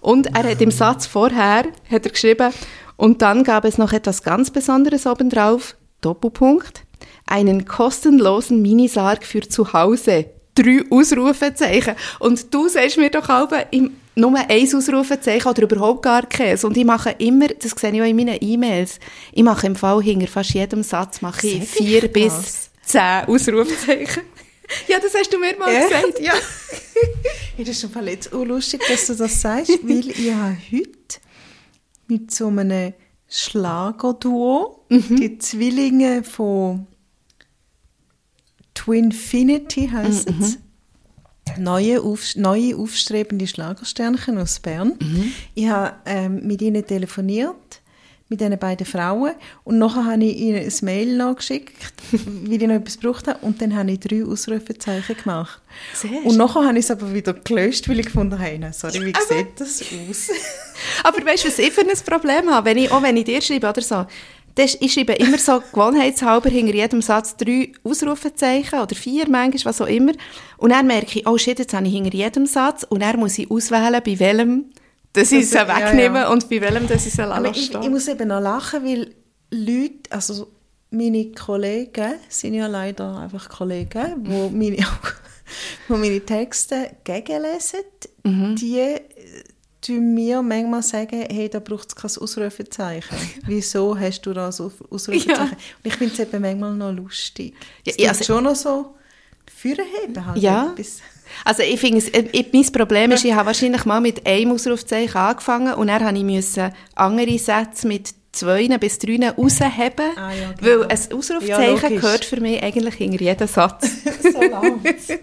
Und 0.00 0.36
er 0.36 0.44
hat 0.48 0.60
im 0.60 0.70
Satz 0.70 1.06
vorher, 1.06 1.64
hat 1.90 2.06
er 2.06 2.10
geschrieben, 2.12 2.52
und 2.96 3.20
dann 3.20 3.42
gab 3.42 3.64
es 3.64 3.76
noch 3.76 3.92
etwas 3.92 4.22
ganz 4.22 4.50
Besonderes 4.50 5.06
obendrauf, 5.06 5.74
Doppelpunkt, 6.02 6.84
einen 7.26 7.64
kostenlosen 7.64 8.60
Minisarg 8.60 9.24
für 9.24 9.40
zu 9.40 9.72
Hause. 9.72 10.26
Drei 10.54 10.82
Ausrufezeichen. 10.90 11.94
Und 12.18 12.52
du 12.52 12.68
sagst 12.68 12.98
mir 12.98 13.08
doch 13.08 13.28
auch 13.30 13.48
im 13.70 13.92
nur 14.14 14.34
ein 14.38 14.50
Ausrufezeichen 14.50 15.48
oder 15.48 15.62
überhaupt 15.62 16.02
gar 16.02 16.26
keins. 16.26 16.64
Und 16.64 16.76
ich 16.76 16.84
mache 16.84 17.14
immer, 17.18 17.48
das 17.48 17.72
sehe 17.72 17.92
ich 17.92 18.02
auch 18.02 18.06
in 18.06 18.16
meinen 18.16 18.36
E-Mails, 18.40 18.98
ich 19.32 19.42
mache 19.42 19.66
im 19.66 19.76
Fall 19.76 20.02
hinter 20.02 20.26
fast 20.26 20.50
jedem 20.52 20.82
Satz 20.82 21.22
mache 21.22 21.46
ich 21.46 21.70
Sag 21.70 21.80
ich 21.80 21.86
vier 21.86 22.00
das? 22.02 22.12
bis 22.12 22.70
zehn 22.84 23.24
Ausrufezeichen. 23.26 24.22
ja, 24.88 24.98
das 25.00 25.14
hast 25.14 25.32
du 25.32 25.38
mir 25.38 25.56
mal 25.58 25.74
Echt? 25.74 25.88
gesagt, 25.88 26.20
ja. 26.20 26.34
Ja, 27.58 27.64
das 27.64 27.82
ist 27.82 27.92
schon 27.92 28.06
jetzt 28.06 28.32
auch 28.32 28.44
lustig, 28.44 28.80
dass 28.88 29.06
du 29.06 29.14
das 29.14 29.40
sagst, 29.40 29.78
weil 29.82 30.08
ich 30.08 30.32
habe 30.32 30.56
heute 30.72 31.18
mit 32.08 32.30
so 32.30 32.48
einem 32.48 32.94
Schlagerduo, 33.34 34.84
die 34.90 35.38
Zwillinge 35.38 36.22
von 36.22 36.86
Twinfinity 38.74 39.88
heisst 39.88 40.28
es, 40.28 40.58
neue, 41.56 42.02
auf, 42.02 42.36
neue 42.36 42.76
aufstrebende 42.76 43.46
Schlagersternchen 43.46 44.36
aus 44.36 44.60
Bern. 44.60 44.98
Ich 45.54 45.66
habe 45.66 45.96
ähm, 46.04 46.46
mit 46.46 46.60
ihnen 46.60 46.86
telefoniert, 46.86 47.80
mit 48.32 48.40
diesen 48.40 48.58
beiden 48.58 48.86
Frauen, 48.86 49.32
und 49.64 49.78
nachher 49.78 50.06
habe 50.06 50.24
ich 50.24 50.36
ihnen 50.38 50.58
ein 50.64 50.72
Mail 50.82 51.16
nachgeschickt, 51.16 51.72
weil 52.12 52.62
ich 52.62 52.66
noch 52.66 52.74
etwas 52.76 52.98
gebraucht 52.98 53.28
habe, 53.28 53.38
und 53.42 53.60
dann 53.60 53.76
habe 53.76 53.92
ich 53.92 54.00
drei 54.00 54.24
Ausrufezeichen 54.24 55.16
gemacht. 55.16 55.60
Sehr 55.94 56.24
und 56.24 56.36
nachher 56.36 56.64
habe 56.64 56.78
ich 56.78 56.84
es 56.84 56.90
aber 56.90 57.12
wieder 57.12 57.34
gelöscht, 57.34 57.88
weil 57.88 58.00
ich 58.00 58.06
gefunden 58.06 58.38
habe, 58.38 58.70
sorry, 58.72 59.04
wie 59.06 59.14
Aber- 59.14 59.24
sieht 59.26 59.60
das 59.60 59.82
aus? 59.82 60.30
Aber 61.04 61.24
weißt 61.24 61.44
du, 61.44 61.48
was 61.48 61.58
ich 61.58 61.72
für 61.72 61.82
ein 61.82 61.88
Problem 62.06 62.50
habe? 62.50 62.70
Wenn 62.70 62.78
ich, 62.78 62.90
auch 62.90 63.02
wenn 63.02 63.16
ich 63.16 63.24
dir 63.24 63.40
schreibe 63.40 63.68
oder 63.68 63.82
so, 63.82 64.06
das, 64.54 64.76
ich 64.80 64.92
schreibe 64.92 65.12
immer 65.14 65.38
so 65.38 65.60
gewohnheitshalber 65.72 66.50
hinter 66.50 66.74
jedem 66.74 67.00
Satz 67.00 67.36
drei 67.36 67.72
Ausrufezeichen 67.84 68.80
oder 68.80 68.94
vier 68.94 69.28
manchmal, 69.28 69.66
was 69.70 69.80
auch 69.80 69.86
immer. 69.86 70.12
Und 70.58 70.70
dann 70.70 70.86
merke 70.86 71.18
ich, 71.20 71.26
oh 71.26 71.38
shit, 71.38 71.58
jetzt 71.58 71.72
habe 71.74 71.86
ich 71.86 71.92
hinter 71.94 72.14
jedem 72.14 72.46
Satz 72.46 72.84
und 72.88 73.00
dann 73.00 73.18
muss 73.18 73.38
ich 73.38 73.50
auswählen, 73.50 74.00
bei 74.04 74.18
welchem 74.18 74.66
dass 75.12 75.32
ich 75.32 75.48
sie 75.50 75.56
ja, 75.56 75.68
wegnehme 75.68 76.20
ja. 76.20 76.28
und 76.30 76.48
bei 76.48 76.60
welchem 76.60 76.86
ich 76.90 77.02
sie 77.02 77.22
Aber 77.22 77.40
lasse 77.40 77.58
ich, 77.60 77.70
ich 77.74 77.90
muss 77.90 78.08
eben 78.08 78.28
noch 78.28 78.40
lachen, 78.40 78.84
weil 78.84 79.14
Leute, 79.50 80.10
also 80.10 80.48
meine 80.90 81.32
Kollegen 81.32 82.14
sind 82.28 82.54
ja 82.54 82.66
leider 82.66 83.18
einfach 83.18 83.48
Kollegen, 83.48 84.14
wo 84.24 84.48
meine, 84.48 84.78
wo 85.88 85.96
meine 85.96 86.20
Texte 86.24 86.96
gegenlesen, 87.04 87.80
Mhm. 88.24 88.54
die 88.54 88.96
tun 89.80 90.14
mir 90.14 90.40
manchmal 90.42 90.82
sagen, 90.82 91.26
hey, 91.28 91.48
da 91.48 91.58
braucht 91.58 91.88
es 91.88 91.96
kein 91.96 92.22
Ausrufezeichen. 92.22 93.16
Wieso 93.46 93.98
hast 93.98 94.20
du 94.22 94.32
da 94.32 94.52
so 94.52 94.70
Ausrufezeichen? 94.90 95.30
Ja. 95.34 95.42
Und 95.42 95.56
ich 95.82 95.94
finde 95.94 96.12
es 96.14 96.20
eben 96.20 96.40
manchmal 96.40 96.72
noch 96.74 96.92
lustig. 96.92 97.54
Ja, 97.84 97.92
Es 97.92 97.96
ja, 97.96 98.04
ja, 98.04 98.10
also- 98.12 98.24
schon 98.24 98.44
noch 98.44 98.54
so 98.54 98.94
Führerheben 99.52 100.24
halt 100.24 100.38
Ja. 100.40 100.70
etwas. 100.72 100.98
Also 101.44 101.62
ich 101.62 101.80
finde, 101.80 102.04
äh, 102.14 102.44
mein 102.52 102.72
Problem 102.72 103.10
ist, 103.12 103.24
ich 103.24 103.32
habe 103.34 103.46
wahrscheinlich 103.46 103.84
mal 103.84 104.00
mit 104.00 104.26
einem 104.26 104.52
Ausrufzeichen 104.52 105.16
angefangen 105.16 105.74
und 105.74 105.88
dann 105.88 106.04
habe 106.04 106.16
ich 106.16 106.24
müssen 106.24 106.72
andere 106.94 107.38
Sätze 107.38 107.86
mit 107.88 108.10
zwei 108.32 108.66
bis 108.78 108.98
drei 108.98 109.30
rausheben, 109.30 110.16
Ah, 110.16 110.32
ja, 110.32 110.52
genau. 110.52 110.80
weil 110.80 110.82
ein 110.88 110.98
Ja, 111.10 111.16
Ausrufzeichen 111.16 111.72
logisch. 111.82 112.00
gehört 112.00 112.24
für 112.24 112.40
mich 112.40 112.62
eigentlich 112.62 112.94
hinter 112.94 113.20
jeden 113.22 113.48
Satz. 113.48 113.90
so. 114.22 114.40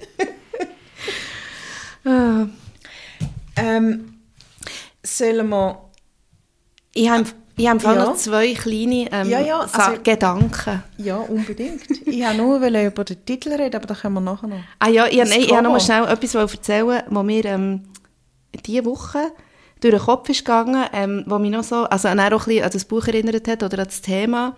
Ah. 2.05 2.47
ähm, 3.57 4.19
sollen 5.03 5.49
wir 5.49 5.89
Ich 6.93 7.09
habe, 7.09 7.25
ich 7.59 7.67
habe 7.67 7.83
Ja. 7.83 7.95
noch 8.05 8.15
zwei 8.15 8.53
kleine 8.53 9.11
ähm, 9.11 9.29
Ja, 9.29 9.39
ja, 9.39 9.59
also- 9.59 10.01
Gedanken. 10.01 10.83
Ja, 10.97 11.17
unbedingt. 11.17 11.81
ich 12.05 12.21
wollte 12.23 12.37
nur 12.37 12.55
über 12.87 13.03
den 13.03 13.25
Titel 13.25 13.49
reden, 13.53 13.75
aber 13.75 13.87
da 13.87 13.93
können 13.95 14.15
wir 14.15 14.21
nachher 14.21 14.47
noch. 14.47 14.59
Ah 14.79 14.87
ja, 14.89 15.07
ich, 15.07 15.19
ich 15.19 15.49
wollte 15.49 15.61
noch 15.63 15.71
mal 15.71 15.79
schnell 15.79 16.05
etwas 16.07 16.35
erzählen, 16.35 17.03
was 17.07 17.23
mir 17.23 17.45
ähm, 17.45 17.83
diese 18.65 18.85
Woche 18.85 19.31
durch 19.81 19.93
den 19.93 20.01
Kopf 20.03 20.29
ist 20.29 20.39
gegangen, 20.45 20.85
ähm, 20.93 21.23
wo 21.27 21.37
mich 21.39 21.51
noch 21.51 21.63
so, 21.63 21.83
also 21.83 22.07
auch 22.09 22.11
ein 22.11 22.29
bisschen 22.29 22.63
an 22.63 22.71
das 22.71 22.85
Buch 22.85 23.07
erinnert 23.07 23.47
hat 23.47 23.63
oder 23.63 23.79
an 23.79 23.85
das 23.85 24.01
Thema. 24.01 24.55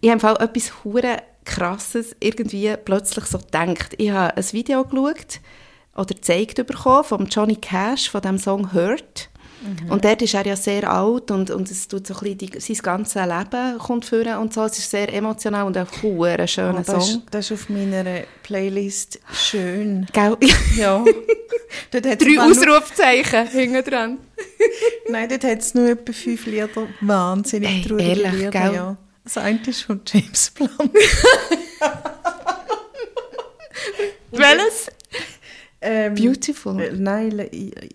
Ich 0.00 0.10
habe 0.10 0.20
Fall 0.20 0.36
etwas 0.40 0.72
hure 0.84 1.18
krasses 1.44 2.16
irgendwie 2.20 2.74
plötzlich 2.84 3.24
so 3.26 3.38
gedacht. 3.38 3.94
Ich 3.98 4.10
habe 4.10 4.36
ein 4.36 4.52
Video 4.52 4.84
geschaut 4.84 5.40
oder 5.96 6.14
gezeigt 6.14 6.56
bekommen 6.66 7.04
von 7.04 7.26
Johnny 7.26 7.56
Cash, 7.56 8.10
von 8.10 8.20
dem 8.20 8.38
Song 8.38 8.72
«Hurt». 8.72 9.28
Und 9.88 10.04
dort 10.04 10.20
ist 10.22 10.34
er 10.34 10.46
ja 10.46 10.54
sehr 10.54 10.90
alt 10.90 11.30
und, 11.30 11.50
und 11.50 11.70
es 11.70 11.88
tut 11.88 12.06
so 12.06 12.14
ein 12.14 12.20
bisschen 12.20 12.38
die, 12.38 12.60
sein 12.60 12.76
ganzes 12.82 13.14
Leben 13.14 13.78
kommt 13.78 14.04
führen 14.04 14.36
und 14.38 14.52
so. 14.52 14.64
Es 14.64 14.78
ist 14.78 14.90
sehr 14.90 15.12
emotional 15.12 15.66
und 15.66 15.76
ein 15.76 15.86
hure 16.02 16.46
schöner 16.46 16.74
Oh, 16.80 16.82
das, 16.82 16.86
Song. 16.86 17.00
ist, 17.00 17.20
das 17.30 17.46
ist 17.46 17.52
auf 17.52 17.68
meiner 17.68 18.22
Playlist 18.42 19.18
schön. 19.32 20.06
Gell? 20.12 20.36
Ja. 20.76 21.02
dort 21.90 22.06
hat's 22.06 22.24
Drei 22.24 22.38
Ausrufzeichen 22.40 23.46
hinten 23.48 23.84
dran. 23.90 24.18
Nein, 25.08 25.28
dort 25.28 25.44
hat 25.44 25.58
es 25.60 25.74
nur 25.74 25.88
etwa 25.88 26.12
fünf 26.12 26.46
Lieder. 26.46 26.68
Wahnsinnig 27.00 27.70
Ey, 27.70 27.82
traurige 27.88 28.08
ehrlich, 28.08 28.32
Lieder, 28.32 28.50
gell? 28.50 28.74
ja. 28.74 28.96
Das 29.24 29.38
eine 29.38 29.58
ist 29.66 29.82
von 29.82 30.00
James 30.06 30.50
Blunt. 30.54 30.70
Welches? 34.32 34.88
Ähm, 35.80 36.14
Beautiful. 36.14 36.80
äh, 36.80 36.92
Nein, 36.92 37.30
le- 37.32 37.48
i- 37.52 37.68
i- 37.68 37.90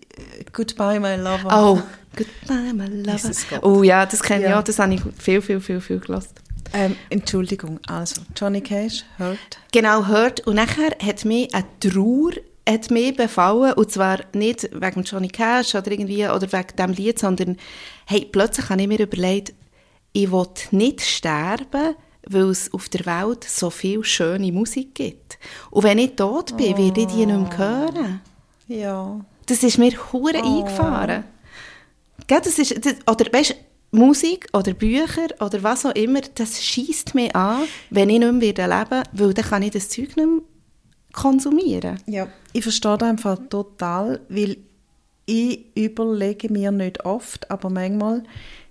Goodbye, 0.52 1.00
my 1.00 1.16
lover. 1.16 1.48
Oh, 1.52 1.82
Goodbye, 2.16 2.72
my 2.72 2.86
lover. 2.86 3.32
Oh 3.62 3.82
ja, 3.82 4.06
das 4.06 4.22
kenne 4.22 4.44
ich 4.44 4.50
Ja. 4.50 4.58
auch. 4.60 4.64
Das 4.64 4.78
habe 4.78 4.94
ich 4.94 5.00
viel, 5.18 5.42
viel, 5.42 5.60
viel, 5.60 5.80
viel 5.80 5.98
gelassen. 5.98 6.30
Ähm, 6.74 6.96
Entschuldigung, 7.10 7.80
also, 7.86 8.22
Johnny 8.36 8.60
Cash, 8.62 9.04
Hurt. 9.18 9.38
Genau, 9.72 10.06
hört. 10.06 10.46
Und 10.46 10.54
nachher 10.56 10.90
hat 11.02 11.24
mich 11.24 11.54
eine 11.54 11.64
Trauer 11.80 12.32
hat 12.68 12.90
mich 12.92 13.16
befallen. 13.16 13.72
Und 13.74 13.90
zwar 13.90 14.20
nicht 14.34 14.70
wegen 14.72 15.02
Johnny 15.02 15.28
Cash 15.28 15.74
oder 15.74 15.90
irgendwie, 15.90 16.24
oder 16.28 16.50
wegen 16.52 16.76
dem 16.78 16.92
Lied, 16.92 17.18
sondern, 17.18 17.56
hey, 18.06 18.26
plötzlich 18.30 18.68
habe 18.70 18.80
ich 18.80 18.88
mir 18.88 19.00
überlegt, 19.00 19.52
ich 20.12 20.30
will 20.30 20.46
nicht 20.70 21.00
sterben, 21.02 21.94
weil 22.28 22.50
es 22.50 22.72
auf 22.72 22.88
der 22.88 23.06
Welt 23.06 23.44
so 23.44 23.70
viel 23.70 24.04
schöne 24.04 24.52
Musik 24.52 24.94
gibt. 24.94 25.38
Und 25.70 25.84
wenn 25.84 25.98
ich 25.98 26.16
tot 26.16 26.56
bin, 26.56 26.76
werde 26.76 27.00
ich 27.00 27.06
die 27.06 27.26
nicht 27.26 27.26
mehr 27.26 27.58
hören. 27.58 28.20
Ja. 28.68 29.20
Das 29.46 29.62
ist 29.62 29.78
mir 29.78 29.92
hure 30.12 30.36
eingefahren. 30.36 31.24
Gell, 32.26 32.40
das 32.42 32.58
ist, 32.58 32.84
das, 32.84 32.94
oder 33.06 33.32
weißt, 33.32 33.56
Musik 33.90 34.48
oder 34.54 34.72
Bücher 34.72 35.28
oder 35.40 35.62
was 35.62 35.84
auch 35.84 35.94
immer, 35.94 36.20
das 36.34 36.62
schießt 36.62 37.14
mich 37.14 37.34
an, 37.36 37.64
wenn 37.90 38.08
ich 38.08 38.20
nicht 38.20 38.32
mehr 38.32 38.40
leben 38.40 38.90
werde, 38.90 39.02
weil 39.12 39.34
dann 39.34 39.44
kann 39.44 39.62
ich 39.62 39.72
das 39.72 39.90
Zeug 39.90 40.16
nicht 40.16 40.16
mehr 40.16 40.40
konsumieren. 41.12 41.98
Ja, 42.06 42.28
ich 42.52 42.62
verstehe 42.62 42.96
das 42.96 43.08
einfach 43.08 43.38
total, 43.50 44.20
weil 44.28 44.56
ich 45.26 45.66
überlege 45.76 46.50
mir 46.50 46.70
nicht 46.70 47.04
oft, 47.04 47.50
aber 47.50 47.68
manchmal, 47.68 48.22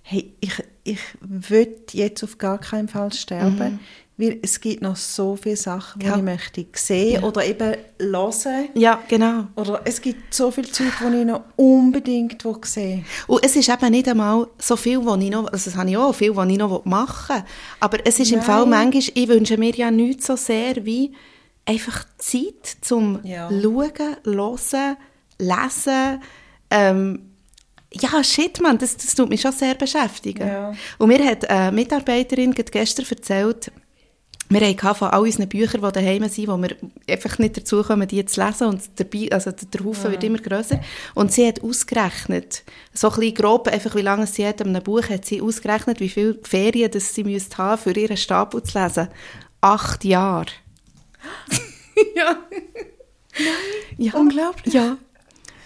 hey, 0.02 0.34
ich, 0.40 0.52
ich 0.84 0.98
will 1.20 1.76
jetzt 1.92 2.24
auf 2.24 2.38
gar 2.38 2.58
keinen 2.58 2.88
Fall 2.88 3.12
sterben, 3.12 3.78
weil 4.16 4.38
es 4.42 4.60
gibt 4.60 4.82
noch 4.82 4.96
so 4.96 5.36
viele 5.36 5.56
Sachen, 5.56 6.00
die 6.00 6.06
Ja. 6.06 6.16
ich 6.16 6.22
möchte 6.22 6.66
sehen 6.74 7.22
oder 7.24 7.44
eben 7.44 7.76
hören. 7.98 8.68
Ja, 8.74 9.00
genau. 9.08 9.46
Oder 9.56 9.80
es 9.84 10.00
gibt 10.00 10.34
so 10.34 10.50
viele 10.50 10.70
Zeug, 10.70 10.92
die 11.00 11.16
ich 11.18 11.24
noch 11.24 11.42
unbedingt 11.56 12.42
sehen 12.64 13.04
Und 13.26 13.44
es 13.44 13.56
ist 13.56 13.68
eben 13.68 13.90
nicht 13.90 14.08
einmal 14.08 14.46
so 14.58 14.76
viel, 14.76 15.04
was 15.04 15.20
ich 15.22 15.30
noch, 15.30 15.46
also 15.52 15.70
das 15.70 15.76
habe 15.76 15.90
ich 15.90 15.96
auch, 15.96 16.14
viel, 16.14 16.34
was 16.36 16.48
ich 16.48 16.58
noch 16.58 16.84
machen 16.84 17.36
will. 17.36 17.44
Aber 17.80 17.98
es 18.04 18.18
ist 18.18 18.30
im 18.32 18.38
Nein. 18.38 18.46
Fall 18.46 18.66
manchmal, 18.66 19.02
ich 19.14 19.28
wünsche 19.28 19.56
mir 19.56 19.74
ja 19.74 19.90
nichts 19.90 20.26
so 20.26 20.36
sehr 20.36 20.84
wie 20.84 21.12
einfach 21.64 22.04
Zeit 22.18 22.76
zum 22.80 23.20
Ja. 23.24 23.48
Schauen, 23.50 23.92
Hören, 24.24 24.96
Lesen. 25.38 26.20
Ähm, 26.70 27.31
ja, 27.94 28.24
shit, 28.24 28.60
man, 28.60 28.78
das, 28.78 28.96
das 28.96 29.14
tut 29.14 29.28
mich 29.28 29.40
schon 29.40 29.52
sehr 29.52 29.74
beschäftigen. 29.74 30.46
Ja. 30.46 30.72
Und 30.98 31.08
mir 31.08 31.24
hat 31.24 31.48
eine 31.48 31.72
Mitarbeiterin 31.72 32.52
gestern 32.52 33.06
erzählt, 33.08 33.70
wir 34.52 34.60
haben 34.60 34.94
von 34.94 35.08
all 35.08 35.22
unseren 35.22 35.48
Büchern, 35.48 35.80
die 35.82 35.92
daheim 35.92 36.28
sind, 36.28 36.48
wo 36.48 36.56
wir 36.58 36.76
einfach 37.08 37.38
nicht 37.38 37.56
dazu 37.56 37.82
kommen, 37.82 38.06
die 38.06 38.24
zu 38.26 38.44
lesen. 38.44 38.66
Und 38.66 38.82
dabei, 38.96 39.28
also 39.32 39.50
der 39.50 39.84
Haufen 39.84 40.10
wird 40.10 40.24
immer 40.24 40.38
grösser. 40.38 40.80
Und 41.14 41.32
sie 41.32 41.46
hat 41.46 41.62
ausgerechnet, 41.62 42.62
so 42.92 43.08
ein 43.08 43.14
bisschen 43.14 43.34
grob, 43.34 43.68
einfach 43.68 43.94
wie 43.94 44.02
lange 44.02 44.26
sie 44.26 44.46
hat 44.46 44.60
an 44.60 44.68
einem 44.68 44.82
Buch, 44.82 45.08
hat 45.08 45.24
sie 45.24 45.40
ausgerechnet, 45.40 46.00
wie 46.00 46.10
viele 46.10 46.38
Ferien 46.42 46.90
das 46.90 47.14
sie 47.14 47.24
müsste 47.24 47.58
haben, 47.58 47.80
für 47.80 47.92
ihren 47.92 48.16
Stapel 48.16 48.62
zu 48.62 48.78
lesen. 48.78 49.08
Acht 49.62 50.04
Jahre. 50.04 50.46
ja. 52.16 52.36
ja. 53.96 54.14
Unglaublich. 54.14 54.74
Ja. 54.74 54.98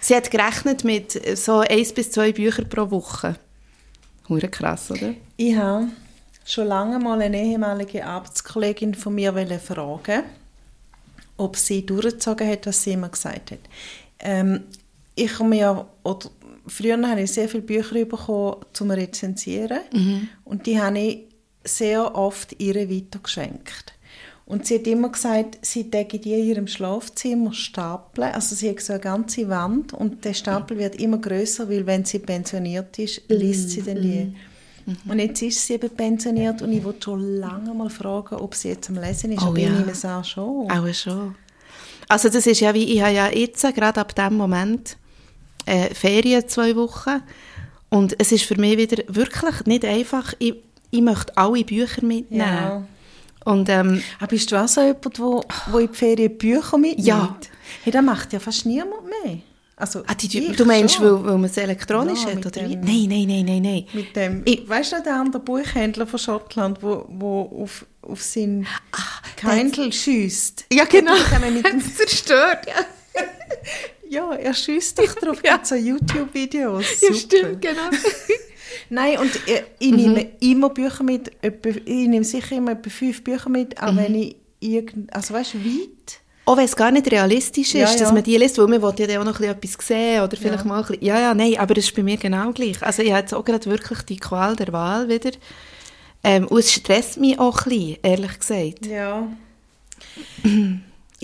Sie 0.07 0.15
hat 0.15 0.31
gerechnet 0.31 0.85
mit 0.85 1.37
so 1.37 1.57
eins 1.59 1.91
bis 1.91 2.11
zwei 2.11 2.31
Büchern 2.31 2.69
pro 2.69 2.89
Woche. 2.89 3.35
Hure 4.29 4.47
krass, 4.47 4.89
oder? 4.89 5.13
Ich 5.35 5.53
habe 5.53 5.89
schon 6.45 6.67
lange 6.67 6.97
mal 6.97 7.21
eine 7.21 7.43
ehemalige 7.43 8.05
Arbeitskollegin 8.05 8.95
von 8.95 9.15
mir 9.15 9.33
fragen, 9.59 10.23
ob 11.35 11.57
sie 11.57 11.85
durchgezogen 11.85 12.49
hat, 12.49 12.67
was 12.67 12.83
sie 12.83 12.93
immer 12.93 13.09
gesagt 13.09 13.51
hat. 13.51 13.59
Ähm, 14.19 14.63
ich 15.13 15.39
habe 15.39 15.49
mir 15.49 15.57
ja, 15.57 15.85
oder 16.03 16.29
früher 16.67 17.05
habe 17.05 17.23
ich 17.23 17.33
sehr 17.33 17.49
viele 17.49 17.63
Bücher 17.63 18.05
bekommen 18.05 18.61
zum 18.71 18.91
Rezensieren 18.91 19.81
und 20.45 20.67
die 20.67 20.79
habe 20.79 20.99
ich 20.99 21.25
sehr 21.65 22.15
oft 22.15 22.57
ihr 22.61 22.75
weitergeschenkt. 22.89 23.93
Und 24.47 24.65
sie 24.65 24.75
hat 24.75 24.87
immer 24.87 25.09
gesagt, 25.09 25.57
sie 25.61 25.91
täge 25.91 26.19
die 26.19 26.33
in 26.33 26.47
ihrem 26.47 26.67
Schlafzimmer 26.67 27.53
stapeln. 27.53 28.31
Also 28.31 28.55
sie 28.55 28.69
hat 28.69 28.79
so 28.79 28.93
eine 28.93 29.01
ganze 29.01 29.49
Wand 29.49 29.91
und 29.91 30.23
der 30.23 30.33
Stapel 30.33 30.77
wird 30.77 30.95
immer 30.95 31.17
größer, 31.17 31.69
weil 31.69 31.85
wenn 31.85 32.05
sie 32.05 32.19
pensioniert 32.19 32.97
ist, 32.97 33.23
liest 33.27 33.71
sie 33.71 33.81
den 33.81 33.99
nie. 33.99 34.35
Und 35.05 35.19
jetzt 35.19 35.41
ist 35.41 35.67
sie 35.67 35.73
eben 35.73 35.89
pensioniert 35.89 36.61
und 36.61 36.71
ich 36.71 36.81
wollte 36.81 37.03
schon 37.03 37.39
lange 37.39 37.73
mal 37.73 37.89
fragen, 37.89 38.35
ob 38.35 38.55
sie 38.55 38.69
jetzt 38.69 38.89
am 38.89 38.95
Lesen 38.95 39.33
ist. 39.33 39.41
Oh 39.41 39.47
aber 39.47 39.59
ja. 39.59 39.67
ich 39.67 39.79
nehme 39.79 39.91
es 39.91 40.05
auch 40.05 40.23
schon. 40.23 40.71
Auch 40.71 40.93
schon. 40.93 41.35
Also 42.07 42.29
das 42.29 42.47
ist 42.47 42.61
ja 42.61 42.73
wie, 42.73 42.93
ich 42.93 43.01
habe 43.01 43.13
ja 43.13 43.27
jetzt 43.27 43.61
gerade 43.75 43.99
ab 43.99 44.15
dem 44.15 44.35
Moment 44.35 44.95
äh, 45.65 45.93
Ferien 45.93 46.47
zwei 46.47 46.73
Wochen 46.77 47.21
und 47.89 48.15
es 48.17 48.31
ist 48.31 48.45
für 48.45 48.55
mich 48.55 48.77
wieder 48.77 49.03
wirklich 49.13 49.65
nicht 49.65 49.83
einfach, 49.83 50.33
ich, 50.39 50.55
ich 50.89 51.01
möchte 51.01 51.35
alle 51.35 51.65
Bücher 51.65 52.05
mitnehmen. 52.05 52.39
Ja. 52.39 52.87
Und 53.47 53.69
ähm, 53.69 54.03
Aber 54.19 54.27
bist 54.27 54.51
du 54.51 54.57
auch 54.61 54.67
so 54.67 54.81
jemand, 54.81 55.19
wo, 55.19 55.41
wo 55.71 55.79
in 55.79 55.87
die 55.89 55.93
Ferien 55.97 56.37
Bücher 56.37 56.77
mitnimmt? 56.77 57.07
Ja. 57.07 57.37
Hey, 57.83 57.91
das 57.93 58.03
macht 58.03 58.33
ja 58.33 58.39
fast 58.39 58.65
niemand 58.65 59.03
mehr. 59.23 59.37
Also, 59.77 60.03
ah, 60.07 60.15
die, 60.15 60.27
du 60.53 60.65
meinst, 60.65 60.95
schon. 60.95 61.05
weil, 61.05 61.23
weil 61.25 61.37
man 61.37 61.45
es 61.45 61.55
elektronisch 61.55 62.23
Ja, 62.23 62.31
hat, 62.35 62.45
oder 62.45 62.67
wie? 62.67 62.75
dem- 62.75 62.81
Nein, 62.81 63.05
nein, 63.07 63.27
nein, 63.27 63.45
nein, 63.45 63.61
nein. 63.61 63.85
Mit 63.93 64.15
dem, 64.15 64.41
Ich- 64.45 64.67
weißt 64.67 64.93
du, 64.93 65.03
der 65.03 65.15
andere 65.15 65.41
Buchhändler 65.41 66.07
von 66.07 66.19
Schottland, 66.19 66.81
wo, 66.81 67.05
wo 67.07 67.61
auf, 67.63 67.85
auf 68.01 68.21
sein 68.21 68.65
der 69.41 69.49
Kindle 69.53 69.93
schießt. 69.93 70.65
Ja, 70.73 70.83
genau. 70.85 71.13
Dem, 71.61 71.81
zerstört, 71.95 72.65
ja. 72.67 73.21
ja, 74.09 74.33
er 74.33 74.53
schießt 74.53 74.97
dich 74.99 75.11
drauf. 75.11 75.41
Ja. 75.45 75.59
so 75.63 75.75
YouTube-Videos. 75.75 77.01
Ja, 77.01 77.13
stimmt, 77.13 77.61
genau. 77.61 77.89
Nein, 78.89 79.17
und 79.19 79.29
ich, 79.47 79.63
ich 79.79 79.91
nehme 79.91 80.27
immer 80.39 80.69
Bücher 80.69 81.03
mit. 81.03 81.31
Etwa, 81.43 81.69
ich 81.69 82.07
nehme 82.07 82.23
sicher 82.23 82.55
immer 82.55 82.71
etwa 82.71 82.89
fünf 82.89 83.23
Bücher 83.23 83.49
mit, 83.49 83.81
auch 83.81 83.95
wenn 83.95 84.15
ich 84.15 84.35
irgend, 84.59 85.13
also 85.13 85.33
weißt 85.33 85.55
du, 85.55 85.57
weit. 85.65 86.19
Auch 86.45 86.55
wenn 86.55 86.63
es 86.65 86.75
gar 86.77 86.91
nicht 86.91 87.11
realistisch 87.11 87.67
ist, 87.67 87.73
Ja, 87.73 87.85
dass 87.91 87.99
ja. 87.99 88.11
man 88.13 88.23
die 88.23 88.37
liest, 88.37 88.57
weil 88.57 88.67
man 88.67 88.81
will 88.81 88.93
ja 89.09 89.19
auch 89.19 89.25
noch 89.25 89.39
ein 89.41 89.59
bisschen 89.59 89.73
etwas 89.75 89.87
sehen 89.87 90.21
oder 90.23 90.37
vielleicht 90.37 90.63
Ja. 90.63 90.69
mal 90.69 90.79
ein 90.81 90.85
bisschen, 90.87 91.03
ja, 91.03 91.19
ja, 91.19 91.33
nein, 91.33 91.57
aber 91.57 91.73
das 91.73 91.83
ist 91.85 91.95
bei 91.95 92.03
mir 92.03 92.15
genau 92.15 92.51
gleich. 92.53 92.81
Also 92.81 93.01
ich 93.03 93.09
habe 93.11 93.19
jetzt 93.19 93.33
auch 93.33 93.43
gerade 93.43 93.65
wirklich 93.65 93.99
die 94.03 94.15
Qual 94.17 94.55
der 94.55 94.71
Wahl 94.71 95.09
wieder. 95.09 95.31
Ähm, 96.23 96.47
und 96.47 96.59
es 96.59 96.71
stresst 96.73 97.17
mich 97.17 97.37
auch 97.37 97.65
ein 97.65 97.69
bisschen, 97.69 97.97
ehrlich 98.01 98.39
gesagt. 98.39 98.85
Ja. 98.85 99.27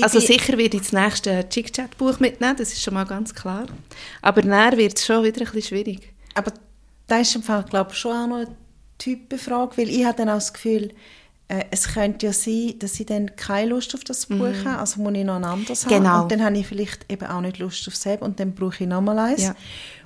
Also 0.02 0.18
bin- 0.18 0.28
sicher 0.28 0.58
werde 0.58 0.78
ich 0.78 0.84
das 0.90 0.92
nächste 0.92 1.48
Chick-Chat-Buch 1.48 2.20
mitnehmen, 2.20 2.56
das 2.58 2.74
ist 2.74 2.82
schon 2.82 2.96
mal 2.96 3.04
ganz 3.04 3.32
klar. 3.36 3.68
Aber 4.24 4.42
dann 4.42 4.76
wird 4.78 4.98
es 4.98 5.06
schon 5.06 5.24
wieder 5.24 5.42
ein 5.42 5.52
bisschen 5.52 5.62
schwierig. 5.62 6.12
Aber 6.34 6.52
da 7.08 7.20
ist 7.20 7.36
im 7.36 7.44
Fall, 7.44 7.64
glaube 7.64 7.92
ich, 7.92 7.98
schon 7.98 8.12
auch 8.12 8.28
noch 8.28 8.38
eine 8.38 8.56
Typenfrage, 8.98 9.78
weil 9.78 9.90
ich 9.90 10.06
habe 10.06 10.18
dann 10.18 10.30
auch 10.30 10.36
das 10.36 10.54
Gefühl, 10.54 10.94
äh, 11.48 11.66
es 11.72 11.94
könnte 11.94 12.28
ja 12.28 12.34
sein, 12.34 12.76
dass 12.80 13.00
ich 13.00 13.06
dann 13.06 13.36
keine 13.36 13.70
Lust 13.70 13.94
auf 13.94 14.04
das 14.04 14.26
Buch 14.26 14.54
habe, 14.66 14.80
also 14.80 15.02
muss 15.02 15.14
ich 15.14 15.26
noch 15.26 15.36
ein 15.36 15.44
anderes 15.44 15.86
haben. 15.86 15.96
Genau. 15.96 16.24
Und 16.24 16.32
dann 16.32 16.44
habe 16.44 16.58
ich 16.58 16.68
vielleicht 16.68 17.12
eben 17.12 17.26
auch 17.26 17.42
nicht 17.42 17.60
Lust 17.60 17.88
auf 17.88 17.96
selber 17.96 18.26
und 18.26 18.40
dann 18.40 18.54
brauche 18.54 18.84
ich 18.84 18.90
nochmal 18.90 19.20
eins. 19.20 19.44
Ja. 19.44 19.56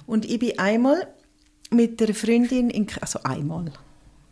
Und 0.06 0.26
ich 0.26 0.40
bin 0.40 0.58
einmal 0.58 1.08
mit 1.70 2.02
einer 2.02 2.14
Freundin, 2.14 2.70
in, 2.70 2.88
also 3.02 3.20
einmal, 3.24 3.72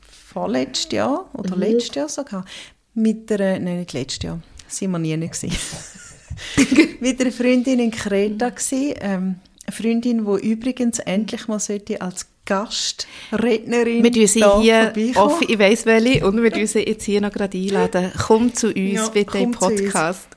vorletztes 0.02 0.92
Jahr 0.92 1.30
oder 1.34 1.56
letztes 1.56 1.96
Jahr 1.96 2.10
sogar, 2.10 2.46
mit 2.94 3.32
einer, 3.32 3.60
nein, 3.60 3.80
nicht 3.80 3.94
letztes 3.94 4.24
Jahr, 4.24 4.42
sind 4.68 4.92
wir 4.92 5.00
nie 5.00 5.16
gewesen. 5.16 5.52
mit 7.00 7.22
einer 7.22 7.32
Freundin 7.32 7.80
in 7.80 7.92
Kreta 7.92 8.50
gewesen, 8.50 8.94
ähm, 9.00 9.36
eine 9.66 9.76
Freundin, 9.76 10.26
die 10.26 10.50
übrigens 10.50 11.00
endlich 11.00 11.48
mal 11.48 11.60
sollte 11.60 12.02
als 12.02 12.28
Gastrednerin 12.46 14.04
Wir 14.04 14.12
tun 14.12 14.28
sie 14.28 14.62
hier, 14.62 14.94
off, 15.16 15.42
ich 15.42 15.60
weiss 15.60 15.86
welche, 15.86 16.26
und 16.26 16.42
wir 16.42 16.52
tun 16.52 16.68
sie 16.68 16.88
jetzt 16.88 17.04
hier 17.04 17.22
noch 17.22 17.32
gerade 17.32 17.58
einladen. 17.58 18.12
Komm 18.28 18.54
zu 18.54 18.68
uns, 18.68 18.94
Ja, 18.94 19.08
bitte 19.10 19.38
im. 19.40 19.52
Podcast. 19.52 20.28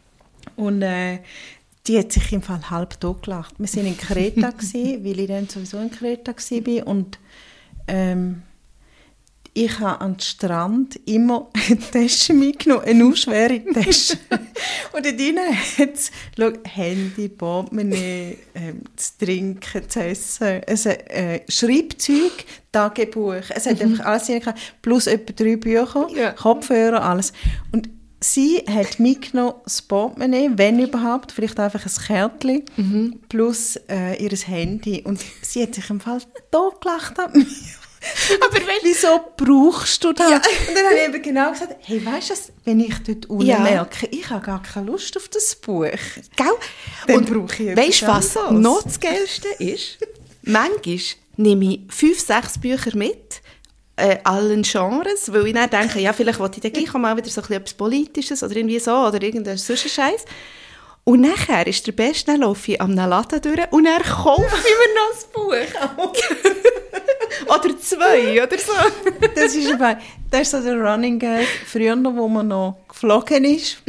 Und 0.56 0.82
äh, 0.82 1.18
die 1.86 1.98
hat 1.98 2.12
sich 2.12 2.32
im 2.32 2.42
Fall 2.42 2.70
halb 2.70 3.00
totgelacht. 3.00 3.54
Wir 3.58 3.66
sind 3.66 3.86
in 3.86 3.96
Kreta, 3.96 4.50
gewesen, 4.58 5.04
weil 5.04 5.20
ich 5.20 5.28
dann 5.28 5.48
sowieso 5.48 5.78
in 5.78 5.90
Kreta 5.90 6.32
war. 6.32 6.86
Und 6.86 7.18
ähm, 7.86 8.42
ich 9.64 9.80
habe 9.80 10.00
an 10.00 10.14
den 10.14 10.20
Strand 10.20 11.00
immer 11.06 11.50
eine 11.68 11.78
Tasche 11.78 12.32
mitgenommen, 12.32 12.84
eine 12.84 12.98
nur 13.00 13.16
schwere 13.16 13.64
Tasche. 13.64 14.16
und 14.92 15.04
dort 15.04 15.18
drin 15.18 15.38
hat 15.78 15.94
es 15.94 16.10
Handy, 16.64 17.28
Portemonnaie, 17.28 18.38
ähm, 18.54 18.82
zu 18.94 19.24
trinken, 19.24 19.88
zu 19.88 20.00
essen, 20.00 20.62
es, 20.64 20.86
hat, 20.86 21.10
äh, 21.10 21.40
Schreibzeug, 21.48 22.44
Tagebuch. 22.70 23.50
Es 23.50 23.66
hat 23.66 23.80
einfach 23.80 24.04
alles 24.04 24.28
drin 24.28 24.54
plus 24.80 25.08
etwa 25.08 25.32
drei 25.32 25.56
Bücher, 25.56 26.08
Ja. 26.14 26.32
Kopfhörer, 26.32 27.02
alles. 27.02 27.32
Und 27.72 27.88
sie 28.20 28.58
hat 28.58 29.00
mitgenommen 29.00 29.54
das 29.64 29.82
Portemonnaie, 29.82 30.50
wenn 30.54 30.78
überhaupt, 30.78 31.32
vielleicht 31.32 31.58
einfach 31.58 31.84
ein 31.84 32.06
Kärtchen, 32.06 32.64
plus 33.28 33.74
äh, 33.88 34.22
ihr 34.22 34.36
Handy. 34.36 35.02
Und 35.02 35.20
sie 35.42 35.64
hat 35.64 35.74
sich 35.74 35.90
im 35.90 35.98
Fall 35.98 36.20
totgelacht 36.52 37.18
an 37.18 37.32
mir. 37.32 37.46
Aber 38.40 38.54
wenn- 38.54 38.68
Wieso 38.82 39.20
brauchst 39.36 40.02
du 40.04 40.12
das? 40.12 40.26
Und 40.28 40.74
dann 40.74 40.86
habe 40.86 40.94
ich 40.96 41.08
eben 41.08 41.22
genau 41.22 41.50
gesagt, 41.50 41.76
hey, 41.82 42.04
weißt 42.04 42.30
du 42.30 42.32
was, 42.32 42.52
wenn 42.64 42.80
ich 42.80 42.94
dort 43.06 43.26
unten 43.26 43.46
Ja. 43.46 43.58
merke, 43.58 44.06
ich 44.06 44.28
habe 44.30 44.44
gar 44.44 44.62
keine 44.62 44.86
Lust 44.86 45.16
auf 45.16 45.28
das 45.28 45.54
Buch. 45.56 45.82
Gell? 46.36 46.46
Dann 47.06 47.16
Und 47.16 47.30
brauche 47.32 47.62
ich 47.62 47.76
Weißt 47.76 48.02
du, 48.02 48.06
was 48.06 48.36
anderes. 48.36 48.62
noch 48.62 48.82
das 48.82 49.00
Geilste 49.00 49.48
ist? 49.58 49.98
Manchmal 50.42 50.98
nehme 51.36 51.64
ich 51.74 51.80
fünf, 51.90 52.20
sechs 52.20 52.58
Bücher 52.58 52.96
mit, 52.96 53.40
äh, 53.96 54.18
allen 54.24 54.62
Genres, 54.62 55.32
weil 55.32 55.46
ich 55.48 55.54
dann 55.54 55.68
denke, 55.70 55.98
ja, 56.00 56.12
vielleicht 56.12 56.38
wollte 56.38 56.56
ich 56.58 56.62
dann 56.62 56.72
gleich 56.72 56.92
mal 56.94 57.16
wieder 57.16 57.28
so 57.28 57.40
ein 57.40 57.42
bisschen 57.48 57.56
etwas 57.62 57.74
Politisches 57.74 58.42
oder 58.42 58.54
irgendwie 58.56 58.78
so, 58.78 58.92
oder 58.92 59.20
irgendein 59.20 59.58
sonst 59.58 59.88
Scheiß. 59.90 60.24
Und 61.04 61.22
nachher 61.22 61.66
ist 61.66 61.86
der 61.86 61.92
Beste, 61.92 62.32
dann 62.32 62.40
laufe 62.42 62.72
ich 62.72 62.78
Laden 62.78 63.40
durch 63.40 63.72
und 63.72 63.84
dann 63.84 64.02
kaufe 64.02 64.44
ich 64.44 64.64
mir 64.64 64.94
noch 64.94 65.10
das 65.12 65.24
Buch. 65.32 65.54
oder 67.46 67.80
zwei, 67.80 68.42
oder 68.42 68.58
so. 68.58 68.72
Das 69.34 69.54
ist, 69.54 69.72
aber, 69.72 69.98
das 70.30 70.42
ist 70.42 70.50
so 70.50 70.60
der 70.60 70.78
Running 70.78 71.18
Gag 71.18 71.46
früher, 71.66 71.96
wo 71.96 72.28
man 72.28 72.48
noch 72.48 72.76
geflogen 72.88 73.44
ist. 73.44 73.82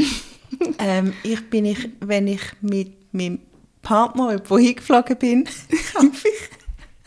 ähm, 0.80 1.14
ich 1.24 1.50
bin, 1.50 1.66
ich, 1.66 1.90
wenn 2.00 2.28
ich 2.28 2.42
mit 2.62 3.14
meinem 3.14 3.40
Partner 3.82 4.32
irgendwo 4.32 4.58
hingeflogen 4.58 5.18
bin, 5.18 5.44
kaufe 5.94 6.28
ich 6.28 6.59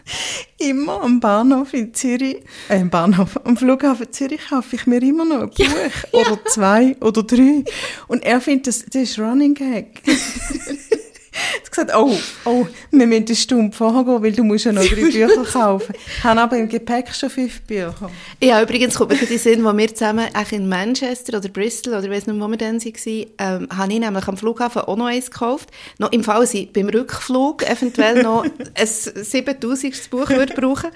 immer 0.58 1.02
am 1.02 1.20
Bahnhof 1.20 1.74
in 1.74 1.92
Zürich, 1.94 2.42
äh, 2.68 2.80
am 2.80 2.90
Bahnhof, 2.90 3.38
am 3.44 3.56
Flughafen 3.56 4.12
Zürich 4.12 4.40
kaufe 4.48 4.76
ich 4.76 4.86
mir 4.86 5.02
immer 5.02 5.24
noch 5.24 5.42
ein 5.42 5.50
Buch. 5.50 5.58
Ja, 5.58 6.20
oder 6.20 6.44
zwei 6.46 6.96
oder 7.00 7.22
drei. 7.22 7.64
Und 8.08 8.22
er 8.24 8.40
findet, 8.40 8.68
das, 8.68 8.84
das 8.84 9.02
ist 9.02 9.18
Running 9.18 9.54
Gag. 9.54 10.02
Er 11.32 11.56
hat 11.56 11.70
gesagt, 11.70 11.90
oh, 11.96 12.16
oh, 12.44 12.66
wir 12.90 13.06
müssen 13.06 13.24
eine 13.26 13.36
Stunde 13.36 13.76
vorher 13.76 14.04
gehen, 14.04 14.22
weil 14.22 14.32
du 14.32 14.44
musst 14.44 14.66
ja 14.66 14.72
noch 14.72 14.84
drei 14.84 14.94
Bücher 15.10 15.44
kaufen. 15.44 15.94
Ich 15.94 16.24
habe 16.24 16.40
aber 16.40 16.58
im 16.58 16.68
Gepäck 16.68 17.14
schon 17.14 17.30
fünf 17.30 17.62
Bücher. 17.62 18.10
Ja, 18.42 18.62
übrigens 18.62 18.96
kommt 18.96 19.10
mir 19.10 19.26
die 19.26 19.38
Sinn, 19.38 19.64
wo 19.64 19.76
wir 19.76 19.94
zusammen 19.94 20.26
eigentlich 20.32 20.52
in 20.52 20.68
Manchester 20.68 21.38
oder 21.38 21.48
Bristol 21.48 21.94
oder 21.94 22.04
ich 22.04 22.10
weiss 22.10 22.26
nicht, 22.26 22.38
wo 22.38 22.48
wir 22.48 22.58
dann 22.58 22.84
waren, 22.84 23.26
ähm, 23.38 23.68
habe 23.76 23.92
ich 23.92 23.98
nämlich 23.98 24.28
am 24.28 24.36
Flughafen 24.36 24.82
auch 24.82 24.96
noch 24.96 25.06
eins 25.06 25.30
gekauft. 25.30 25.70
Noch 25.98 26.12
im 26.12 26.22
Fall, 26.22 26.40
dass 26.40 26.52
ich 26.54 26.72
beim 26.72 26.88
Rückflug 26.88 27.62
eventuell 27.62 28.22
noch 28.22 28.44
ein 28.74 28.86
7000 28.86 30.10
Buch 30.10 30.28
würde 30.28 30.54
brauchen 30.54 30.90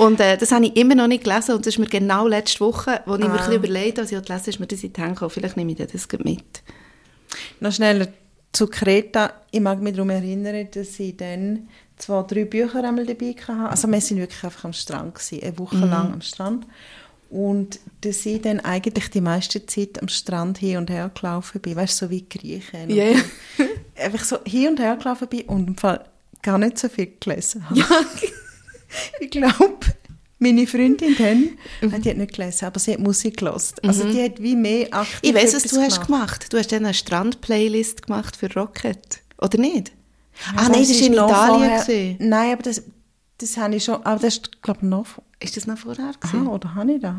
und 0.00 0.18
äh, 0.18 0.38
das 0.38 0.50
habe 0.50 0.64
ich 0.64 0.76
immer 0.76 0.94
noch 0.94 1.08
nicht 1.08 1.24
gelesen 1.24 1.54
und 1.54 1.66
das 1.66 1.74
ist 1.74 1.78
mir 1.78 1.86
genau 1.86 2.26
letzte 2.26 2.60
Woche, 2.60 3.02
wo 3.04 3.16
ich 3.16 3.20
mir 3.20 3.26
ein 3.26 3.36
bisschen 3.36 3.52
überlegt 3.52 3.98
habe, 3.98 4.02
als 4.02 4.12
ich 4.12 4.22
gelesen 4.22 4.48
ist 4.48 4.58
mir 4.58 4.66
das 4.66 4.82
in 4.82 4.92
die 4.94 5.00
Hände 5.00 5.12
gekommen. 5.12 5.30
Vielleicht 5.30 5.58
nehme 5.58 5.72
ich 5.72 5.78
das 5.78 6.08
mit. 6.24 6.62
Noch 7.60 7.70
schneller 7.70 8.08
zu 8.52 8.66
Kreta. 8.66 9.32
Ich 9.50 9.60
mag 9.60 9.80
mich 9.80 9.94
darum 9.94 10.10
erinnern, 10.10 10.68
dass 10.72 10.98
ich 10.98 11.16
dann 11.16 11.68
zwei, 11.96 12.22
drei 12.22 12.44
Bücher 12.44 12.82
einmal 12.82 13.06
dabei 13.06 13.32
hatte. 13.32 13.70
Also 13.70 13.88
wir 13.88 14.00
sind 14.00 14.18
wirklich 14.18 14.42
einfach 14.44 14.64
am 14.64 14.72
Strand 14.72 15.14
gewesen, 15.14 15.42
eine 15.42 15.58
Woche 15.58 15.76
lang 15.76 16.12
am 16.12 16.20
Strand. 16.20 16.66
Und 17.30 17.78
dass 18.00 18.26
ich 18.26 18.42
dann 18.42 18.58
eigentlich 18.60 19.08
die 19.10 19.20
meiste 19.20 19.64
Zeit 19.64 20.02
am 20.02 20.08
Strand 20.08 20.58
hin 20.58 20.78
und 20.78 20.90
her 20.90 21.10
gelaufen 21.14 21.60
bin, 21.60 21.76
weißt 21.76 22.02
du, 22.02 22.06
so 22.06 22.10
wie 22.10 22.28
Griechen. 22.28 22.90
Ja, 22.90 23.04
ja. 23.04 23.20
Einfach 23.96 24.24
so 24.24 24.38
hin 24.44 24.70
und 24.70 24.80
her 24.80 24.96
gelaufen 24.96 25.28
bin 25.28 25.42
und 25.42 25.68
im 25.68 25.76
Fall 25.76 26.04
gar 26.42 26.58
nicht 26.58 26.78
so 26.78 26.88
viel 26.88 27.12
gelesen 27.20 27.68
habe. 27.68 27.80
Ja. 27.80 27.86
Ich 29.20 29.30
glaube, 29.30 29.86
meine 30.40 30.66
Freundin 30.66 31.14
dann, 31.18 31.50
die 32.02 32.08
hat 32.10 32.16
nicht 32.16 32.32
gelesen, 32.34 32.64
aber 32.64 32.80
sie 32.80 32.92
hat 32.94 33.00
Musik 33.00 33.36
gelesen. 33.36 33.74
Also 33.86 34.10
die 34.10 34.22
hat 34.22 34.42
wie 34.42 34.56
mehr 34.56 34.92
aktiv 34.92 35.18
Ich 35.22 35.34
weiss, 35.34 35.54
was 35.54 35.62
du 35.64 35.80
hast 35.80 36.04
gemacht. 36.06 36.46
Du 36.52 36.58
hast 36.58 36.72
dann 36.72 36.84
eine 36.84 36.94
Strand-Playlist 36.94 38.06
gemacht 38.06 38.36
für 38.36 38.52
Rocket. 38.54 39.20
Oder 39.38 39.58
nicht? 39.58 39.92
ah, 40.56 40.62
Ja, 40.62 40.68
nein, 40.70 40.80
das 40.80 40.90
war 40.90 41.06
in 41.06 41.12
Italien. 41.12 41.78
vorher-. 41.80 42.16
Nein, 42.18 42.52
aber 42.54 42.62
das, 42.62 42.82
das 43.38 43.56
habe 43.56 43.74
ich 43.76 43.84
schon, 43.84 43.96
aber 44.04 44.18
das 44.20 44.34
ist, 44.38 44.62
glaube 44.62 44.80
ich, 44.82 44.88
noch 44.88 45.06
Ist 45.40 45.56
das 45.56 45.66
noch 45.66 45.78
vorher? 45.78 46.06
Aha, 46.06 46.12
Gewesen? 46.20 46.46
oder 46.46 46.74
habe 46.74 46.92
ich 46.92 47.00
das? 47.02 47.14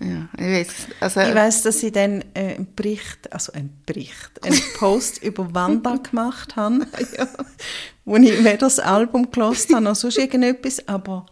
Ja, 0.00 0.28
ich 0.38 0.44
weiss. 0.44 0.68
Also, 1.00 1.20
Ich 1.20 1.34
weiss, 1.34 1.62
dass 1.62 1.82
ich 1.82 1.92
dann 1.92 2.22
äh, 2.34 2.54
einen 2.54 2.68
Bericht, 2.76 3.32
also 3.32 3.52
einen 3.52 3.76
Bericht, 3.84 4.30
einen 4.44 4.60
Post 4.78 5.22
über 5.24 5.52
Wanda 5.54 5.96
gemacht 5.96 6.54
habe, 6.56 6.86
wo 8.04 8.16
ich 8.16 8.38
weder 8.44 8.56
das 8.58 8.78
Album 8.78 9.30
gelesen 9.30 9.74
habe, 9.74 9.84
noch 9.84 9.96
sonst 9.96 10.16
irgendetwas, 10.18 10.86
aber 10.86 11.26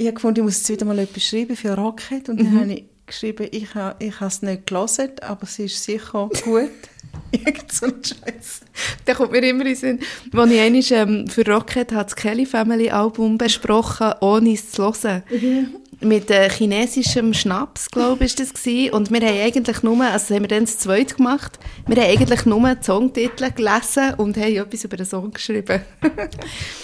ich 0.00 0.06
habe 0.06 0.14
gefunden, 0.14 0.40
ich 0.40 0.44
muss 0.44 0.56
jetzt 0.56 0.70
wieder 0.70 0.86
mal 0.86 0.98
etwas 0.98 1.22
schreiben 1.22 1.54
für 1.54 1.76
Rocket 1.76 2.30
und 2.30 2.40
dann 2.40 2.58
habe 2.58 2.72
ich 2.72 2.84
geschrieben, 3.04 3.48
ich 3.50 3.74
habe 3.74 4.02
ich 4.02 4.18
habe 4.18 4.28
es 4.28 4.40
nicht 4.40 4.66
gelesen, 4.66 5.10
aber 5.20 5.42
es 5.42 5.58
ist 5.58 5.84
sicher 5.84 6.30
gut. 6.42 6.70
Irgend 7.32 7.70
so 7.70 7.86
ein 7.86 8.02
Scheiß. 8.02 8.62
Da 9.04 9.12
kommt 9.12 9.32
mir 9.32 9.46
immer 9.46 9.60
in 9.60 9.66
den 9.66 9.76
Sinn, 9.76 10.00
als 10.32 10.50
ich 10.50 10.60
einmal, 10.60 11.08
ähm, 11.08 11.26
für 11.28 11.46
Rocket 11.46 11.92
hat 11.92 12.06
das 12.06 12.16
Kelly 12.16 12.46
Family 12.46 12.88
Album 12.88 13.36
besprochen, 13.36 14.14
ohne 14.22 14.54
es 14.54 14.70
zu 14.70 14.84
hören. 14.84 15.22
Mit 16.02 16.30
äh, 16.30 16.48
chinesischem 16.48 17.34
Schnaps, 17.34 17.90
glaube 17.90 18.24
ich, 18.24 18.30
ist 18.30 18.40
das 18.40 18.54
gewesen. 18.54 18.94
Und 18.94 19.10
wir 19.10 19.20
haben 19.20 19.38
eigentlich 19.38 19.82
nur, 19.82 20.02
also 20.02 20.12
das 20.28 20.30
haben 20.30 20.42
wir 20.44 20.48
dann 20.48 20.66
zu 20.66 20.78
zweit 20.78 21.16
gemacht, 21.16 21.58
wir 21.86 21.96
haben 22.02 22.10
eigentlich 22.10 22.46
nur 22.46 22.76
Songtitel 22.82 23.50
gelesen 23.50 24.14
und 24.16 24.36
haben 24.38 24.56
etwas 24.56 24.84
über 24.84 24.96
den 24.96 25.06
Song 25.06 25.30
geschrieben. 25.30 25.82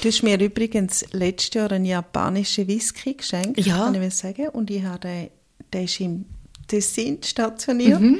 Du 0.03 0.09
hast 0.09 0.23
mir 0.23 0.39
übrigens 0.39 1.05
letztes 1.13 1.55
Jahr 1.55 1.73
einen 1.73 1.87
japanischen 1.87 2.69
Whisky 2.69 3.15
geschenkt, 3.15 3.59
Ja. 3.65 3.79
kann 3.79 3.95
ich 3.95 4.01
mal 4.01 4.11
sagen. 4.11 4.49
Und 4.51 4.71
ich 4.71 4.83
habe 4.85 5.01
den, 5.01 5.31
der 5.73 5.83
ist 5.85 5.99
im 6.01 6.27
Tessin 6.69 7.19
stationiert. 7.25 8.01
Mhm. 8.01 8.19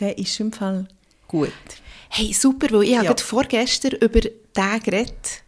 Der 0.00 0.16
ist 0.16 0.40
im 0.40 0.52
Fall 0.52 0.88
gut. 1.28 1.52
Hey, 2.08 2.32
super, 2.32 2.66
weil 2.70 2.84
ich 2.84 2.94
habe 2.96 3.04
Ja. 3.04 3.10
gerade 3.12 3.22
vorgestern 3.22 3.92
über 4.00 4.20
den 4.20 4.82
geredet. 4.82 5.42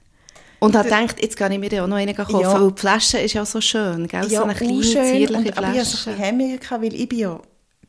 Und 0.65 0.77
habe 0.77 0.89
gedacht, 0.89 1.17
jetzt 1.21 1.37
kann 1.37 1.51
ich 1.53 1.59
mir 1.59 1.83
auch 1.83 1.89
noch 1.89 1.97
einen 1.97 2.15
kaufen, 2.15 2.41
Ja. 2.41 2.61
weil 2.61 2.71
die 2.73 2.81
Flasche 2.81 3.19
ist 3.19 3.33
ja 3.35 3.45
so 3.45 3.61
schön, 3.61 4.07
gell? 4.07 4.29
so 4.31 4.43
eine 4.45 4.55
kleine, 4.55 4.75
unschön. 4.75 5.05
zierliche 5.05 5.35
und, 5.51 5.59
aber 5.59 5.73
ich 5.73 5.79
hatte 5.81 5.85
so 5.85 5.97
ein 5.97 5.97
Flasche. 5.97 5.97
bisschen 6.11 6.15
Hemmungen, 6.17 6.61
weil 6.71 6.95
ich 6.95 7.09
bin 7.09 7.19
ja 7.19 7.41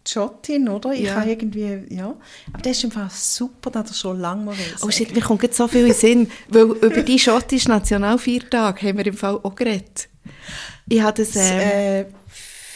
Schottin, 0.08 0.68
oder? 0.70 0.92
Ich 0.94 1.02
Ja. 1.04 1.16
habe 1.16 1.30
irgendwie, 1.30 1.84
ja. 1.90 2.14
Aber 2.52 2.62
der 2.62 2.72
ist 2.72 2.84
im 2.84 2.92
Fall 2.92 3.08
super, 3.12 3.70
dass 3.72 3.92
er 3.92 3.94
schon 3.96 4.20
lange 4.20 4.44
mal 4.46 4.56
Oh 4.82 4.90
shit, 4.92 5.14
mir 5.16 5.22
kommt 5.22 5.44
jetzt 5.44 5.56
so 5.56 5.68
viel 5.68 5.88
in 5.88 5.94
Sinn, 5.94 6.32
weil 6.50 6.64
über 6.64 7.02
die 7.04 7.18
schottische 7.20 7.70
Nationalviertag 7.70 8.82
haben 8.82 8.98
wir 8.98 9.06
im 9.06 9.16
Fall 9.18 9.40
auch 9.44 9.56
geredet. 9.56 10.10
Ich 10.90 11.02
habe 11.02 11.24
das... 11.24 11.36
Ähm, 11.36 11.60
äh, 11.60 12.06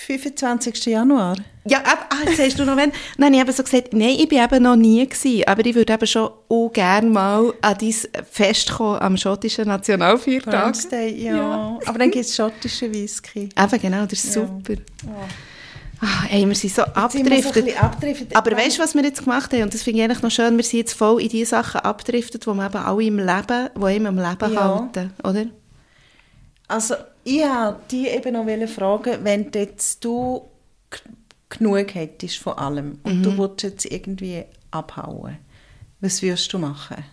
25. 0.05 0.85
Januar. 0.85 1.35
Ja, 1.69 1.79
ab, 1.79 2.09
ah, 2.09 2.27
jetzt 2.29 2.39
hast 2.39 2.59
du 2.59 2.65
noch 2.65 2.77
wenn. 2.77 2.91
Nein, 3.17 3.33
ich 3.33 3.39
habe 3.39 3.51
so 3.51 3.63
gesagt, 3.63 3.93
nein, 3.93 4.15
ich 4.17 4.27
bin 4.27 4.43
eben 4.43 4.63
noch 4.63 4.75
nie 4.75 5.05
gewesen, 5.07 5.43
aber 5.47 5.65
ich 5.65 5.75
würde 5.75 5.93
eben 5.93 6.07
schon 6.07 6.29
auch 6.49 6.69
gerne 6.73 7.09
mal 7.09 7.53
an 7.61 7.75
dein 7.79 7.95
Fest 8.31 8.71
kommen, 8.71 8.99
am 8.99 9.17
schottischen 9.17 9.67
Nationalviertag. 9.67 10.53
Friends 10.53 10.87
Day, 10.89 11.25
ja. 11.25 11.77
Aber 11.85 11.99
dann 11.99 12.11
gibt 12.11 12.25
es 12.25 12.35
schottische 12.35 12.91
Whisky. 12.93 13.49
Eben, 13.57 13.81
genau, 13.81 14.05
das 14.05 14.23
ist 14.23 14.35
Ja. 14.35 14.41
super. 14.47 14.81
Ah, 15.99 16.27
ey, 16.29 16.47
wir 16.47 16.53
sind 16.53 16.73
so 16.75 16.83
wir 16.83 16.85
so 16.85 16.91
abgedriftet. 17.01 17.81
abgedriftet. 17.83 18.35
Aber 18.35 18.51
weißt 18.51 18.77
du, 18.77 18.83
was 18.83 18.93
wir 18.93 19.03
jetzt 19.03 19.23
gemacht 19.23 19.51
haben? 19.51 19.63
Und 19.63 19.73
das 19.73 19.81
finde 19.81 19.99
ich 19.99 20.03
eigentlich 20.05 20.21
noch 20.21 20.29
schön, 20.29 20.55
wir 20.55 20.63
sind 20.63 20.79
jetzt 20.79 20.93
voll 20.93 21.19
in 21.21 21.29
die 21.29 21.43
Sachen 21.43 21.81
abgedriftet, 21.81 22.45
die 22.45 22.49
man 22.51 22.67
eben 22.67 22.77
alle 22.77 23.03
im 23.03 23.17
Leben, 23.17 23.69
die 23.75 23.83
einem 23.85 24.05
im 24.05 24.17
Leben 24.17 24.53
Ja. 24.53 24.63
halten, 24.63 25.11
oder? 25.23 25.45
Also, 26.67 26.95
ich 27.23 27.39
wollte 27.41 27.77
dich 27.91 28.07
eben 28.13 28.33
noch 28.33 28.67
fragen, 28.69 29.17
wenn 29.23 29.49
du 29.49 29.57
jetzt 29.59 30.03
du 30.05 30.43
genug 31.49 31.93
hättest 31.95 32.37
von 32.39 32.53
allem 32.57 32.99
und 33.03 33.19
Mhm. 33.19 33.23
du 33.23 33.37
würdest 33.37 33.63
jetzt 33.63 33.85
irgendwie 33.85 34.43
abhauen, 34.71 35.37
was 36.01 36.21
würdest 36.21 36.51
du 36.53 36.59
machen? 36.59 37.03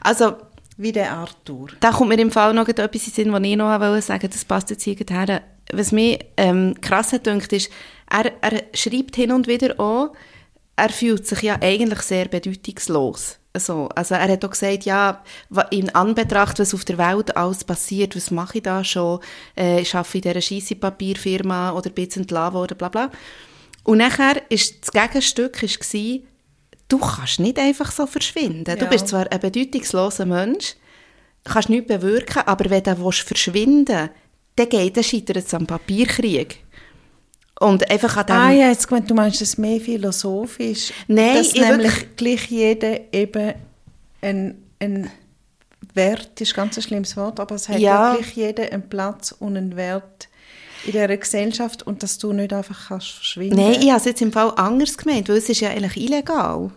Also, 0.00 0.36
Wie 0.76 0.92
der 0.92 1.12
Arthur. 1.12 1.68
da 1.80 1.90
kommt 1.92 2.08
mir 2.08 2.18
im 2.18 2.30
Fall 2.30 2.54
noch 2.54 2.66
etwas 2.66 2.84
in 2.94 3.00
den 3.00 3.12
Sinn, 3.14 3.32
was 3.32 3.42
ich 3.42 3.56
noch 3.56 3.80
wollte 3.80 4.02
sagen, 4.02 4.28
das 4.30 4.44
passt 4.44 4.70
jetzt 4.70 4.82
hier 4.82 4.96
her. 5.08 5.42
Was 5.72 5.92
mich 5.92 6.18
ähm, 6.36 6.74
krass 6.80 7.12
hat 7.12 7.24
gedacht, 7.24 7.52
ist, 7.52 7.70
er, 8.10 8.32
er 8.42 8.62
schreibt 8.74 9.14
hin 9.16 9.30
und 9.32 9.46
wieder 9.46 9.78
auch, 9.78 10.12
er 10.74 10.88
fühlt 10.88 11.26
sich 11.26 11.42
ja 11.42 11.56
eigentlich 11.60 12.00
sehr 12.00 12.26
bedeutungslos. 12.26 13.38
Also, 13.54 13.88
also 13.94 14.14
er 14.14 14.28
hat 14.32 14.44
auch 14.44 14.50
gesagt, 14.50 14.84
ja, 14.84 15.22
in 15.70 15.94
Anbetracht, 15.94 16.58
was 16.58 16.72
auf 16.72 16.84
der 16.86 16.96
Welt 16.96 17.36
alles 17.36 17.64
passiert, 17.64 18.16
was 18.16 18.30
mache 18.30 18.58
ich 18.58 18.64
da 18.64 18.82
schon, 18.82 19.20
äh, 19.56 19.80
ich 19.82 19.94
arbeite 19.94 20.16
in 20.18 20.22
dieser 20.22 20.40
scheisse 20.40 20.74
Papierfirma 20.74 21.72
oder 21.72 21.90
bin 21.90 22.04
jetzt 22.04 22.16
entlassen 22.16 22.54
worden, 22.54 22.78
bla 22.78 22.88
bla. 22.88 23.10
Und 23.84 23.98
nachher 23.98 24.40
ist 24.50 24.82
das 24.82 24.92
Gegenstück 24.92 25.62
ist 25.62 25.80
gsi, 25.80 26.24
du 26.88 26.98
kannst 26.98 27.40
nicht 27.40 27.58
einfach 27.58 27.92
so 27.92 28.06
verschwinden. 28.06 28.64
Du 28.78 28.84
Ja. 28.84 28.90
bist 28.90 29.08
zwar 29.08 29.30
ein 29.30 29.40
bedeutungsloser 29.40 30.24
Mensch, 30.24 30.76
kannst 31.44 31.68
nichts 31.68 31.88
bewirken, 31.88 32.42
aber 32.46 32.70
wenn 32.70 32.82
du 32.82 33.04
willst 33.04 33.20
verschwinden 33.20 34.08
dann 34.56 34.68
geht, 34.68 34.96
dann 34.96 35.04
scheitert 35.04 35.38
es 35.38 35.54
am 35.54 35.66
Papierkrieg. 35.66 36.62
Und 37.62 37.90
einfach 37.90 38.16
an 38.16 38.26
dem... 38.26 38.36
Ah 38.36 38.50
ja, 38.50 38.68
jetzt 38.68 38.88
gemeint, 38.88 39.10
du 39.10 39.14
meinst 39.14 39.40
es 39.42 39.56
mehr 39.58 39.80
philosophisch. 39.80 40.92
Nein, 41.08 41.36
dass 41.36 41.48
ich 41.54 41.60
nämlich 41.60 41.92
wirklich- 42.00 42.16
gleich 42.16 42.50
jeder 42.50 43.00
eben 43.12 43.54
ein, 44.20 44.62
ein 44.80 45.10
Wert, 45.94 46.40
ist 46.40 46.54
ganz 46.54 46.76
ein 46.76 46.82
schlimmes 46.82 47.16
Wort, 47.16 47.38
aber 47.40 47.54
es 47.54 47.68
hat 47.68 47.78
Ja. 47.78 48.10
ja. 48.10 48.14
gleich 48.16 48.32
jeder 48.34 48.72
einen 48.72 48.88
Platz 48.88 49.32
und 49.38 49.56
einen 49.56 49.76
Wert 49.76 50.28
in 50.84 50.92
dieser 50.92 51.16
Gesellschaft 51.16 51.84
und 51.86 52.02
dass 52.02 52.18
du 52.18 52.32
nicht 52.32 52.52
einfach 52.52 52.88
kannst 52.88 53.10
verschwinden. 53.10 53.56
Nein, 53.56 53.76
ich 53.80 53.88
habe 53.88 53.98
es 53.98 54.04
jetzt 54.04 54.20
im 54.22 54.32
Fall 54.32 54.52
anders 54.56 54.96
gemeint, 54.96 55.28
weil 55.28 55.36
es 55.36 55.48
ist 55.48 55.60
ja 55.60 55.70
eigentlich 55.70 55.96
illegal. 55.96 56.70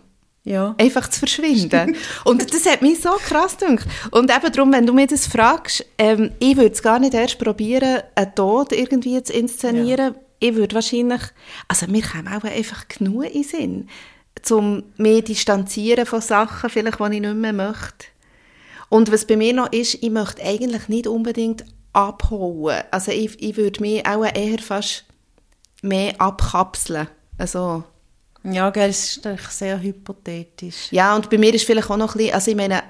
Ja. 0.48 0.76
einfach 0.78 1.10
zu 1.10 1.18
verschwinden. 1.18 1.96
Und 2.24 2.54
das 2.54 2.66
hat 2.66 2.80
mich 2.80 3.00
so 3.00 3.10
krass 3.18 3.56
gedacht. 3.58 3.84
Und 4.12 4.30
eben 4.30 4.52
darum, 4.52 4.72
wenn 4.72 4.86
du 4.86 4.92
mir 4.92 5.08
das 5.08 5.26
fragst, 5.26 5.84
ähm, 5.98 6.30
ich 6.38 6.56
würde 6.56 6.70
es 6.70 6.82
gar 6.84 7.00
nicht 7.00 7.14
erst 7.14 7.40
probieren, 7.40 8.02
einen 8.14 8.32
Tod 8.36 8.70
irgendwie 8.70 9.20
zu 9.24 9.32
inszenieren. 9.32 10.14
Ich 10.38 10.54
würde 10.54 10.74
wahrscheinlich, 10.74 11.22
also 11.68 11.86
mir 11.86 12.02
käme 12.02 12.36
auch 12.36 12.44
einfach 12.44 12.88
genug 12.88 13.24
in 13.34 13.42
Sinn, 13.44 13.88
um 14.50 14.82
mich 14.96 15.24
distanzieren 15.24 16.06
von 16.06 16.20
Sachen, 16.20 16.70
vielleicht, 16.70 16.98
die 17.00 17.04
ich 17.04 17.20
nicht 17.20 17.34
mehr 17.34 17.52
möchte. 17.52 18.06
Und 18.88 19.10
was 19.10 19.26
bei 19.26 19.36
mir 19.36 19.52
noch 19.52 19.72
ist, 19.72 19.94
ich 19.94 20.10
möchte 20.10 20.42
eigentlich 20.42 20.88
nicht 20.88 21.06
unbedingt 21.06 21.64
abhauen. 21.92 22.82
Also 22.90 23.10
ich, 23.10 23.40
ich 23.42 23.56
würde 23.56 23.80
mich 23.80 24.06
auch 24.06 24.24
eher 24.24 24.58
fast 24.58 25.04
mehr 25.82 26.14
abkapseln. 26.20 27.08
Also, 27.38 27.84
Ja, 28.44 28.70
gell, 28.70 28.90
es 28.90 29.16
ist 29.16 29.58
sehr 29.58 29.80
hypothetisch. 29.80 30.92
ja, 30.92 31.16
und 31.16 31.30
bei 31.30 31.38
mir 31.38 31.52
ist 31.54 31.64
vielleicht 31.64 31.90
auch 31.90 31.96
noch 31.96 32.14
ein 32.14 32.18
bisschen, 32.18 32.34
also 32.34 32.50
ich 32.50 32.56
meine, 32.56 32.82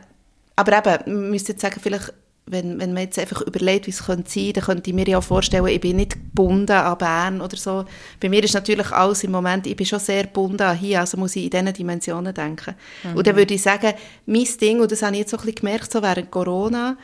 aber 0.57 0.79
eben, 0.79 1.15
man 1.15 1.31
müsste 1.31 1.53
jetzt 1.53 1.63
sagen, 1.63 1.81
vielleicht 1.83 2.13
wenn, 2.49 2.79
wenn 2.79 2.93
man 2.93 3.03
jetzt 3.05 3.19
einfach 3.19 3.43
überlegt, 3.43 3.87
wie 3.87 3.91
es 3.91 4.05
könnte 4.05 4.31
sein, 4.31 4.53
dann 4.53 4.65
könnte 4.65 4.91
ich 4.91 4.95
mir 4.95 5.07
ja 5.09 5.21
vorstellen, 5.21 5.67
ich 5.67 5.81
bin 5.81 5.97
nicht 5.97 6.13
gebunden 6.13 6.71
an 6.71 6.97
Bern 6.97 7.41
oder 7.41 7.57
so. 7.57 7.85
Bei 8.21 8.29
mir 8.29 8.43
ist 8.45 8.55
natürlich 8.55 8.91
alles 8.93 9.25
im 9.25 9.33
Moment, 9.33 9.67
ich 9.67 9.75
bin 9.75 9.85
schon 9.85 9.99
sehr 9.99 10.25
gebunden 10.25 10.63
an 10.63 10.77
hier, 10.77 11.01
also 11.01 11.17
muss 11.17 11.35
ich 11.35 11.45
in 11.45 11.51
diesen 11.51 11.75
Dimensionen 11.75 12.33
denken. 12.33 12.77
Mhm. 13.03 13.17
Und 13.17 13.27
dann 13.27 13.35
würde 13.35 13.55
ich 13.55 13.63
sagen, 13.63 13.95
mein 14.27 14.47
Ding, 14.61 14.81
und 14.81 14.93
das 14.93 15.03
habe 15.03 15.15
ich 15.15 15.21
jetzt 15.21 15.33
so 15.33 15.39
ein 15.39 15.41
bisschen 15.41 15.57
gemerkt, 15.57 15.91
so 15.93 16.01
während 16.03 16.31
Corona, 16.31 16.97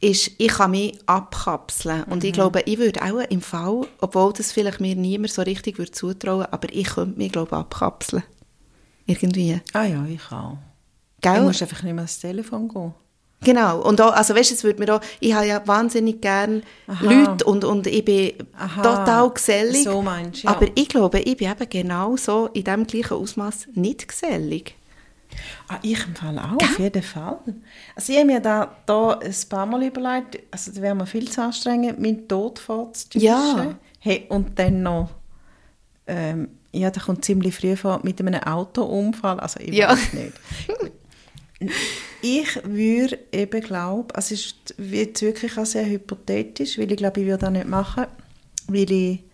ist, 0.00 0.32
ich 0.38 0.48
kann 0.48 0.72
mich 0.72 0.98
abkapseln. 1.06 2.04
Mhm. 2.06 2.12
Und 2.12 2.24
ich 2.24 2.32
mhm. 2.32 2.34
glaube, 2.34 2.62
ich 2.66 2.78
würde 2.78 3.00
auch 3.02 3.30
im 3.30 3.42
Fall, 3.42 3.86
obwohl 4.00 4.32
das 4.32 4.50
vielleicht 4.50 4.80
mir 4.80 4.96
niemand 4.96 5.32
so 5.32 5.42
richtig 5.42 5.78
würde 5.78 5.92
zutrauen, 5.92 6.46
aber 6.50 6.72
ich 6.72 6.88
könnte 6.88 7.16
mich, 7.16 7.30
glaube 7.30 7.50
ich, 7.52 7.56
abkapseln. 7.56 8.24
Irgendwie. 9.06 9.60
Ah 9.72 9.84
ja, 9.84 10.04
ich 10.06 10.32
auch. 10.32 10.58
Gell? 11.20 11.36
Du 11.36 11.42
musst 11.44 11.62
einfach 11.62 11.82
nicht 11.82 11.92
mehr 11.92 12.02
ans 12.02 12.18
Telefon 12.18 12.68
gehen. 12.68 12.94
Genau. 13.44 13.80
Und 13.82 14.00
auch, 14.00 14.12
also 14.12 14.34
weißt, 14.34 14.52
es 14.52 14.64
würde 14.64 14.80
mir 14.80 14.94
auch, 14.94 15.00
ich 15.20 15.34
habe 15.34 15.46
ja 15.46 15.66
wahnsinnig 15.66 16.20
gerne 16.20 16.62
Leute 17.00 17.44
und, 17.44 17.64
und 17.64 17.86
ich 17.86 18.04
bin 18.04 18.32
Aha. 18.58 18.82
total 18.82 19.30
gesellig. 19.30 19.84
So 19.84 20.02
meinst 20.02 20.42
ja. 20.42 20.50
Aber 20.50 20.66
ich 20.74 20.88
glaube, 20.88 21.20
ich 21.20 21.36
bin 21.36 21.50
eben 21.50 21.68
genau 21.68 22.16
so 22.16 22.48
in 22.52 22.64
dem 22.64 22.86
gleichen 22.86 23.14
Ausmaß 23.14 23.68
nicht 23.74 24.08
gesellig. 24.08 24.76
Ah, 25.68 25.78
ich 25.82 26.06
im 26.06 26.14
Fall 26.14 26.38
auch, 26.38 26.62
auf 26.62 26.78
jeden 26.78 27.02
Fall. 27.02 27.38
Also 27.96 28.12
ich 28.12 28.18
habe 28.18 28.26
mir 28.26 28.40
da, 28.40 28.76
da 28.86 29.18
ein 29.18 29.34
paar 29.48 29.66
Mal 29.66 29.82
überlegt, 29.82 30.38
also 30.50 30.70
da 30.72 30.80
wäre 30.80 30.94
mir 30.94 31.06
viel 31.06 31.28
zu 31.28 31.42
anstrengend, 31.42 31.98
meinen 31.98 32.28
Tod 32.28 32.58
vorzutäuschen. 32.58 33.26
Ja. 33.26 33.74
Hey, 33.98 34.26
und 34.28 34.58
dann 34.58 34.82
noch, 34.82 35.10
ähm, 36.06 36.48
ja, 36.72 36.90
da 36.90 37.00
kommt 37.00 37.24
ziemlich 37.24 37.54
früh 37.54 37.76
vor 37.76 38.00
mit 38.02 38.20
einem 38.20 38.42
Autounfall, 38.42 39.40
also 39.40 39.60
ich 39.60 39.74
ja. 39.74 39.90
weiß 39.90 40.12
nicht. 40.12 40.32
ich 42.24 42.58
würde 42.64 43.18
eben 43.32 43.60
glauben, 43.60 44.10
also 44.14 44.34
es 44.34 44.46
ist 44.46 44.74
jetzt 44.78 45.20
wirklich 45.20 45.58
auch 45.58 45.66
sehr 45.66 45.84
hypothetisch, 45.84 46.78
weil 46.78 46.90
ich 46.90 46.96
glaube, 46.96 47.20
ich 47.20 47.26
würde 47.26 47.38
das 47.38 47.50
nicht 47.50 47.68
machen, 47.68 48.06
weil 48.66 48.90
ich 48.90 49.24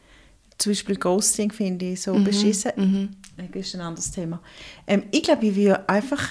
zum 0.59 0.73
Beispiel 0.73 0.97
Ghosting 0.97 1.53
finde 1.53 1.93
ich 1.93 2.03
so 2.03 2.13
mhm. 2.13 2.25
beschissen. 2.25 2.73
Mhm. 2.75 3.09
Das 3.37 3.69
ist 3.69 3.75
ein 3.77 3.81
anderes 3.81 4.11
Thema. 4.11 4.41
Ähm, 4.89 5.05
ich 5.13 5.23
glaube, 5.23 5.47
ich 5.47 5.55
würde 5.55 5.89
einfach 5.89 6.31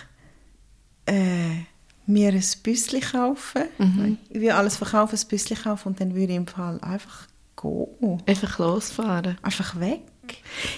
äh, 1.06 1.62
mir 2.06 2.34
ein 2.34 2.44
Büsschen 2.62 3.00
kaufen. 3.00 3.64
Mhm. 3.78 4.18
Ich 4.30 4.42
würde 4.42 4.56
alles 4.56 4.76
verkaufen, 4.76 5.18
ein 5.18 5.28
Büsschen 5.30 5.58
kaufen 5.58 5.88
und 5.88 6.02
dann 6.02 6.14
würde 6.14 6.34
ich 6.34 6.38
im 6.38 6.48
Fall 6.48 6.78
einfach 6.82 7.28
gehen. 7.56 8.22
Einfach 8.26 8.60
losfahren. 8.60 9.38
Einfach 9.42 9.80
weg. 9.80 10.02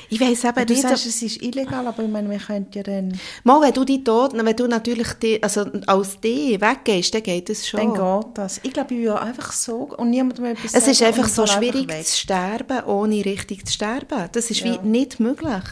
Ich 0.10 0.20
weiss 0.20 0.44
eben 0.44 0.66
du 0.66 0.74
nicht... 0.74 0.82
sagst, 0.82 1.06
es 1.06 1.22
ist 1.22 1.42
illegal, 1.42 1.86
aber 1.88 2.04
ich 2.04 2.10
meine, 2.10 2.30
wir 2.30 2.38
könnten 2.38 2.78
ja 2.78 2.84
dann... 2.84 3.20
Mal, 3.44 3.62
wenn 3.62 3.74
du 3.74 3.84
die 3.84 4.04
Tod, 4.04 4.34
wenn 4.34 4.56
du 4.56 4.68
natürlich 4.68 5.14
die, 5.14 5.42
also 5.42 5.66
als 5.88 6.20
die 6.20 6.60
weggehst, 6.60 7.14
dann 7.14 7.24
geht 7.24 7.50
es 7.50 7.68
schon. 7.68 7.80
Dann 7.80 8.22
geht 8.22 8.38
das. 8.38 8.60
Ich 8.64 8.74
glaube, 8.74 8.94
ich 8.94 9.02
würde 9.02 9.22
einfach 9.22 9.52
so... 9.52 9.90
Und 9.98 10.10
niemand 10.10 10.40
mehr 10.40 10.52
etwas 10.52 10.74
Es 10.74 10.88
ist 10.88 11.02
einfach 11.02 11.28
so 11.28 11.48
schwierig 11.48 11.90
zu 12.06 12.18
sterben, 12.20 12.84
ohne 12.86 13.24
richtig 13.26 13.66
zu 13.66 13.74
sterben. 13.74 14.30
Das 14.32 14.50
ist 14.50 14.62
ja. 14.62 14.74
wie 14.84 14.88
nicht 14.88 15.20
möglich. 15.20 15.64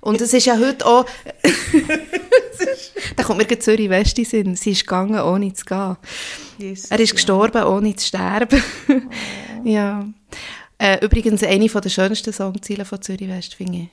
Und 0.00 0.20
es 0.20 0.32
ist 0.32 0.46
ja 0.46 0.58
heute 0.58 0.86
auch... 0.86 1.04
da 3.16 3.22
kommt 3.22 3.38
mir 3.38 3.44
gerade 3.44 3.60
Zürich 3.60 3.90
West 3.90 4.18
in 4.18 4.24
Sinn. 4.24 4.56
Sie 4.56 4.72
ist 4.72 4.86
gegangen, 4.86 5.20
ohne 5.20 5.52
zu 5.52 5.64
gehen. 5.64 5.96
Jesus, 6.58 6.90
er 6.90 7.00
ist 7.00 7.14
gestorben, 7.14 7.62
ohne 7.64 7.94
zu 7.94 8.06
sterben. 8.06 8.62
Oh. 8.88 8.92
ja. 9.64 10.04
Äh, 10.78 11.04
übrigens 11.04 11.42
eine 11.42 11.66
der 11.66 11.88
schönsten 11.88 12.32
Songziele 12.32 12.84
von 12.84 13.02
Zürich 13.02 13.28
West, 13.28 13.54
finde 13.54 13.78
ich. 13.78 13.88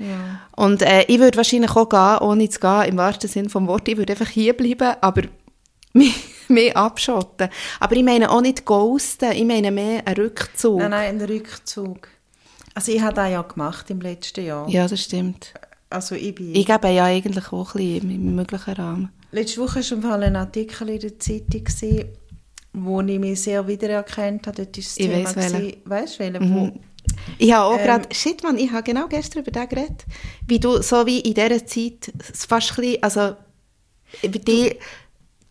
Ja. 0.00 0.40
Und 0.56 0.82
äh, 0.82 1.04
ich 1.08 1.20
würde 1.20 1.36
wahrscheinlich 1.36 1.70
auch 1.72 1.88
gehen, 1.88 2.18
ohne 2.26 2.48
zu 2.48 2.58
gehen, 2.58 2.84
im 2.84 2.96
wahrsten 2.96 3.28
Sinne 3.28 3.50
vom 3.50 3.66
Wort. 3.68 3.86
Ich 3.86 3.96
würde 3.96 4.14
einfach 4.14 4.28
hier 4.28 4.54
bleiben, 4.54 4.96
aber 5.00 5.22
mich, 5.92 6.14
mich 6.48 6.76
abschotten. 6.76 7.50
Aber 7.78 7.96
ich 7.96 8.02
meine 8.02 8.30
auch 8.30 8.40
nicht 8.40 8.64
ghosten, 8.64 9.32
ich 9.32 9.44
meine 9.44 9.70
mehr 9.70 10.06
einen 10.06 10.16
Rückzug. 10.16 10.78
Nein, 10.78 10.90
nein, 10.90 11.08
einen 11.08 11.24
Rückzug. 11.24 12.08
Also 12.74 12.92
ich 12.92 13.00
habe 13.02 13.14
das 13.14 13.30
ja 13.30 13.42
gemacht 13.42 13.90
im 13.90 14.00
letzten 14.00 14.44
Jahr. 14.44 14.68
Ja, 14.68 14.88
das 14.88 15.02
stimmt. 15.02 15.52
Also 15.90 16.14
ich 16.14 16.34
bin... 16.34 16.54
Ich 16.54 16.66
gebe 16.66 16.88
ja 16.88 17.04
eigentlich 17.04 17.52
auch 17.52 17.74
ein 17.74 17.82
bisschen 17.82 18.10
im 18.10 18.34
möglichen 18.36 18.74
Rahmen. 18.74 19.12
Letzte 19.32 19.60
Woche 19.60 19.80
war 20.02 20.18
ein 20.18 20.36
Artikel 20.36 20.88
in 20.88 21.00
der 21.00 21.18
Zeitung, 21.18 21.64
wo 22.72 23.00
ich 23.00 23.18
mich 23.18 23.42
sehr 23.42 23.66
wiedererkannt 23.66 24.46
habe. 24.46 24.64
Dort 24.64 24.78
ist 24.78 24.90
das 24.90 24.96
ich 24.98 25.10
Thema, 25.10 25.72
weißt 25.84 26.20
du, 26.20 26.40
mhm. 26.40 26.80
Ich 27.38 27.52
habe 27.52 27.64
auch 27.64 27.78
ähm, 27.78 27.84
gerade, 27.84 28.14
shit 28.14 28.42
man, 28.42 28.58
ich 28.58 28.70
habe 28.70 28.82
genau 28.82 29.08
gestern 29.08 29.42
über 29.42 29.50
das 29.50 29.68
geredet, 29.68 30.04
wie 30.46 30.60
du, 30.60 30.82
so 30.82 31.06
wie 31.06 31.20
in 31.20 31.34
dieser 31.34 31.64
Zeit, 31.66 32.12
fast 32.20 32.72
ein 32.72 32.76
bisschen, 32.76 33.02
also, 33.02 33.36
über 34.22 34.38
die, 34.38 34.76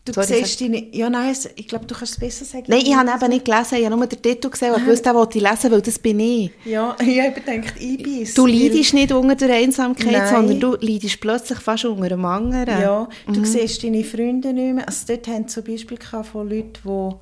Du 0.05 0.13
Sorry, 0.13 0.27
siehst 0.27 0.61
deine... 0.61 0.95
Ja, 0.95 1.09
nein, 1.09 1.35
ich 1.55 1.67
glaube, 1.67 1.85
du 1.85 1.93
kannst 1.93 2.13
es 2.13 2.19
besser 2.19 2.45
sagen. 2.45 2.65
Nein, 2.67 2.81
ich 2.83 2.95
habe 2.95 3.09
eben 3.09 3.29
nicht 3.31 3.45
gelesen. 3.45 3.75
Ich 3.77 3.85
habe 3.85 3.95
nur 3.95 4.07
den 4.07 4.21
Titel 4.21 4.49
gesehen 4.49 4.73
und 4.73 4.85
den 4.87 5.13
wollte 5.13 5.37
ich 5.37 5.43
lesen, 5.43 5.71
weil 5.71 5.81
das 5.81 5.99
bin 5.99 6.19
ich. 6.19 6.51
Ja, 6.65 6.95
ich 7.05 7.21
habe 7.21 7.31
gedacht, 7.33 7.73
ich 7.79 8.01
bin 8.01 8.23
es. 8.23 8.33
Du 8.33 8.47
leidest 8.47 8.93
nicht 8.93 9.11
unter 9.11 9.35
der 9.35 9.57
Einsamkeit, 9.57 10.11
nein. 10.11 10.27
sondern 10.33 10.59
du 10.59 10.77
leidest 10.79 11.19
plötzlich 11.19 11.59
fast 11.59 11.85
unter 11.85 12.05
einem 12.05 12.25
anderen. 12.25 12.81
Ja, 12.81 13.09
du 13.27 13.39
mhm. 13.39 13.45
siehst 13.45 13.83
deine 13.83 14.03
Freunde 14.03 14.53
nicht 14.53 14.75
mehr. 14.75 14.87
Also 14.87 15.05
dort 15.07 15.27
haben 15.27 15.47
zum 15.47 15.63
Beispiel 15.63 15.97
von 15.99 16.49
Leuten, 16.49 16.73
die 16.83 17.15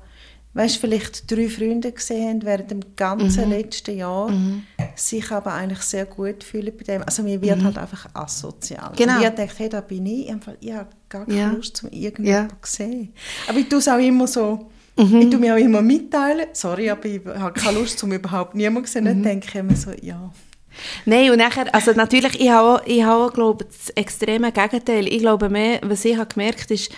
weißt, 0.54 0.78
vielleicht 0.78 1.30
drei 1.30 1.48
Freunde 1.48 1.92
gesehen 1.92 2.28
haben 2.28 2.44
während 2.44 2.70
dem 2.70 2.80
ganzen 2.96 3.44
mhm. 3.46 3.50
letzten 3.50 3.96
Jahr, 3.96 4.30
mhm. 4.30 4.64
sich 4.96 5.30
aber 5.30 5.54
eigentlich 5.54 5.82
sehr 5.82 6.06
gut 6.06 6.42
fühlen 6.42 6.72
bei 6.76 6.84
dem. 6.84 7.02
Also 7.02 7.22
mir 7.22 7.40
wird 7.40 7.58
mhm. 7.58 7.64
halt 7.64 7.78
einfach 7.78 8.08
asozial. 8.14 8.92
Genau. 8.96 9.16
Und 9.16 9.22
ich 9.22 9.28
dachte, 9.28 9.48
hey, 9.56 9.68
da 9.68 9.80
bin 9.80 10.06
ich, 10.06 10.32
ich 10.60 10.72
habe 10.72 10.88
gar 11.08 11.26
keine 11.26 11.38
ja. 11.38 11.50
Lust, 11.50 11.84
um 11.84 11.90
irgendjemanden 11.90 12.50
ja. 12.50 12.62
zu 12.62 12.76
sehen. 12.76 13.12
Aber 13.48 13.58
ich 13.58 13.68
tue 13.68 13.78
es 13.78 13.88
auch 13.88 13.98
immer 13.98 14.26
so, 14.26 14.68
mhm. 14.96 15.20
ich 15.20 15.30
tue 15.30 15.38
mir 15.38 15.54
auch 15.54 15.58
immer 15.58 15.82
mitteilen, 15.82 16.46
sorry, 16.52 16.90
aber 16.90 17.04
ich 17.04 17.24
habe 17.24 17.52
keine 17.52 17.78
Lust, 17.78 18.02
um 18.02 18.12
überhaupt 18.12 18.54
niemanden 18.54 18.86
zu 18.86 18.94
sehen. 18.94 19.04
Dann 19.04 19.18
mhm. 19.18 19.24
denke 19.24 19.46
ich 19.48 19.54
immer 19.54 19.76
so, 19.76 19.92
ja... 20.02 20.32
Nein, 21.06 21.30
und 21.30 21.38
nachher, 21.38 21.74
also 21.74 21.92
natürlich, 21.92 22.40
ich 22.40 22.50
habe, 22.50 22.68
auch, 22.68 22.86
ich 22.86 23.02
habe 23.02 23.24
auch, 23.24 23.32
glaube 23.32 23.64
das 23.64 23.90
extreme 23.90 24.52
Gegenteil. 24.52 25.08
Ich 25.08 25.18
glaube 25.18 25.48
mehr, 25.48 25.80
was 25.82 26.04
ich 26.04 26.16
habe 26.16 26.32
gemerkt 26.32 26.70
ist, 26.70 26.92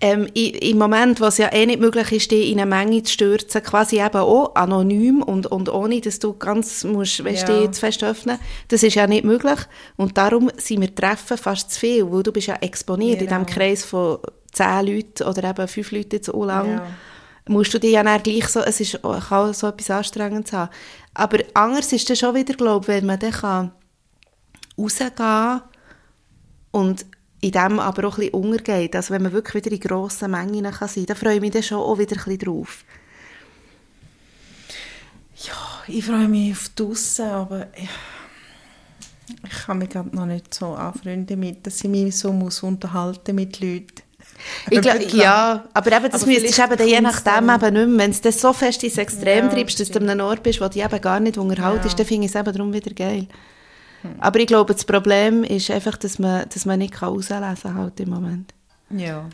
ähm, 0.00 0.28
im 0.34 0.76
Moment, 0.76 1.20
wo 1.22 1.24
es 1.24 1.38
ja 1.38 1.50
eh 1.52 1.64
nicht 1.64 1.80
möglich 1.80 2.12
ist, 2.12 2.30
dich 2.30 2.50
in 2.50 2.60
eine 2.60 2.68
Menge 2.68 3.02
zu 3.02 3.12
stürzen, 3.12 3.62
quasi 3.62 3.98
eben 3.98 4.18
auch 4.18 4.54
anonym 4.54 5.22
und, 5.22 5.46
und 5.46 5.70
ohne, 5.70 6.02
dass 6.02 6.18
du 6.18 6.34
ganz 6.34 6.84
musst, 6.84 7.24
weißt, 7.24 7.48
ja. 7.48 7.72
zu 7.72 7.80
fest 7.80 8.04
öffnen, 8.04 8.38
das 8.68 8.82
ist 8.82 8.94
ja 8.94 9.06
nicht 9.06 9.24
möglich. 9.24 9.58
Und 9.96 10.18
darum 10.18 10.50
sind 10.58 10.82
wir 10.82 10.94
Treffen 10.94 11.38
fast 11.38 11.70
zu 11.70 11.80
viel, 11.80 12.12
weil 12.12 12.22
du 12.22 12.30
bist 12.30 12.48
ja 12.48 12.56
exponiert 12.56 13.20
genau. 13.20 13.36
in 13.38 13.46
diesem 13.46 13.54
Kreis 13.54 13.84
von 13.86 14.18
zehn 14.52 14.86
Leuten 14.86 15.22
oder 15.22 15.44
eben 15.44 15.68
fünf 15.68 15.90
Leuten 15.92 16.16
jetzt 16.16 16.26
so 16.26 16.44
lang. 16.44 16.72
Ja. 16.72 16.86
Musst 17.48 17.72
du 17.72 17.78
dich 17.78 17.92
ja 17.92 18.02
dann 18.02 18.22
gleich 18.22 18.48
so, 18.48 18.60
es 18.60 18.80
ist, 18.80 19.00
kann 19.02 19.54
so 19.54 19.68
etwas 19.68 19.90
Anstrengendes 19.90 20.52
haben. 20.52 20.70
Aber 21.14 21.38
anders 21.54 21.92
ist 21.92 22.10
das 22.10 22.18
schon 22.18 22.34
wieder, 22.34 22.52
glaube 22.52 22.82
ich, 22.82 22.88
wenn 22.88 23.06
man 23.06 23.18
dann 23.18 23.30
kann 23.30 23.72
rausgehen 24.76 25.62
und 26.72 27.06
in 27.46 27.52
dem 27.52 27.78
aber 27.78 28.08
auch 28.08 28.18
ein 28.18 28.30
bisschen 28.30 28.34
untergeht. 28.34 28.96
Also 28.96 29.14
wenn 29.14 29.22
man 29.22 29.32
wirklich 29.32 29.64
wieder 29.64 29.74
in 29.74 29.80
grossen 29.80 30.30
Mengen 30.30 30.64
kann 30.64 30.88
sein 30.88 30.94
kann, 30.94 31.06
dann 31.06 31.16
freue 31.16 31.34
ich 31.36 31.40
mich 31.40 31.52
dann 31.52 31.62
schon 31.62 31.78
auch 31.78 31.98
wieder 31.98 32.16
ein 32.16 32.24
bisschen 32.24 32.38
drauf. 32.38 32.84
Ja, 35.36 35.82
ich 35.86 36.04
freue 36.04 36.28
mich 36.28 36.52
auf 36.52 36.70
draussen, 36.74 37.26
aber 37.26 37.68
ich, 37.76 37.88
ich 39.44 39.64
kann 39.64 39.78
mich 39.78 39.90
gerade 39.90 40.14
noch 40.14 40.26
nicht 40.26 40.52
so 40.52 40.74
anfreunden 40.74 41.38
mit, 41.38 41.64
dass 41.66 41.84
ich 41.84 41.90
mich 41.90 42.16
so 42.16 42.32
muss 42.32 42.62
unterhalten 42.62 43.36
mit 43.36 43.60
Leuten. 43.60 44.02
Ich 44.68 44.80
glaub, 44.80 45.00
ja, 45.12 45.64
aber 45.72 45.92
eben, 45.92 46.10
das 46.10 46.22
aber 46.22 46.32
müsstest 46.32 46.58
eben 46.58 46.88
je 46.88 47.00
nachdem 47.00 47.48
eben 47.48 47.74
nicht 47.74 47.88
mehr. 47.88 47.98
Wenn 47.98 48.12
du 48.12 48.18
das 48.22 48.40
so 48.40 48.52
fest 48.52 48.82
ins 48.82 48.98
Extrem 48.98 49.46
ja, 49.46 49.48
treibst, 49.48 49.78
dass 49.78 49.90
du 49.90 50.00
an 50.00 50.10
einem 50.10 50.26
Ort 50.26 50.42
bist, 50.42 50.60
wo 50.60 50.68
du 50.68 50.78
eben 50.78 51.00
gar 51.00 51.20
nicht 51.20 51.38
unterhaltest, 51.38 51.92
ja. 51.92 51.96
dann 51.98 52.06
finde 52.06 52.26
ich 52.26 52.34
es 52.34 52.40
eben 52.40 52.52
darum 52.52 52.72
wieder 52.72 52.92
geil. 52.92 53.28
Aber 54.18 54.38
ich 54.40 54.46
glaube, 54.46 54.72
das 54.72 54.84
Problem 54.84 55.44
ist 55.44 55.70
einfach, 55.70 55.96
dass 55.96 56.18
man, 56.18 56.48
dass 56.48 56.64
man 56.64 56.78
nicht 56.78 57.00
herauslesen 57.00 57.56
kann 57.62 57.74
halt 57.74 58.00
im 58.00 58.10
Moment. 58.10 58.54
Ja. 58.90 59.28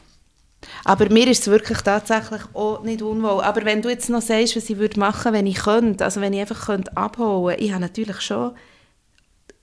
Aber 0.85 1.09
mir 1.11 1.27
ist 1.27 1.43
es 1.43 1.47
wirklich 1.49 1.79
tatsächlich 1.79 2.43
auch 2.55 2.83
nicht 2.83 3.03
unwohl. 3.03 3.43
Aber 3.43 3.65
wenn 3.65 3.83
du 3.83 3.89
jetzt 3.89 4.09
noch 4.09 4.23
sagst, 4.23 4.57
was 4.57 4.71
ich 4.71 4.79
würde 4.79 4.99
machen, 4.99 5.33
wenn 5.33 5.47
ich 5.47 5.57
könnte, 5.57 6.05
also 6.05 6.21
wenn 6.21 6.33
ich 6.33 6.41
einfach 6.41 6.67
könnte 6.67 6.97
abholen, 6.97 7.57
ich 7.59 7.73
habe 7.73 7.81
natürlich 7.81 8.21
schon 8.21 8.53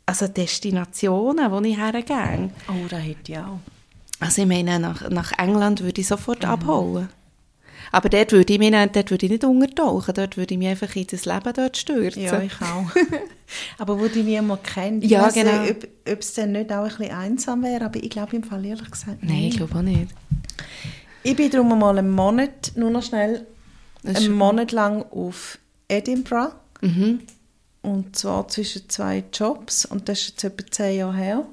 also 0.06 0.28
Destinationen, 0.28 1.52
wo 1.52 1.60
ich 1.62 1.78
hergehe. 1.78 2.50
Oh, 2.68 2.88
das 2.90 3.02
hätte 3.02 3.32
ich 3.32 3.38
auch. 3.38 3.60
Also 4.20 4.42
ich 4.42 4.48
meine, 4.48 4.80
nach, 4.80 5.10
nach 5.10 5.32
England 5.38 5.82
würde 5.82 6.02
ich 6.02 6.08
sofort 6.08 6.44
mhm. 6.44 6.50
abholen. 6.50 7.10
Aber 7.92 8.10
dort 8.10 8.32
würde 8.32 8.54
ich, 8.54 8.60
mich 8.60 8.72
nicht, 8.72 8.96
dort 8.96 9.12
würde 9.12 9.26
ich 9.26 9.32
nicht 9.32 9.44
untertauchen, 9.44 10.14
dort 10.14 10.38
würde 10.38 10.54
ich 10.54 10.58
mich 10.58 10.68
einfach 10.68 10.96
in 10.96 11.08
das 11.08 11.26
Leben 11.26 11.54
dort 11.54 11.78
stürzen. 11.78 12.24
Ja, 12.24 12.42
ich 12.42 12.62
auch. 12.62 12.86
aber 13.78 14.00
wo 14.00 14.08
die 14.08 14.24
niemand 14.24 14.64
kennt. 14.64 15.04
Ja, 15.06 15.24
weiss, 15.24 15.34
genau. 15.34 15.64
Ob, 15.64 15.88
ob 16.08 16.20
es 16.20 16.34
dann 16.34 16.52
nicht 16.52 16.72
auch 16.72 16.84
ein 16.84 16.90
bisschen 16.90 17.12
einsam 17.12 17.64
wäre, 17.64 17.86
aber 17.86 18.02
ich 18.02 18.10
glaube 18.10 18.36
im 18.36 18.44
Fall 18.44 18.66
ehrlich 18.66 18.92
gesagt 18.92 19.24
Nein, 19.24 19.44
ich 19.46 19.58
glaube 19.58 19.76
auch 19.76 19.82
nicht. 19.82 20.10
Ich 21.24 21.36
bin 21.36 21.50
darum 21.50 21.78
mal 21.78 21.98
einen 21.98 22.12
Monat, 22.12 22.72
nur 22.76 22.92
noch 22.92 23.04
schnell, 23.04 23.46
einen 24.06 24.34
Monat 24.34 24.72
lang 24.72 25.04
auf 25.12 25.58
Edinburgh. 25.88 26.54
Mhm. 26.82 27.20
Und 27.82 28.16
zwar 28.16 28.48
zwischen 28.48 28.90
zwei 28.90 29.24
Jobs. 29.34 29.86
Und 29.86 30.10
das 30.10 30.20
ist 30.20 30.30
jetzt 30.30 30.44
etwa 30.44 30.72
zehn 30.72 30.98
Jahre 30.98 31.16
her. 31.16 31.46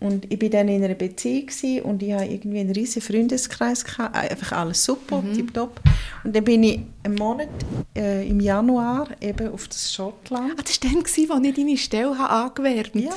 Und 0.00 0.30
ich 0.32 0.38
bin 0.38 0.50
dann 0.50 0.68
in 0.68 0.82
einer 0.82 0.94
Beziehung 0.94 1.48
und 1.84 2.02
ich 2.02 2.12
habe 2.12 2.24
irgendwie 2.26 2.60
einen 2.60 2.70
riesen 2.72 3.02
Freundeskreis 3.02 3.84
gehabt, 3.84 4.16
äh, 4.16 4.30
einfach 4.30 4.52
alles 4.52 4.84
super, 4.84 5.20
Mhm. 5.22 5.34
tipptopp. 5.34 5.80
Und 6.24 6.34
dann 6.34 6.44
bin 6.44 6.62
ich 6.62 6.80
einen 7.04 7.14
Monat 7.16 7.48
äh, 7.96 8.26
im 8.28 8.40
Januar 8.40 9.08
eben 9.20 9.48
auf 9.52 9.68
das 9.68 9.92
Schottland. 9.92 10.52
Ah, 10.58 10.62
das 10.62 10.82
war 10.82 10.90
dann, 10.90 11.02
gewesen, 11.02 11.30
als 11.32 11.44
ich 11.46 11.54
deine 11.54 11.76
Stelle 11.76 12.18
habe 12.18 12.30
angewärmt 12.30 12.94
Ja. 12.94 13.10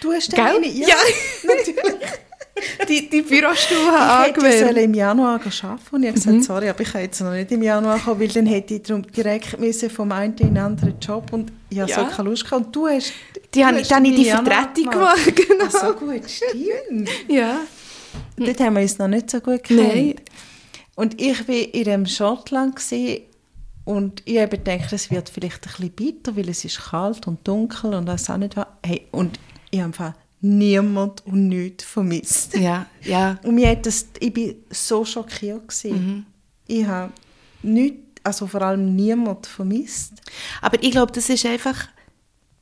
Du 0.00 0.12
hast 0.12 0.36
dann 0.36 0.62
Ja. 0.64 0.96
Die, 2.88 3.08
die 3.08 3.22
Bürostuhl 3.22 3.76
habe 3.92 4.30
Ich 4.36 4.44
hätte 4.44 4.80
im 4.80 4.94
Januar 4.94 5.34
arbeiten 5.34 5.80
und 5.92 6.02
ich 6.02 6.08
habe 6.08 6.18
gesagt, 6.20 6.42
sorry, 6.44 6.68
aber 6.68 6.80
ich 6.80 6.90
kann 6.90 7.02
jetzt 7.02 7.20
noch 7.20 7.30
nicht 7.32 7.52
im 7.52 7.62
Januar 7.62 8.00
kommen, 8.00 8.20
weil 8.20 8.28
dann 8.28 8.46
hätte 8.46 8.74
ich 8.74 8.82
darum 8.82 9.02
direkt 9.12 9.60
müssen 9.60 9.88
vom 9.90 10.10
einen 10.10 10.32
in 10.38 10.48
den 10.54 10.58
anderen 10.58 10.98
Job 11.00 11.32
und 11.32 11.52
ich 11.70 11.78
habe 11.78 11.90
Ja. 11.90 12.08
so 12.10 12.16
keine 12.16 12.30
Lust 12.30 12.44
gehabt. 12.44 12.66
Und 12.66 12.74
du 12.74 12.88
hast... 12.88 13.12
Die 13.54 13.60
du 13.60 13.66
habe 13.66 13.76
ich, 13.76 13.82
hast 13.82 13.90
dann 13.90 14.04
im 14.04 14.14
die 14.14 14.24
Vertretung 14.24 14.90
gemacht. 14.90 15.36
Genau. 15.48 15.64
Ach 15.66 15.70
so 15.70 15.94
gut, 15.94 16.30
stimmt. 16.30 17.08
Ja. 17.28 17.60
Und 18.36 18.46
dort 18.46 18.60
haben 18.60 18.74
wir 18.74 18.82
uns 18.82 18.98
noch 18.98 19.08
nicht 19.08 19.30
so 19.30 19.40
gut 19.40 19.64
gekannt. 19.64 19.94
Nein. 19.94 20.14
Und 20.94 21.20
ich 21.20 21.48
war 21.48 21.54
in 21.54 21.84
dem 21.84 22.06
Schottland 22.06 22.76
gewesen, 22.76 23.22
und 23.88 24.20
ich 24.26 24.36
habe 24.36 24.58
gedacht, 24.58 24.92
es 24.92 25.10
wird 25.10 25.30
vielleicht 25.30 25.66
ein 25.66 25.72
bisschen 25.72 25.90
bitter, 25.92 26.36
weil 26.36 26.50
es 26.50 26.62
ist 26.62 26.78
kalt 26.78 27.26
und 27.26 27.48
dunkel 27.48 27.94
und 27.94 28.04
das 28.04 28.28
auch 28.28 28.36
nicht 28.36 28.54
war. 28.54 28.78
Hey, 28.84 29.06
und 29.12 29.40
ich 29.70 29.78
habe 29.78 29.86
einfach 29.86 30.12
niemand 30.42 31.24
und 31.26 31.48
nichts 31.48 31.84
vermisst. 31.84 32.54
Ja, 32.54 32.84
ja. 33.02 33.38
Und 33.44 33.54
mir 33.54 33.70
hat 33.70 33.86
das, 33.86 34.06
ich 34.20 34.32
bin 34.32 34.56
so 34.68 35.06
schockiert 35.06 35.68
gewesen. 35.68 36.26
Ich 36.66 36.84
habe 36.84 37.14
nichts, 37.62 38.20
also 38.22 38.46
vor 38.46 38.60
allem 38.60 38.94
niemand 38.94 39.46
vermisst. 39.46 40.12
Aber 40.60 40.82
ich 40.82 40.90
glaube, 40.90 41.12
das 41.12 41.30
ist 41.30 41.46
einfach 41.46 41.88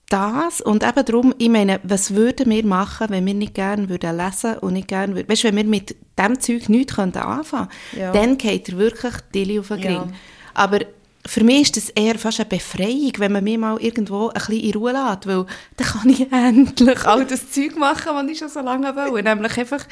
das 0.08 0.60
und 0.60 0.84
eben 0.84 1.04
darum, 1.04 1.34
ich 1.38 1.48
meine, 1.48 1.80
was 1.82 2.14
würden 2.14 2.50
wir 2.50 2.64
machen, 2.64 3.08
wenn 3.10 3.26
wir 3.26 3.34
nicht 3.34 3.54
gerne 3.54 3.88
würden 3.88 4.16
lesen 4.16 4.58
und 4.58 4.74
nicht 4.74 4.88
gerne 4.88 5.14
würden, 5.14 5.28
weißt 5.28 5.44
du, 5.44 5.48
wenn 5.48 5.56
wir 5.56 5.64
mit 5.64 5.96
dem 6.18 6.40
Zeug 6.40 6.68
nichts 6.68 6.94
könnten 6.94 7.18
anfangen 7.18 7.68
Ja. 7.96 8.12
dann 8.12 8.38
geht 8.38 8.68
er 8.68 8.78
wirklich 8.78 9.14
Dilly 9.34 9.58
auf 9.58 9.68
den 9.68 9.80
Ring. 9.82 9.92
Ja. 9.94 10.08
Aber 10.54 10.80
für 11.26 11.42
mich 11.42 11.62
ist 11.62 11.76
das 11.76 11.90
eher 11.90 12.18
fast 12.18 12.38
eine 12.40 12.48
Befreiung, 12.48 13.12
wenn 13.18 13.32
man 13.32 13.42
mich 13.44 13.58
mal 13.58 13.78
irgendwo 13.80 14.28
ein 14.28 14.34
bisschen 14.34 14.60
in 14.60 14.74
Ruhe 14.74 14.92
lässt, 14.92 15.26
weil 15.26 15.44
dann 15.76 15.86
kann 15.86 16.08
ich 16.08 16.20
endlich 16.32 17.04
all 17.04 17.24
das 17.26 17.50
Zeug 17.50 17.76
machen, 17.76 18.12
was 18.14 18.30
ich 18.30 18.38
schon 18.38 18.48
so 18.48 18.60
lange 18.60 18.94
wollte, 18.94 19.28
nämlich 19.28 19.58
einfach 19.58 19.84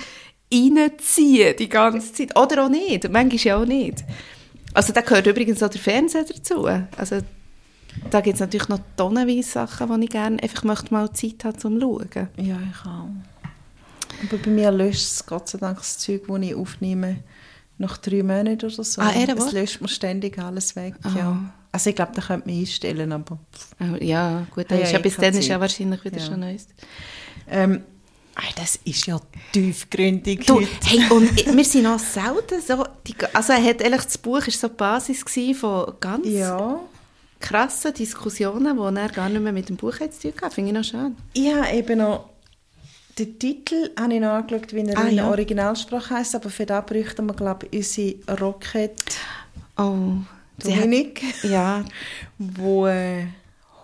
reinziehen 0.52 1.56
die 1.58 1.68
ganze 1.68 2.12
Zeit. 2.12 2.38
Oder 2.38 2.64
auch 2.64 2.68
nicht, 2.68 3.10
manchmal 3.10 3.38
ja 3.38 3.56
auch 3.56 3.66
nicht. 3.66 4.04
Also 4.74 4.92
da 4.92 5.00
gehört 5.00 5.26
übrigens 5.26 5.62
auch 5.62 5.68
der 5.68 5.80
Fernseher 5.80 6.24
dazu. 6.24 6.66
Also 6.96 7.18
da 8.11 8.20
gibt 8.20 8.34
es 8.34 8.40
natürlich 8.40 8.68
noch 8.68 8.80
tonnenweise 8.97 9.49
Sachen, 9.49 10.01
die 10.01 10.05
ich 10.07 10.11
gerne 10.11 10.42
einfach 10.42 10.64
möchte 10.64 10.92
mal 10.92 11.12
Zeit 11.12 11.45
habe 11.45 11.57
zum 11.57 11.80
Schauen. 11.80 12.09
Ja, 12.36 12.59
ich 12.70 12.86
auch. 12.86 13.09
Aber 14.28 14.38
bei 14.42 14.51
mir 14.51 14.70
löscht 14.70 15.03
es 15.03 15.26
Gott 15.26 15.49
sei 15.49 15.59
Dank 15.59 15.78
das 15.78 15.99
Zeug, 15.99 16.22
das 16.28 16.40
ich 16.40 16.55
aufnehme, 16.55 17.16
nach 17.78 17.97
drei 17.99 18.22
Monaten 18.22 18.66
oder 18.66 18.84
so. 18.84 19.01
Ah, 19.03 19.11
eher 19.12 19.36
es 19.36 19.53
löscht 19.53 19.80
mir 19.80 19.88
ständig 19.88 20.38
alles 20.38 20.76
weg, 20.76 20.95
Ah. 21.03 21.11
ja. 21.16 21.55
Also 21.72 21.90
ich 21.90 21.97
glaube, 21.97 22.12
da 22.14 22.22
könnte 22.22 22.49
man 22.49 22.57
einstellen, 22.57 23.11
aber... 23.12 23.36
Oh, 23.80 23.97
ja, 24.01 24.47
gut, 24.55 24.66
Ah, 24.70 24.76
ja, 24.76 24.88
ja, 24.90 24.99
bis 25.01 25.16
dann 25.16 25.34
ist 25.34 25.49
ja 25.49 25.55
Zeit. 25.55 25.61
wahrscheinlich 25.61 26.05
wieder 26.05 26.18
Ja. 26.18 26.24
schon 26.26 26.38
Neues. 26.40 26.68
Ähm, 27.51 27.82
das 28.57 28.76
ist 28.84 29.07
ja 29.07 29.20
tiefgründig 29.53 30.47
Du, 30.47 30.57
heute. 30.57 30.68
hey, 30.84 31.01
und 31.11 31.34
wir 31.57 31.64
sind 31.64 31.82
noch 31.82 31.99
selten 31.99 32.61
so, 32.64 32.84
die, 33.07 33.14
also 33.32 33.53
er 33.53 33.64
hat 33.64 33.80
ehrlich, 33.80 34.03
das 34.03 34.18
Buch 34.18 34.34
war 34.47 34.51
so 34.51 34.68
die 34.68 34.74
Basis 34.74 35.24
von 35.59 35.92
ganz 35.99 36.26
Ja. 36.28 36.78
Krassen 37.49 37.92
Diskussionen, 37.95 38.76
die 38.76 39.01
er 39.01 39.09
gar 39.11 39.28
nicht 39.28 39.42
mehr 39.42 39.53
mit 39.53 39.68
dem 39.68 39.76
Buch 39.76 39.97
zu 39.99 40.09
tun 40.30 40.32
hatte. 40.42 40.55
Finde 40.55 40.70
ich 40.70 40.76
noch 40.76 40.84
schön. 40.84 41.16
Ich 41.34 41.53
habe 41.55 41.68
eben 41.76 41.99
noch... 41.99 42.30
Den 43.18 43.38
Titel 43.38 43.90
habe 44.01 44.14
ich 44.14 44.20
noch 44.20 44.30
angeschaut, 44.38 44.72
wie 44.72 44.80
er 44.80 44.99
Ah, 44.99 45.03
in 45.09 45.16
ja. 45.16 45.22
der 45.22 45.30
Originalsprache 45.30 46.14
heisst, 46.16 46.34
aber 46.34 46.51
für 46.51 46.66
das 46.66 46.84
bräuchten 46.86 47.26
wir, 47.26 47.34
glaube 47.34 47.66
ich, 47.70 47.78
unsere 47.78 48.40
Rocket 48.40 48.99
Oh, 49.76 50.16
sie 50.62 50.72
hat, 50.74 50.84
Dominik, 50.84 51.22
ja, 51.45 51.84
wo 52.38 52.86
äh, 52.88 53.26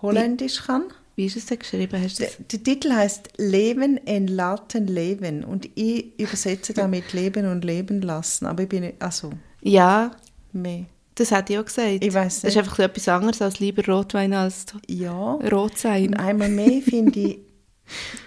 Holländisch 0.01 0.63
kann. 0.65 0.83
wie 1.15 1.25
ist 1.27 1.37
es 1.37 1.45
denn 1.45 1.59
geschrieben? 1.59 2.01
Hast 2.03 2.19
Der, 2.19 2.29
der 2.51 2.63
Titel 2.63 2.91
heißt 2.91 3.29
Leben 3.37 4.05
en 4.05 4.27
laten 4.27 4.87
leben 4.87 5.43
und 5.45 5.69
ich 5.75 6.19
übersetze 6.19 6.73
damit 6.73 7.13
Leben 7.13 7.45
und 7.49 7.63
leben 7.63 8.01
lassen, 8.01 8.45
aber 8.47 8.63
ich 8.63 8.69
bin 8.69 8.91
also 8.99 9.31
Ja, 9.61 10.11
mehr. 10.51 10.85
Das 11.21 11.31
hätte 11.31 11.53
ich 11.53 11.59
auch 11.59 11.65
gesagt. 11.65 12.03
Ich 12.03 12.13
weiss 12.13 12.41
Das 12.41 12.49
ist 12.49 12.55
nicht. 12.55 12.57
einfach 12.59 12.79
etwas 12.79 13.07
anderes 13.07 13.41
als 13.41 13.59
lieber 13.59 13.85
Rotwein 13.85 14.33
als 14.33 14.65
Ja. 14.87 15.33
Rot 15.35 15.77
sein. 15.77 16.09
Und 16.09 16.15
einmal 16.15 16.49
mehr 16.49 16.81
finde 16.85 17.19
ich 17.19 17.39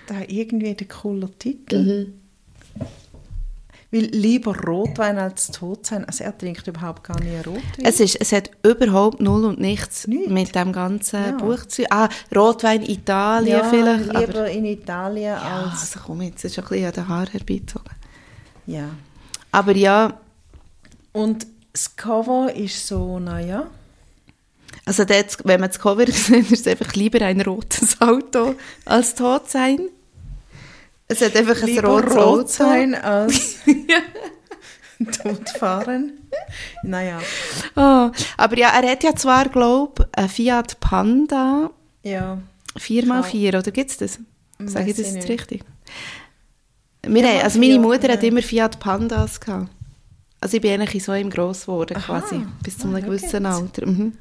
da 0.06 0.14
irgendwie 0.26 0.74
der 0.74 0.88
cooler 0.88 1.30
Titel. 1.38 2.12
Weil 3.90 4.06
lieber 4.06 4.56
Rotwein 4.58 5.18
als 5.18 5.48
tot 5.52 5.86
sein. 5.86 6.04
Also 6.04 6.24
er 6.24 6.36
trinkt 6.36 6.66
überhaupt 6.66 7.04
gar 7.04 7.20
nicht 7.22 7.46
Rotwein. 7.46 7.62
Es, 7.84 8.00
ist, 8.00 8.16
es 8.20 8.32
hat 8.32 8.50
überhaupt 8.64 9.20
null 9.20 9.44
und 9.44 9.60
nichts 9.60 10.08
Nichts. 10.08 10.30
mit 10.30 10.54
dem 10.56 10.72
ganzen 10.72 11.22
Ja. 11.22 11.30
Buch 11.32 11.64
zu 11.66 11.82
tun. 11.82 11.86
Ah, 11.90 12.08
Rotwein 12.34 12.82
Italien 12.82 13.58
ja, 13.58 13.64
vielleicht. 13.70 14.06
lieber 14.06 14.40
aber, 14.40 14.50
in 14.50 14.64
Italien 14.64 15.22
ja, 15.24 15.64
als... 15.70 15.80
also 15.94 16.00
komm 16.06 16.22
jetzt, 16.22 16.44
ist 16.44 16.58
ein 16.58 16.64
bisschen 16.64 16.86
an 16.86 16.92
den 16.92 17.08
Haaren 17.08 17.28
herbeizogen. 17.30 17.90
Ja. 18.66 18.88
Aber 19.52 19.76
ja, 19.76 20.18
Und 21.12 21.46
das 21.74 21.96
Cover 21.96 22.54
ist 22.54 22.86
so, 22.86 23.18
naja... 23.18 23.66
also 24.86 25.04
dort, 25.04 25.36
wenn 25.44 25.60
man 25.60 25.68
das 25.70 25.78
Cover 25.80 26.06
sieht, 26.10 26.50
ist 26.50 26.66
es 26.66 26.66
einfach 26.66 26.94
lieber 26.94 27.20
ein 27.22 27.40
rotes 27.42 28.00
Auto 28.00 28.54
als 28.86 29.14
tot 29.14 29.50
sein. 29.50 29.88
Es 31.08 31.20
hat 31.20 31.36
einfach 31.36 31.60
ein 31.62 31.66
Lieber 31.66 31.88
rotes 31.88 32.14
rot 32.14 32.16
Auto. 32.16 32.46
sein 32.46 32.94
als 32.94 33.56
tot 35.22 35.50
fahren. 35.50 36.12
Naja, 36.82 37.20
Ah, 37.74 38.10
aber 38.36 38.56
ja, 38.58 38.68
er 38.70 38.90
hat 38.92 39.02
ja 39.04 39.14
zwar, 39.14 39.48
glaube 39.48 40.08
ich, 40.12 40.18
einen 40.18 40.28
Fiat 40.28 40.80
Panda 40.80 41.70
ja. 42.02 42.38
4x4, 42.78 43.58
oder 43.58 43.70
gibt 43.70 43.90
es 43.90 43.96
das? 43.98 44.18
Sage 44.64 44.90
ich 44.90 44.96
das 44.96 45.12
jetzt 45.14 45.28
richtig? 45.28 45.62
Wir 47.02 47.22
Ja, 47.22 47.28
haben, 47.28 47.40
also 47.42 47.58
meine 47.58 47.74
Fiat, 47.74 47.82
Mutter 47.82 48.12
hat 48.12 48.22
ja. 48.22 48.28
immer 48.28 48.42
Fiat 48.42 48.80
Pandas 48.80 49.40
gehabt. 49.40 49.68
Also 50.44 50.56
ich 50.58 50.60
bin 50.60 50.78
eigentlich 50.78 51.02
so 51.02 51.14
im 51.14 51.30
gross 51.30 51.62
geworden 51.62 51.96
Aha. 51.96 52.20
quasi, 52.20 52.44
bis 52.62 52.76
zu 52.76 52.86
Ah, 52.86 52.90
einem 52.90 53.00
schau 53.00 53.06
gewissen. 53.06 53.46
Alter. 53.46 53.86
Mhm. 53.86 54.12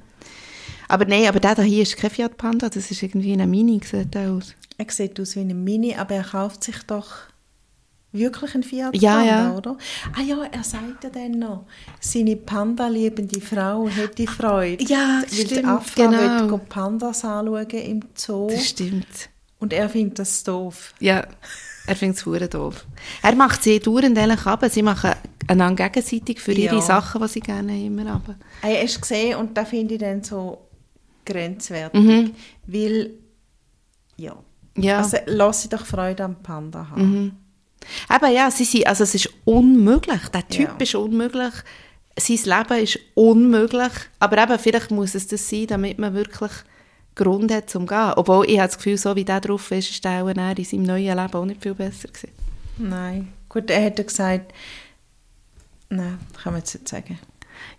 Aber 0.87 1.03
nein, 1.03 1.27
aber 1.27 1.41
der 1.41 1.61
hier 1.63 1.83
ist 1.83 1.97
kein 1.97 2.11
Fiat 2.11 2.37
Panda, 2.37 2.69
das 2.69 2.89
ist 2.91 3.03
irgendwie 3.03 3.33
eine 3.33 3.45
Mini, 3.45 3.81
sieht 3.83 4.13
der 4.15 4.31
aus. 4.31 4.55
Er 4.77 4.85
sieht 4.89 5.19
aus 5.19 5.35
wie 5.35 5.41
eine 5.41 5.53
Mini, 5.53 5.93
aber 5.95 6.15
er 6.15 6.23
kauft 6.23 6.63
sich 6.63 6.77
doch 6.87 7.07
wirklich 8.13 8.53
einen 8.53 8.63
Fiat 8.63 8.95
Ja, 8.95 9.15
Panda, 9.17 9.27
ja. 9.51 9.53
oder? 9.57 9.77
Ah 10.17 10.21
ja, 10.21 10.43
er 10.49 10.63
sagt 10.63 11.03
ja 11.03 11.09
dann 11.09 11.39
noch, 11.39 11.65
seine 11.99 12.37
Panda-liebende 12.37 13.41
Frau 13.41 13.89
hätte 13.89 14.25
Freude. 14.25 14.81
Ja, 14.85 15.23
weil 15.29 15.45
stimmt, 15.45 15.65
Afra 15.67 16.05
genau. 16.05 16.51
will 16.51 16.59
Pandas 16.69 17.25
anschauen 17.25 17.67
im 17.69 17.99
Zoo 18.15 18.47
Das 18.49 18.65
stimmt. 18.65 19.29
und 19.59 19.73
er 19.73 19.89
findet 19.89 20.19
das 20.19 20.41
doof. 20.45 20.93
Ja, 21.01 21.27
er 21.85 21.95
findet 21.95 22.17
es 22.17 22.23
verdammt 22.23 22.53
doof. 22.53 22.85
Er 23.21 23.35
macht 23.35 23.63
sie 23.63 23.79
dauernd 23.79 24.17
eigentlich 24.17 24.45
ab, 24.45 24.63
sie 24.69 24.81
machen 24.83 25.11
einander 25.47 25.89
gegenseitig 25.89 26.39
für 26.39 26.53
ihre 26.53 26.75
Ja. 26.75 26.81
Sachen, 26.81 27.21
die 27.21 27.27
sie 27.27 27.39
gerne 27.41 27.73
haben, 27.73 27.85
immer 27.99 28.13
ab. 28.13 28.35
Hey, 28.61 28.81
hast 28.83 28.95
du 28.97 29.01
gesehen 29.01 29.37
und 29.37 29.57
da 29.57 29.65
finde 29.65 29.95
ich 29.95 29.99
dann 29.99 30.23
so 30.23 30.57
grenzwertig, 31.25 31.99
Mhm. 32.01 32.31
weil 32.67 33.11
ja, 34.17 34.35
Ja. 34.77 34.97
also 34.99 35.17
lass 35.25 35.63
sie 35.63 35.69
doch 35.69 35.85
Freude 35.85 36.23
am 36.23 36.41
Panda 36.41 36.87
haben. 36.89 37.01
Mhm. 37.11 37.31
Eben 38.15 38.33
ja, 38.33 38.49
sie 38.49 38.63
sind, 38.63 38.87
also 38.87 39.03
es 39.03 39.15
ist 39.15 39.29
unmöglich. 39.43 40.21
Der 40.33 40.47
Typ 40.47 40.69
Ja. 40.69 40.75
ist 40.79 40.95
unmöglich. 40.95 41.53
Sein 42.17 42.39
Leben 42.45 42.83
ist 42.83 42.99
unmöglich. 43.15 43.91
Aber 44.19 44.37
eben, 44.41 44.57
vielleicht 44.59 44.91
muss 44.91 45.15
es 45.15 45.27
das 45.27 45.49
sein, 45.49 45.67
damit 45.67 45.99
man 45.99 46.13
wirklich 46.13 46.51
Grund 47.15 47.51
hat 47.51 47.69
zum 47.69 47.87
Gehen. 47.87 48.13
Obwohl, 48.15 48.49
ich 48.49 48.57
habe 48.57 48.67
das 48.67 48.77
Gefühl, 48.77 48.97
so 48.97 49.15
wie 49.15 49.25
der 49.25 49.41
drauf 49.41 49.69
ist, 49.71 49.89
ist 49.89 50.03
nachher 50.03 50.57
in 50.57 50.63
seinem 50.63 50.83
neuen 50.83 51.17
Leben 51.17 51.33
auch 51.33 51.45
nicht 51.45 51.61
viel 51.61 51.75
besser 51.75 52.07
gewesen. 52.07 52.31
Nein, 52.77 53.33
gut, 53.49 53.69
er 53.69 53.85
hat 53.85 53.97
gesagt, 53.97 54.53
nein, 55.89 56.19
kann 56.41 56.53
man 56.53 56.61
jetzt 56.61 56.73
nicht 56.73 56.87
sagen. 56.87 57.19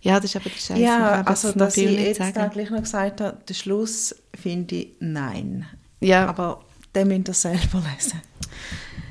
Ja, 0.00 0.20
das 0.20 0.26
ist 0.26 0.36
aber 0.36 0.50
der 0.50 0.56
Scheiße. 0.56 0.80
ja, 0.80 1.22
also 1.22 1.52
dass 1.52 1.76
ich 1.76 1.90
jetzt 1.90 2.18
sagen. 2.18 2.50
gleich 2.52 2.70
noch 2.70 2.80
gesagt 2.80 3.20
habe, 3.20 3.38
der 3.48 3.54
Schluss 3.54 4.14
finde 4.40 4.76
ich 4.76 4.88
nein. 5.00 5.66
Ja, 6.00 6.26
Aber 6.26 6.64
den 6.94 7.08
müsst 7.08 7.28
ihr 7.28 7.34
selber 7.34 7.82
lesen. 7.92 8.20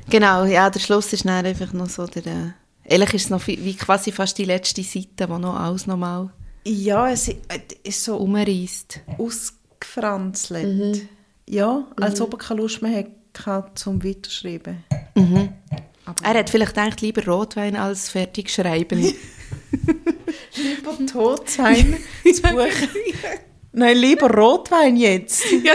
genau. 0.09 0.45
Ja, 0.45 0.69
der 0.69 0.79
Schluss 0.79 1.11
ist 1.13 1.25
dann 1.25 1.45
einfach 1.45 1.73
noch 1.73 1.89
so 1.89 2.05
der... 2.05 2.25
Äh, 2.25 2.51
ehrlich 2.83 3.13
ist 3.15 3.25
es 3.25 3.29
noch 3.29 3.45
wie, 3.47 3.73
quasi 3.75 4.11
fast 4.11 4.37
die 4.37 4.45
letzte 4.45 4.83
Seite, 4.83 5.27
wo 5.29 5.37
noch 5.37 5.59
alles 5.59 5.87
nochmal 5.87 6.29
Ja, 6.65 7.09
es 7.09 7.29
äh, 7.29 7.37
ist 7.83 8.03
so 8.03 8.17
umreißt. 8.17 9.01
Ausgefranzelt. 9.83 10.67
Mhm. 10.67 11.09
Ja, 11.47 11.85
als 11.99 12.21
ob 12.21 12.33
er 12.33 12.37
keine 12.39 12.61
Lust 12.61 12.81
mehr 12.81 13.05
hatte 13.45 13.71
zum 13.75 14.03
Weiterschreiben. 14.03 14.83
Mhm. 15.15 15.49
Er 16.23 16.33
hat 16.33 16.49
vielleicht 16.49 16.75
gedacht, 16.75 17.01
lieber 17.01 17.25
Rotwein 17.25 17.75
als 17.75 18.09
fertig 18.09 18.49
schreiben. 18.49 18.99
lieber 20.55 21.05
tot 21.11 21.49
sein, 21.49 21.97
das 22.25 22.41
Buch 22.41 22.65
Nein, 23.75 23.97
lieber 23.97 24.29
Rotwein 24.29 24.95
jetzt. 24.97 25.43
ja. 25.63 25.73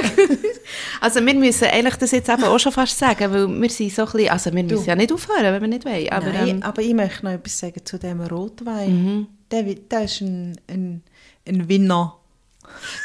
Also 1.01 1.25
wir 1.25 1.35
müssen 1.35 1.65
eigentlich 1.65 1.97
das 1.97 2.13
jetzt 2.13 2.29
eben 2.29 2.45
auch 2.45 2.59
schon 2.61 2.71
fast 2.71 2.97
sagen, 2.97 3.33
weil 3.33 3.49
wir 3.61 3.71
sind 3.71 3.93
so 3.93 4.03
ein 4.03 4.13
bisschen, 4.13 4.31
also 4.31 4.55
wir 4.55 4.63
müssen 4.63 4.85
ja 4.87 4.95
nicht 4.95 5.13
aufhören, 5.13 5.43
wenn 5.53 5.61
wir 5.63 5.69
nicht 5.69 5.85
wollen. 5.85 6.09
Aber, 6.11 6.33
Nein, 6.33 6.49
ähm, 6.49 6.63
aber 6.63 6.81
ich 6.81 6.95
möchte 6.95 7.25
noch 7.25 7.33
etwas 7.33 7.59
sagen 7.59 7.81
zu 7.85 7.99
dem 7.99 8.21
Rotwein. 8.21 9.27
Der, 9.51 9.67
wi- 9.67 9.81
der 9.91 10.05
ist 10.05 10.21
ein, 10.21 10.61
ein, 10.69 11.03
ein 11.49 11.69
Winner. 11.69 12.18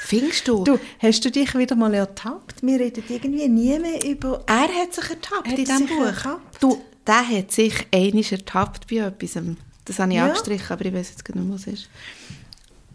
Findest 0.06 0.48
du? 0.48 0.64
Du, 0.64 0.80
hast 1.00 1.24
du 1.26 1.32
dich 1.32 1.54
wieder 1.56 1.76
mal 1.76 1.94
ertappt? 1.94 2.62
Wir 2.62 2.80
reden 2.80 3.04
irgendwie 3.10 3.48
nie 3.48 3.80
mehr 3.80 4.04
über... 4.06 4.44
Er 4.48 4.68
hat 4.68 4.94
sich 4.94 5.10
ertappt 5.10 5.48
Hat 5.48 5.58
in 5.60 5.66
diesem 5.66 5.88
Buch. 5.88 6.06
ertappt? 6.06 6.62
Du, 6.64 6.82
der 7.08 7.28
hat 7.28 7.52
sich 7.52 7.74
einisch 7.94 8.32
ertappt 8.32 8.88
bei 8.90 8.98
etwas. 8.98 9.38
Das 9.86 10.00
habe 10.00 10.12
ich 10.12 10.18
Ja. 10.18 10.26
angestrichen, 10.26 10.72
aber 10.72 10.86
ich 10.86 10.94
weiß 10.94 11.10
jetzt 11.10 11.36
nicht, 11.36 11.50
was 11.52 11.62
es 11.62 11.68
ist. 11.74 11.90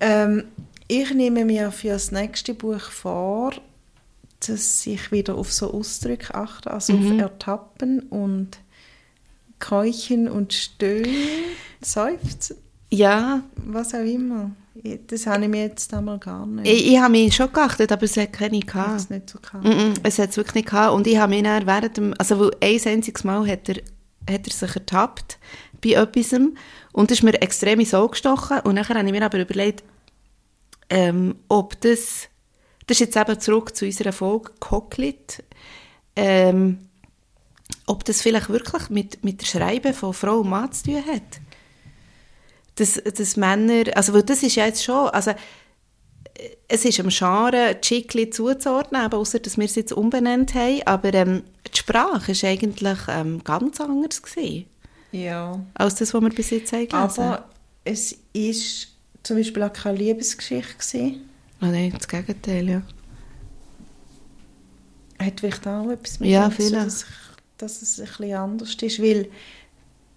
Ähm, 0.00 0.44
ich 0.86 1.12
nehme 1.12 1.44
mir 1.44 1.70
für 1.72 1.88
das 1.88 2.12
nächste 2.12 2.54
Buch 2.54 2.80
vor, 2.80 3.52
dass 4.46 4.86
ich 4.86 5.10
wieder 5.12 5.34
auf 5.34 5.52
so 5.52 5.72
Ausdrücke 5.72 6.34
achte, 6.34 6.70
also 6.70 6.92
Mhm. 6.94 7.12
auf 7.14 7.18
Ertappen 7.20 8.00
und 8.08 8.58
Keuchen 9.58 10.28
und 10.28 10.52
Stöhnen, 10.52 11.14
Seufzen, 11.82 12.56
Ja, 12.90 13.42
was 13.56 13.92
auch 13.94 13.98
immer. 14.04 14.52
Das 15.06 15.26
habe 15.26 15.44
ich 15.44 15.48
mir 15.48 15.62
jetzt 15.64 15.92
einmal 15.92 16.18
gar 16.18 16.46
nicht. 16.46 16.70
ich, 16.70 16.92
ich 16.92 16.98
habe 16.98 17.12
mich 17.12 17.34
schon 17.34 17.52
geachtet, 17.52 17.90
aber 17.90 18.04
es 18.04 18.16
hat 18.16 18.32
keine 18.32 18.60
gehabt. 18.60 19.00
es 19.00 19.10
nicht 19.10 19.30
so 19.30 19.38
gehabt. 19.38 19.64
Mm 19.64 19.68
-mm, 19.68 19.94
es 20.02 20.18
hat 20.18 20.30
es 20.30 20.36
wirklich 20.36 20.56
nicht 20.56 20.70
gehabt. 20.70 20.94
Und 20.94 21.06
ich 21.06 21.18
habe 21.18 21.34
mich 21.34 21.42
dann 21.42 21.66
während 21.66 21.96
dem, 21.96 22.14
also 22.18 22.38
weil 22.38 22.50
ein 22.60 22.80
einziges 22.84 23.24
Mal 23.24 23.46
hat 23.48 23.68
er, 23.68 23.76
hat 24.30 24.46
er 24.46 24.52
sich 24.52 24.74
ertappt 24.74 25.38
bei 25.82 25.90
etwas 25.90 26.34
und 26.92 27.10
ist 27.10 27.22
mir 27.22 27.40
extrem 27.40 27.80
ins 27.80 27.94
Auge 27.94 28.10
gestochen 28.12 28.60
und 28.60 28.74
nachher 28.74 28.96
habe 28.96 29.06
ich 29.06 29.12
mir 29.12 29.24
aber 29.24 29.38
überlegt, 29.38 29.84
ähm, 30.90 31.36
ob 31.48 31.80
das, 31.80 32.28
das 32.86 32.96
ist 32.96 33.00
jetzt 33.00 33.16
eben 33.16 33.40
zurück 33.40 33.76
zu 33.76 33.84
unserer 33.84 34.12
Folge 34.12 34.50
Cocklit, 34.58 35.44
ähm, 36.16 36.88
ob 37.86 38.04
das 38.04 38.22
vielleicht 38.22 38.48
wirklich 38.48 38.90
mit, 38.90 39.22
mit 39.22 39.40
der 39.40 39.46
Schreiben 39.46 39.94
von 39.94 40.12
Frau 40.12 40.40
und 40.40 40.50
Mann 40.50 40.72
zu 40.72 40.84
tun 40.84 41.04
hat. 41.06 41.40
Dass, 42.78 42.94
dass 42.94 43.36
Männer, 43.36 43.84
also 43.96 44.12
weil 44.14 44.22
das 44.22 44.42
ist 44.42 44.54
ja 44.56 44.66
jetzt 44.66 44.84
schon, 44.84 45.08
also 45.10 45.32
es 46.68 46.84
ist 46.84 46.98
dem 46.98 47.08
Genre 47.08 47.76
Chickli 47.80 48.30
zuzuordnen, 48.30 49.04
eben, 49.04 49.14
ausser 49.14 49.40
dass 49.40 49.56
wir 49.56 49.64
es 49.64 49.74
jetzt 49.74 49.92
umbenannt 49.92 50.54
haben, 50.54 50.82
aber 50.86 51.12
ähm, 51.14 51.42
die 51.72 51.78
Sprache 51.78 52.32
war 52.32 52.50
eigentlich 52.50 52.98
ähm, 53.08 53.42
ganz 53.42 53.80
anders 53.80 54.22
gewesen, 54.22 54.66
Ja. 55.10 55.58
als 55.74 55.96
das, 55.96 56.14
was 56.14 56.22
wir 56.22 56.30
bis 56.30 56.50
jetzt 56.50 56.72
haben 56.72 56.86
gelesen. 56.86 57.20
Aber 57.22 57.48
es 57.84 58.14
ist 58.32 58.88
zum 59.24 59.36
Beispiel 59.38 59.62
auch 59.64 59.72
keine 59.72 59.98
Liebesgeschichte 59.98 60.74
gewesen. 60.74 61.28
Oh 61.60 61.66
nein, 61.66 61.92
das 61.96 62.06
Gegenteil, 62.06 62.68
ja. 62.68 62.82
Hat 65.18 65.40
vielleicht 65.40 65.66
auch 65.66 65.90
etwas 65.90 66.20
mit 66.20 66.30
Ja, 66.30 66.48
dem 66.48 66.72
dass, 66.72 67.04
dass 67.56 67.82
es 67.82 67.98
ein 67.98 68.06
bisschen 68.06 68.34
anders 68.34 68.74
ist, 68.80 69.02
weil 69.02 69.28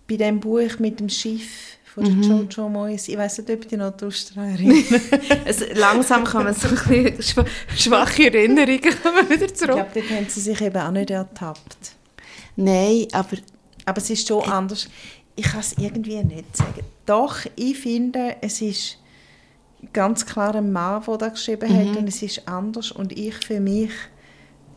bei 0.08 0.18
dem 0.18 0.40
Buch 0.40 0.78
mit 0.80 1.00
dem 1.00 1.10
Schiff 1.10 1.50
von 1.94 2.04
Mhm. 2.04 2.24
Jojo 2.24 2.70
Moyes, 2.70 3.08
ich 3.10 3.18
weiß 3.18 3.40
nicht, 3.40 3.50
ob 3.52 3.68
die 3.68 3.78
noch 3.78 3.92
die 3.98 4.06
erinnern. 4.38 4.84
es, 5.46 5.64
langsam 5.76 6.24
kann 6.24 6.46
man 6.46 6.54
so 6.54 6.68
ein 6.70 6.76
bisschen 6.76 7.22
schwa 7.22 7.46
schwache 7.76 8.26
Erinnerungen 8.34 8.80
kommen 9.04 9.30
wieder 9.30 9.46
ich 9.46 9.56
zurück. 9.56 9.76
glaube, 9.76 9.90
dort 9.94 10.10
haben 10.10 10.28
sie 10.30 10.40
sich 10.42 10.62
eben 10.62 10.78
auch 10.78 10.92
nicht 10.92 11.10
ertappt. 11.10 11.96
Nein, 12.56 13.08
aber 13.12 13.38
Aber 13.86 13.98
es 13.98 14.10
ist 14.10 14.28
schon 14.28 14.44
anders. 14.44 14.88
Ich 15.36 15.46
kann 15.46 15.60
es 15.62 15.74
irgendwie 15.78 16.24
nicht 16.24 16.56
sagen. 16.56 16.82
Doch, 17.06 17.38
ich 17.56 17.78
finde, 17.80 18.36
es 18.42 18.62
ist 18.62 18.98
ganz 19.92 20.26
klar 20.26 20.54
ein 20.56 20.72
Mann, 20.72 21.02
der 21.08 21.18
das 21.18 21.34
geschrieben 21.34 21.70
Mhm. 21.72 21.90
hat 21.90 21.98
und 21.98 22.08
es 22.08 22.22
ist 22.22 22.48
anders 22.48 22.92
und 22.92 23.12
ich 23.18 23.36
für 23.36 23.60
mich 23.60 23.92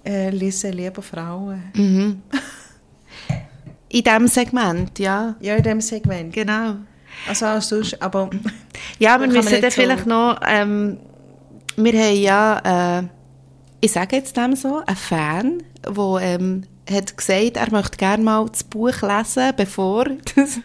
äh, 0.06 0.30
lese 0.30 0.70
lieber 0.70 1.02
Frauen. 1.02 1.62
Mhm. 1.74 2.22
in 3.88 4.02
diesem 4.02 4.26
Segment, 4.28 4.98
ja, 4.98 5.36
Ja, 5.40 5.56
in 5.56 5.62
dem 5.62 5.80
Segment. 5.80 6.32
genau. 6.32 6.76
Also 7.28 7.46
auch 7.46 7.62
sonst, 7.62 8.00
aber 8.02 8.30
Ja, 8.98 9.18
wir 9.20 9.26
müssen 9.28 9.60
dann 9.60 9.70
so- 9.70 9.70
vielleicht 9.70 10.06
noch, 10.06 10.38
ähm, 10.46 10.98
wir 11.76 11.92
haben 11.92 12.16
ja, 12.16 12.98
äh, 13.00 13.02
ich 13.80 13.92
sage 13.92 14.16
jetzt 14.16 14.36
dem 14.36 14.54
so, 14.56 14.82
einen 14.86 14.96
Fan, 14.96 15.62
der 15.84 16.20
ähm, 16.22 16.64
hat 16.90 17.16
gesagt, 17.16 17.56
er 17.56 17.70
möchte 17.70 17.96
gerne 17.96 18.22
mal 18.22 18.46
das 18.46 18.62
Buch 18.64 19.00
lesen, 19.02 19.52
bevor, 19.56 20.06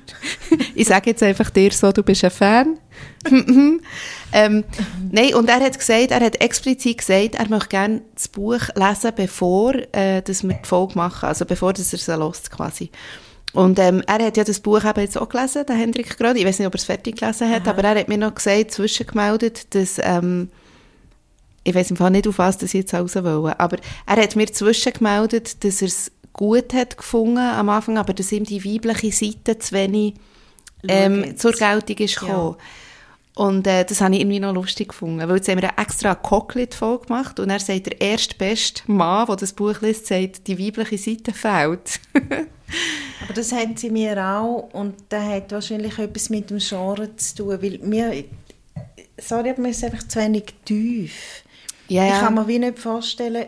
ich 0.75 0.87
sage 0.87 1.11
jetzt 1.11 1.23
einfach 1.23 1.49
dir 1.49 1.71
so, 1.71 1.91
du 1.91 2.03
bist 2.03 2.23
ein 2.25 2.31
Fan. 2.31 2.77
ähm, 4.33 4.63
nein, 5.11 5.33
und 5.33 5.49
er 5.49 5.59
hat 5.59 5.77
gesagt, 5.77 6.11
er 6.11 6.19
hat 6.19 6.41
explizit 6.41 6.99
gesagt, 6.99 7.35
er 7.35 7.49
möchte 7.49 7.69
gerne 7.69 8.01
das 8.15 8.27
Buch 8.27 8.61
lesen, 8.75 9.11
bevor 9.15 9.75
äh, 9.93 10.21
dass 10.21 10.43
wir 10.43 10.55
die 10.55 10.67
Folge 10.67 10.95
machen, 10.95 11.27
also 11.27 11.45
bevor 11.45 11.73
dass 11.73 11.93
er 11.93 11.99
es 11.99 12.07
lost 12.07 12.51
quasi. 12.51 12.91
Und 13.53 13.79
ähm, 13.79 14.03
er 14.05 14.25
hat 14.25 14.37
ja 14.37 14.43
das 14.43 14.59
Buch 14.59 14.83
eben 14.83 15.01
jetzt 15.01 15.17
auch 15.17 15.27
gelesen, 15.27 15.65
der 15.67 15.75
Hendrik 15.75 16.17
gerade. 16.17 16.37
Ich 16.37 16.45
weiß 16.45 16.59
nicht, 16.59 16.67
ob 16.67 16.75
er 16.75 16.79
es 16.79 16.83
fertig 16.83 17.17
gelesen 17.17 17.49
hat, 17.49 17.67
aber 17.67 17.83
er 17.83 17.99
hat 17.99 18.07
mir 18.07 18.17
noch 18.17 18.35
gesagt, 18.35 18.71
zwischengemeldet, 18.71 19.73
dass, 19.73 19.99
ähm, 20.03 20.49
ich 21.63 21.73
weiß 21.73 21.89
im 21.91 21.97
Fall 21.97 22.11
nicht, 22.11 22.27
auf 22.27 22.37
was 22.37 22.59
das 22.59 22.73
jetzt 22.73 22.93
raus 22.93 23.15
wollen, 23.15 23.53
aber 23.57 23.77
er 24.05 24.21
hat 24.21 24.35
mir 24.35 24.51
zwischengemeldet, 24.51 25.63
dass 25.63 25.81
er 25.81 25.87
es 25.87 26.11
gut 26.33 26.73
hat 26.73 26.97
gefunden 26.97 27.39
am 27.39 27.69
Anfang, 27.69 27.97
aber 27.97 28.13
dass 28.13 28.31
ihm 28.31 28.43
die 28.43 28.63
weibliche 28.63 29.11
Seite 29.11 29.57
zu 29.57 29.73
wenig 29.73 30.13
ähm, 30.87 31.35
zur 31.35 31.51
Geltung 31.51 31.97
ist 31.97 32.21
Ja. 32.21 32.55
Und 33.35 33.67
äh, 33.67 33.85
das 33.85 34.01
habe 34.01 34.15
ich 34.15 34.21
irgendwie 34.21 34.39
noch 34.39 34.53
lustig 34.53 34.89
gefunden, 34.89 35.19
weil 35.27 35.37
jetzt 35.37 35.47
haben 35.47 35.61
wir 35.61 35.69
eine 35.69 35.77
extra 35.77 36.13
Cocklit-Folge 36.15 37.07
gemacht 37.07 37.39
und 37.39 37.49
er 37.49 37.59
sagt, 37.59 37.85
der 37.85 38.01
erste 38.01 38.35
beste 38.35 38.89
Mann, 38.91 39.27
der 39.27 39.35
das 39.37 39.53
Buch 39.53 39.79
liest, 39.81 40.07
sagt, 40.07 40.47
die 40.47 40.59
weibliche 40.59 40.97
Seite 40.97 41.31
fehlt. 41.31 42.01
Aber 43.23 43.33
das 43.33 43.51
haben 43.51 43.77
sie 43.77 43.89
mir 43.89 44.17
auch 44.23 44.69
und 44.73 44.95
das 45.09 45.23
hat 45.23 45.51
wahrscheinlich 45.51 45.97
etwas 45.97 46.29
mit 46.29 46.49
dem 46.49 46.59
Genre 46.59 47.15
zu 47.15 47.35
tun, 47.35 47.61
weil 47.61 47.79
mir, 47.79 48.25
sorry, 49.17 49.51
aber 49.51 49.61
mir 49.61 49.69
ist 49.69 49.83
einfach 49.83 50.07
zu 50.07 50.19
wenig 50.19 50.53
tief. 50.65 51.43
Ja, 51.87 52.05
Ich 52.07 52.19
kann 52.19 52.35
mir 52.35 52.47
wie 52.47 52.59
nicht 52.59 52.77
vorstellen, 52.79 53.47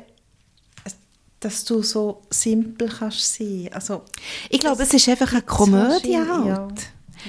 dass 1.40 1.64
du 1.66 1.82
so 1.82 2.22
simpel 2.30 2.88
kannst 2.88 3.36
sein. 3.36 3.70
Also, 3.74 4.04
Ich 4.50 4.60
glaube, 4.60 4.84
es 4.84 4.94
ist 4.94 5.10
einfach 5.10 5.32
eine 5.34 5.42
Komödie 5.42 6.18
halt. 6.18 6.46
ja. 6.48 6.68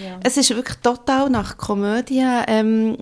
Ja. 0.00 0.20
Es 0.22 0.36
ist 0.36 0.50
wirklich 0.50 0.78
total 0.78 1.30
nach 1.30 1.56
Komödie, 1.56 2.24
ähm, 2.46 2.96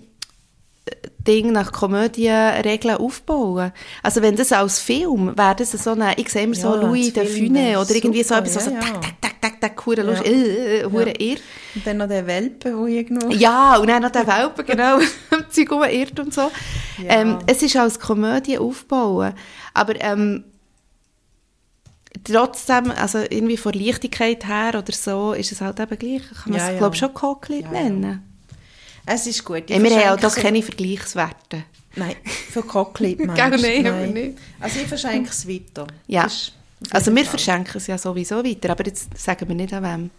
Ding, 1.26 1.52
nach 1.52 1.70
Komödienregeln 1.72 2.96
aufbauen. 2.96 3.72
Also 4.02 4.22
wenn 4.22 4.36
das 4.36 4.52
als 4.52 4.78
Film 4.78 5.36
wäre, 5.36 5.54
das 5.54 5.70
so 5.72 5.90
eine, 5.90 6.14
ich 6.16 6.28
sehe 6.30 6.44
immer 6.44 6.54
so 6.54 6.74
Ja, 6.74 6.82
Louis 6.82 7.12
de 7.12 7.22
wär's 7.24 7.86
oder 7.86 7.94
irgendwie 7.96 8.22
so 8.22 8.34
super, 8.34 8.46
etwas, 8.46 8.64
so, 8.64 8.70
ja, 8.70 8.80
so 8.80 8.86
ja. 8.86 8.92
tak, 8.92 9.02
tak, 9.02 9.20
tak, 9.20 9.40
tak, 9.40 9.60
tak, 9.60 9.86
hure 9.86 10.02
lustig, 10.02 10.26
Ja. 10.26 10.32
äh, 10.32 10.78
äh, 10.80 10.84
hure 10.90 11.08
Ja. 11.10 11.14
irr. 11.20 11.38
Und 11.74 11.86
dann 11.86 11.96
noch 11.98 12.08
der 12.08 12.26
Welpe, 12.26 12.70
der 12.70 12.86
irgendwo... 12.86 13.28
Ja, 13.30 13.76
und 13.76 13.88
dann 13.88 14.02
noch 14.02 14.10
der 14.10 14.26
Welpe, 14.26 14.64
genau, 14.64 14.98
Zeug 15.50 15.70
irrt 15.92 16.18
und 16.18 16.32
so. 16.32 16.50
Ja. 16.98 17.20
Ähm, 17.20 17.38
es 17.46 17.62
ist 17.62 17.76
als 17.76 18.00
Komödie 18.00 18.58
aufbauen. 18.58 19.34
Aber 19.74 19.94
ähm, 20.02 20.44
trotzdem, 22.24 22.90
also 22.90 23.18
irgendwie 23.18 23.56
von 23.56 23.72
Leichtigkeit 23.72 24.46
her 24.46 24.74
oder 24.76 24.92
so, 24.92 25.32
ist 25.32 25.52
es 25.52 25.60
halt 25.60 25.80
eben 25.80 25.98
gleich. 25.98 26.22
Kann 26.42 26.52
man 26.52 26.58
Ja, 26.58 26.66
es, 26.66 26.72
ja. 26.72 26.78
glaube 26.78 26.96
schon 26.96 27.14
Cocklit 27.14 27.64
Ja, 27.66 27.72
ja. 27.72 27.82
nennen. 27.84 28.22
Es 29.06 29.26
ist 29.26 29.44
gut. 29.44 29.64
Ich 29.66 29.70
Ja, 29.76 29.82
wir 29.82 29.90
haben 29.90 29.96
auch 29.96 30.02
verschenke 30.18 30.22
da 30.22 30.30
so- 30.30 30.40
keine 30.40 30.62
Vergleichswerte. 30.62 31.64
Nein, 31.96 32.14
für 32.24 32.62
Cocklit 32.62 33.18
meinst 33.26 33.40
du? 33.64 33.66
nein, 33.66 33.86
aber 33.86 34.06
nicht. 34.06 34.38
Also 34.60 34.80
ich 34.80 34.86
verschenke 34.86 35.30
es 35.30 35.48
weiter. 35.48 35.86
Ja. 36.06 36.22
Das 36.24 36.52
Also 36.90 37.10
wir 37.14 37.22
Fall. 37.24 37.30
verschenken 37.30 37.76
es 37.76 37.86
ja 37.88 37.98
sowieso 37.98 38.44
weiter, 38.44 38.70
aber 38.70 38.86
jetzt 38.86 39.16
sagen 39.18 39.48
wir 39.48 39.54
nicht 39.56 39.72
an 39.74 39.82
wem. 39.84 40.10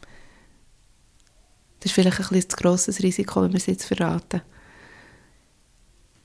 Das 1.80 1.86
ist 1.92 1.94
vielleicht 1.96 2.20
ein 2.20 2.28
bisschen 2.28 2.50
zu 2.50 2.58
grosses 2.58 3.02
Risiko, 3.02 3.42
wenn 3.42 3.52
wir 3.54 3.58
es 3.58 3.66
jetzt 3.68 3.86
verraten. 3.86 4.42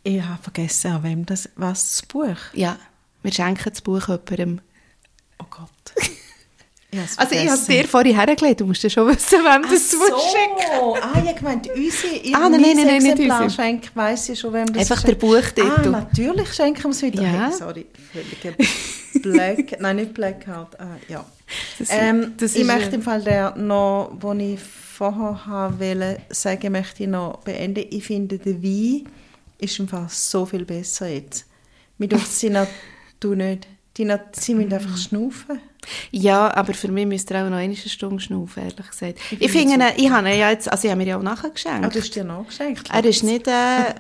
Ich 0.03 0.23
habe 0.23 0.43
vergessen, 0.43 0.93
an 0.93 1.03
wem 1.03 1.27
das... 1.27 1.49
Was, 1.57 1.85
das 1.99 2.03
Buch? 2.07 2.37
Ja, 2.53 2.79
wir 3.23 3.33
schenken 3.33 3.71
das 3.71 3.81
Buch 3.81 4.09
jemandem. 4.09 4.61
Oh 5.41 5.47
Gott. 5.51 5.69
Ich 6.89 6.99
habe 7.01 7.09
es 7.11 7.19
Also 7.19 7.35
ich 7.35 7.41
habe 7.51 7.59
es 7.59 7.67
dir 7.67 7.85
vorhin 7.89 8.15
hergelegt, 8.15 8.61
du 8.61 8.67
musst 8.67 8.83
ja 8.83 8.89
schon 8.89 9.09
wissen, 9.09 9.41
wem 9.41 9.63
Ach 9.67 9.71
das 9.71 9.91
so. 9.91 9.99
zuschicken. 9.99 11.03
Ah, 11.03 11.23
ich 11.31 11.37
gemeint, 11.37 11.69
unsere, 11.69 12.37
Ah, 12.37 12.49
nein, 12.49 12.61
nein, 12.61 12.77
nein, 12.77 13.03
nicht 13.03 13.07
Exemplar 13.13 13.43
unsere. 13.43 13.63
schenke, 13.63 13.89
weiss 13.95 14.29
ich 14.29 14.39
schon, 14.41 14.53
wem 14.55 14.67
das 14.67 14.79
Einfach 14.91 15.03
der 15.03 15.09
schenkt. 15.09 15.21
Buchtitel. 15.21 15.89
Ah, 15.89 15.91
natürlich 15.91 16.55
schenken 16.55 16.85
wir 16.85 16.91
es 16.91 17.03
wieder. 17.03 17.23
Ja. 17.23 17.49
Hey, 17.49 17.53
sorry, 17.53 17.87
völlige 18.13 18.57
Black... 19.21 19.77
Nein, 19.81 19.97
nicht 19.97 20.15
Blackout. 20.15 20.79
Ah, 20.81 20.97
ja. 21.09 21.27
Das- 21.79 21.89
ähm, 21.91 22.35
das 22.39 22.55
ich 22.55 22.65
möchte 22.65 22.93
äh, 22.93 22.95
im 22.95 23.03
Fall 23.03 23.21
der 23.23 23.57
noch, 23.57 24.13
wo 24.21 24.33
ich 24.33 24.61
vorher 24.61 25.45
haben 25.45 25.81
wollte, 25.81 26.21
sagen, 26.31 26.73
möchte 26.73 27.03
ich 27.03 27.09
noch 27.11 27.39
beenden. 27.41 27.85
Ich 27.91 28.05
finde, 28.07 28.39
der 28.39 28.63
Wein 28.63 29.07
ist 29.59 29.79
im 29.81 29.89
Fall 29.89 30.07
so 30.09 30.47
viel 30.47 30.65
besser 30.65 31.09
jetzt. 31.09 31.45
Mit 31.99 32.13
uns 32.15 32.41
sind 32.41 32.57
du 33.21 33.35
nicht. 33.35 33.67
Die, 33.97 34.05
Nat- 34.05 34.37
sie 34.37 34.55
müssen 34.55 34.73
einfach 34.73 34.97
schnaufen. 34.97 35.61
Ja, 36.11 36.55
aber 36.55 36.75
für 36.75 36.89
mich 36.89 37.07
müsste 37.07 37.35
er 37.35 37.47
auch 37.47 37.51
noch 37.51 37.57
eine 37.57 37.77
Stunde 37.77 38.21
schnaufen, 38.21 38.63
ehrlich 38.65 38.91
gesagt. 38.91 39.19
Ich, 39.39 39.51
finde 39.51 39.75
finde, 39.75 39.93
ich 39.97 40.11
habe 40.11 40.29
ja 40.31 40.51
jetzt, 40.51 40.71
also 40.71 40.85
ich 40.87 40.91
habe 40.91 41.01
mir 41.03 41.09
ja 41.09 41.19
auch 41.19 41.23
nachher 41.23 41.49
Ah, 41.49 41.53
geschenkt. 41.53 41.95
du 41.95 41.99
hast 42.01 42.15
dir 42.15 42.25
noch 42.25 42.47
geschenkt. 42.47 42.89
er 42.93 43.05
ist 43.05 43.23
nicht, 43.23 43.47
äh, 43.47 43.95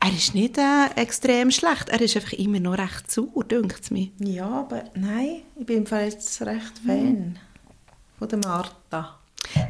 Er 0.00 0.12
ist 0.16 0.34
nicht 0.34 0.56
äh, 0.58 0.86
extrem 0.96 1.50
schlecht, 1.50 1.88
er 1.88 2.00
ist 2.00 2.14
einfach 2.16 2.32
immer 2.34 2.60
noch 2.60 2.78
recht 2.78 3.10
sauer, 3.10 3.42
denkt 3.44 3.80
es 3.82 3.90
mir. 3.90 4.08
Ja, 4.20 4.46
aber 4.46 4.84
nein, 4.94 5.42
ich 5.58 5.66
bin 5.66 5.78
im 5.78 5.86
Fall 5.86 6.04
jetzt 6.04 6.40
recht 6.42 6.72
Fan 6.86 7.38
von 8.18 8.28
der 8.28 8.38
Martha. 8.38 9.18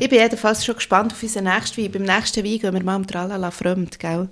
Ich 0.01 0.09
bin 0.09 0.19
jedenfalls 0.21 0.65
schon 0.65 0.75
gespannt 0.77 1.13
auf 1.13 1.23
unseren 1.23 1.45
nächsten 1.45 1.83
Wein. 1.83 1.91
Beim 1.93 2.03
nächsten 2.03 2.45
Wein 2.45 2.59
gehen 2.59 2.75
wir 2.75 2.83
mal 2.83 2.95
am 2.97 3.07
Tralala 3.07 3.51
fremd, 3.51 3.99
gell? 3.99 4.29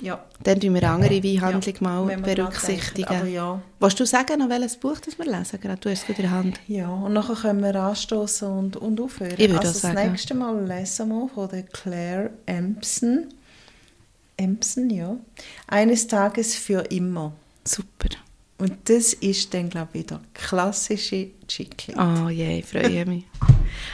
Ja. 0.00 0.24
Dann 0.42 0.60
tun 0.60 0.74
wir 0.74 0.82
andere 0.90 1.22
Weinhandlung 1.22 1.74
Ja, 1.80 1.80
mal 1.80 2.16
berücksichtigen. 2.18 3.32
ja. 3.32 3.60
Willst 3.80 4.00
du 4.00 4.06
sagen, 4.06 4.38
noch 4.38 4.48
welches 4.48 4.76
Buch 4.76 4.98
das 4.98 5.18
wir 5.18 5.24
lesen? 5.26 5.60
Gerade 5.60 5.80
du 5.80 5.90
hast 5.90 6.02
es 6.02 6.08
in 6.08 6.22
der 6.22 6.30
Hand. 6.30 6.60
Ja, 6.68 6.88
und 6.88 7.12
nachher 7.14 7.34
können 7.34 7.62
wir 7.62 7.74
anstoßen 7.74 8.48
und, 8.48 8.76
und 8.76 9.00
aufhören. 9.00 9.34
Ich 9.38 9.48
würde 9.50 9.58
also 9.58 9.70
auch 9.70 9.74
sagen. 9.74 9.94
das 9.96 10.04
nächste 10.10 10.34
Mal 10.34 10.64
lesen 10.64 11.08
wir 11.08 11.28
von 11.34 11.48
der 11.48 11.62
Claire 11.64 12.30
Empson. 12.46 13.26
Empson, 14.36 14.90
ja. 14.90 15.16
Eines 15.66 16.06
Tages 16.06 16.54
für 16.56 16.80
immer. 16.90 17.32
Super. 17.64 18.08
Und 18.58 18.88
das 18.88 19.12
ist 19.12 19.52
dann, 19.52 19.68
glaube 19.68 19.90
ich, 19.92 20.04
wieder 20.04 20.20
klassische 20.32 21.28
Chickli. 21.46 21.94
Oh 21.98 22.28
je, 22.28 22.60
ich 22.60 22.66
freue 22.66 23.04
mich. 23.04 23.24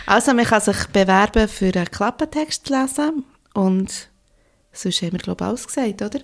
Also, 0.06 0.34
man 0.34 0.44
kann 0.44 0.60
sich 0.60 0.86
bewerben 0.86 1.48
für 1.48 1.72
einen 1.74 1.90
Klappentext 1.90 2.66
zu 2.66 2.80
lesen 2.80 3.24
und 3.54 4.08
sonst 4.72 5.02
haben 5.02 5.12
wir, 5.12 5.18
glaube 5.18 5.44
ich, 5.44 5.48
alles 5.48 5.66
gesagt, 5.66 6.02
oder? 6.02 6.20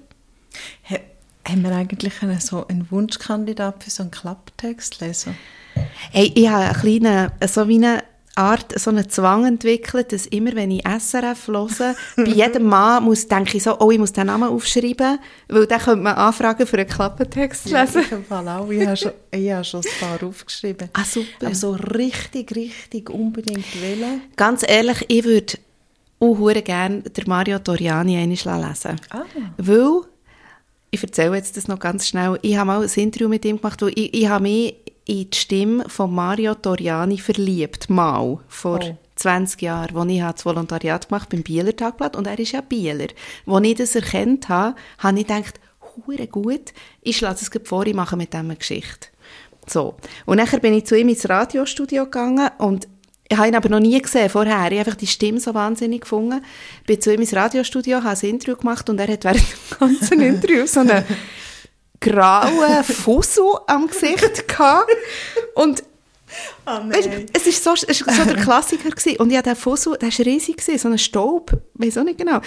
Ha- 0.90 1.00
Haben 1.48 1.62
wir 1.62 1.72
eigentlich 1.74 2.22
einen, 2.22 2.40
so 2.40 2.66
einen 2.68 2.90
Wunschkandidat 2.90 3.84
für 3.84 3.90
so 3.90 4.02
einen 4.02 4.10
Klapptext 4.10 5.00
lesen? 5.00 5.36
Hey, 6.10 6.32
ich 6.34 6.48
habe 6.48 6.64
eine 6.64 6.74
kleine, 6.78 7.32
so 7.46 7.68
wie 7.68 7.76
eine 7.76 8.02
Art, 8.34 8.78
so 8.78 8.90
einen 8.90 9.08
Zwang 9.10 9.46
entwickelt, 9.46 10.12
dass 10.12 10.26
immer, 10.26 10.54
wenn 10.54 10.70
ich 10.70 10.84
SRF 10.86 11.48
höre, 11.48 11.96
bei 12.16 12.22
jedem 12.24 12.66
Mann 12.66 13.02
muss, 13.04 13.26
denke 13.26 13.56
ich 13.56 13.62
so, 13.64 13.78
oh, 13.80 13.90
ich 13.90 13.98
muss 13.98 14.12
den 14.12 14.26
Namen 14.28 14.48
aufschreiben, 14.48 15.18
weil 15.48 15.66
dann 15.66 15.80
könnte 15.80 16.02
man 16.02 16.14
anfragen 16.14 16.64
für 16.66 16.78
einen 16.78 16.88
Klappentext 16.88 17.68
lesen. 17.70 18.02
Ich 18.02 18.12
im 18.12 18.24
Fall 18.24 18.46
auch. 18.48 18.68
Ich 18.70 18.86
habe 18.86 18.96
schon, 18.96 19.12
ich 19.32 19.50
habe 19.50 19.64
schon 19.64 19.80
ein 19.80 19.90
paar 20.18 20.28
aufgeschrieben. 20.28 20.88
Ah, 20.92 21.04
super. 21.04 21.46
Aber 21.46 21.54
so 21.54 21.72
richtig, 21.72 22.54
richtig 22.54 23.10
unbedingt 23.10 23.82
wählen. 23.82 24.20
Ganz 24.36 24.62
ehrlich, 24.68 25.04
ich 25.08 25.24
würde 25.24 25.54
auch 26.20 26.38
hure 26.38 26.62
gerne 26.62 27.02
der 27.02 27.28
Mario 27.28 27.58
Toriani 27.58 28.16
einmal 28.16 28.68
lesen. 28.68 28.96
Ah. 29.10 29.22
Weil, 29.56 30.02
ich 30.90 31.02
erzähle 31.02 31.36
jetzt 31.36 31.56
das 31.56 31.68
noch 31.68 31.78
ganz 31.78 32.08
schnell, 32.08 32.38
ich 32.42 32.56
habe 32.56 32.66
mal 32.66 32.82
ein 32.82 32.90
Interview 32.90 33.28
mit 33.28 33.44
ihm 33.44 33.58
gemacht, 33.58 33.82
wo 33.82 33.86
ich, 33.86 34.14
ich 34.14 34.28
habe 34.28 34.42
mich 34.42 34.74
in 35.04 35.30
die 35.30 35.36
Stimme 35.36 35.88
von 35.88 36.14
Mario 36.14 36.54
Toriani 36.54 37.18
verliebt, 37.18 37.88
mal, 37.88 38.40
vor 38.48 38.80
Oh. 38.82 38.96
20 39.16 39.62
Jahren, 39.62 39.96
als 39.96 40.10
ich 40.10 40.20
das 40.20 40.46
Volontariat 40.46 41.08
gemacht 41.08 41.28
beim 41.30 41.42
Bieler 41.42 41.74
Tagblatt 41.74 42.14
und 42.14 42.26
er 42.26 42.38
ist 42.38 42.52
ja 42.52 42.60
Bieler. 42.60 43.08
Als 43.46 43.66
ich 43.66 43.74
das 43.74 43.94
erkannt 43.96 44.48
habe, 44.48 44.76
habe 44.98 45.18
ich 45.18 45.26
gedacht, 45.26 45.60
hure 46.06 46.26
gut, 46.26 46.72
ich 47.02 47.16
schlage 47.16 47.40
es 47.40 47.50
vor, 47.68 47.86
ich 47.86 47.94
mache 47.94 48.16
mit 48.16 48.32
dem 48.32 48.46
eine 48.46 48.56
Geschichte. 48.56 49.08
So. 49.66 49.96
Und 50.24 50.38
nachher 50.38 50.60
bin 50.60 50.74
ich 50.74 50.86
zu 50.86 50.96
ihm 50.96 51.08
ins 51.08 51.28
Radiostudio 51.28 52.04
gegangen 52.04 52.50
und 52.58 52.88
ich 53.30 53.36
habe 53.36 53.48
ihn 53.48 53.54
aber 53.54 53.68
noch 53.68 53.80
nie 53.80 54.00
gesehen 54.00 54.30
vorher. 54.30 54.56
Ich 54.56 54.62
habe 54.62 54.78
einfach 54.78 54.94
die 54.94 55.06
Stimme 55.06 55.38
so 55.40 55.54
wahnsinnig 55.54 56.02
gefunden. 56.02 56.42
Bin 56.86 57.00
zu 57.00 57.12
ihm 57.12 57.20
ins 57.20 57.34
Radiostudio, 57.34 58.02
habe 58.02 58.18
ein 58.20 58.28
Interview 58.28 58.56
gemacht 58.56 58.88
und 58.88 58.98
er 58.98 59.08
hat 59.08 59.24
während 59.24 59.40
dem 59.40 59.78
ganzen 59.78 60.20
Interview 60.20 60.66
so 60.66 60.80
einen 60.80 61.04
grauen 62.00 62.84
Fussel 62.84 63.50
am 63.66 63.86
Gesicht 63.86 64.48
gehabt. 64.48 64.90
Und 65.54 65.82
Oh 66.66 66.70
Weißt, 66.70 67.08
es 67.32 67.46
ist 67.46 67.64
so, 67.64 67.72
es 67.72 67.82
ist 67.84 67.98
so 68.04 68.24
der 68.24 68.36
Klassiker 68.36 68.90
gewesen. 68.90 69.16
Und 69.18 69.30
ich 69.30 69.36
habe 69.36 69.48
den 69.48 69.56
Fussel, 69.56 69.96
der 69.98 70.10
war 70.10 70.26
riesig, 70.26 70.58
gewesen, 70.58 70.78
so 70.78 70.88
ein 70.88 70.98
Staub, 70.98 71.52
weiß 71.74 71.98
auch 71.98 72.04
nicht 72.04 72.18
genau. 72.18 72.40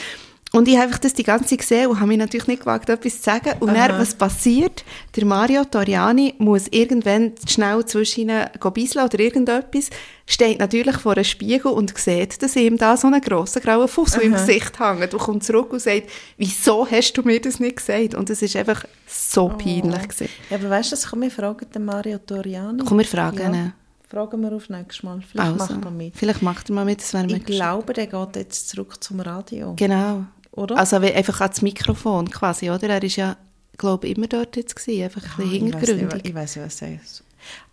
Und 0.54 0.68
ich 0.68 0.76
habe 0.76 0.88
einfach 0.88 1.00
das 1.00 1.14
die 1.14 1.24
ganze 1.24 1.46
Zeit 1.46 1.60
gesehen 1.60 1.88
und 1.88 1.98
habe 1.98 2.08
mich 2.08 2.18
natürlich 2.18 2.48
nicht 2.48 2.60
gewagt, 2.60 2.90
etwas 2.90 3.18
zu 3.18 3.24
sagen. 3.24 3.54
Und 3.62 3.74
dann, 3.74 3.98
was 3.98 4.14
passiert? 4.14 4.84
Der 5.16 5.24
Mario 5.24 5.64
Toriani 5.64 6.36
muss 6.40 6.68
irgendwann 6.72 7.32
schnell 7.48 7.86
zwischen 7.86 8.22
ihnen 8.22 8.48
bisseln 8.74 9.06
oder 9.06 9.18
irgendetwas, 9.18 9.90
steht 10.26 10.60
natürlich 10.60 10.98
vor 10.98 11.14
einem 11.14 11.24
Spiegel 11.24 11.72
und 11.72 11.98
sieht, 11.98 12.44
dass 12.44 12.58
ihm 12.58 12.78
da 12.78 12.98
so 12.98 13.08
einen 13.08 13.22
grossen 13.22 13.62
grauen 13.62 13.88
Fussel 13.88 14.24
im 14.24 14.34
Gesicht 14.34 14.78
hängt. 14.78 15.14
Und 15.14 15.20
kommt 15.22 15.44
zurück 15.46 15.72
und 15.72 15.82
sagt, 15.82 16.10
wieso 16.38 16.86
hast 16.90 17.14
du 17.14 17.22
mir 17.22 17.40
das 17.40 17.62
nicht 17.62 17.78
gesagt? 17.78 18.14
Und 18.16 18.30
es 18.30 18.42
ist 18.42 18.56
einfach 18.58 18.84
so 19.08 19.48
peinlich 19.48 20.04
gewesen. 20.10 20.28
Ja, 20.50 20.58
aber 20.58 20.70
weißt 20.70 20.92
du, 20.92 20.96
das 20.96 21.08
komm, 21.08 21.22
wir 21.22 21.32
fragen 21.32 21.66
den 21.74 21.86
Mario 21.86 22.18
Toriani. 22.18 22.84
Komm, 22.86 22.98
wir 22.98 23.06
fragen 23.06 23.38
ihn. 23.38 23.54
Ja, 23.54 23.74
fragen 24.10 24.42
wir 24.42 24.52
auf 24.52 24.68
nächstes 24.68 25.04
Mal. 25.04 25.22
Vielleicht 25.22 25.52
Also, 25.62 25.74
macht 25.74 25.86
er 25.86 25.92
mit. 25.92 26.18
Vielleicht 26.18 26.42
macht 26.42 26.70
er 26.70 26.76
mal 26.76 26.84
mit, 26.86 27.00
das 27.00 27.14
wäre 27.14 27.28
Ich 27.28 27.46
glaube, 27.46 27.94
der 27.94 28.08
geht 28.08 28.36
jetzt 28.36 28.68
zurück 28.68 29.02
zum 29.02 29.22
Radio. 29.22 29.76
Genau. 29.78 30.26
Oder? 30.52 30.78
Also 30.78 30.98
einfach 30.98 31.42
ans 31.42 31.62
Mikrofon 31.62 32.30
quasi, 32.30 32.70
oder? 32.70 32.90
Er 32.90 33.04
ist 33.04 33.16
ja, 33.16 33.38
glaube 33.78 34.08
ich, 34.08 34.18
immer 34.18 34.28
dort 34.28 34.56
jetzt 34.58 34.76
gewesen, 34.76 35.04
einfach 35.04 35.24
ein 35.40 35.50
bisschen 35.50 35.68
ich 35.68 35.74
weiss 35.74 35.82
nicht, 35.82 35.90
hintergründig. 35.90 36.26
Ich 36.26 36.36
weiß 36.36 36.56
nicht, 36.56 36.66
was 36.66 36.82
er 36.82 36.96
ist. 36.96 37.24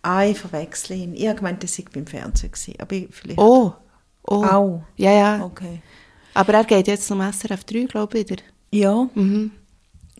Ah, 0.01 0.23
ich 0.23 0.37
verwechsle 0.37 0.95
ihn. 0.95 1.13
Ich 1.13 1.27
habe 1.27 1.37
gemeint, 1.37 1.63
er 1.63 1.67
sei 1.67 1.85
beim 1.93 2.07
Fernsehen 2.07 2.51
gewesen. 2.51 2.73
Aber 2.79 2.95
ich, 2.95 3.07
vielleicht... 3.11 3.39
Oh, 3.39 3.73
oh. 4.23 4.43
Au. 4.43 4.83
Ja, 4.95 5.11
ja. 5.11 5.43
Okay. 5.43 5.81
Aber 6.33 6.53
er 6.53 6.63
geht 6.63 6.87
jetzt 6.87 7.07
zum 7.07 7.21
SRF 7.21 7.63
3, 7.65 7.85
glaube 7.85 8.19
ich, 8.19 8.29
wieder. 8.29 8.43
Ja. 8.71 9.07
Mhm. 9.13 9.51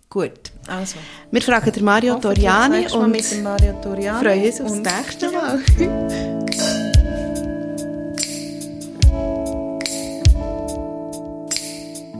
Gut. 0.10 0.52
Also. 0.68 0.98
Wir 1.32 1.42
fragen 1.42 1.72
den 1.72 1.84
Mario 1.84 2.16
Toriani 2.16 2.88
und 2.92 3.16
freuen 3.22 4.46
uns 4.46 4.62
aufs 4.62 4.76
nächste 4.76 5.32
Mal. 5.32 5.60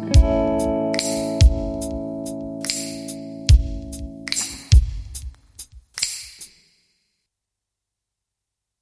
Bye. 0.10 0.49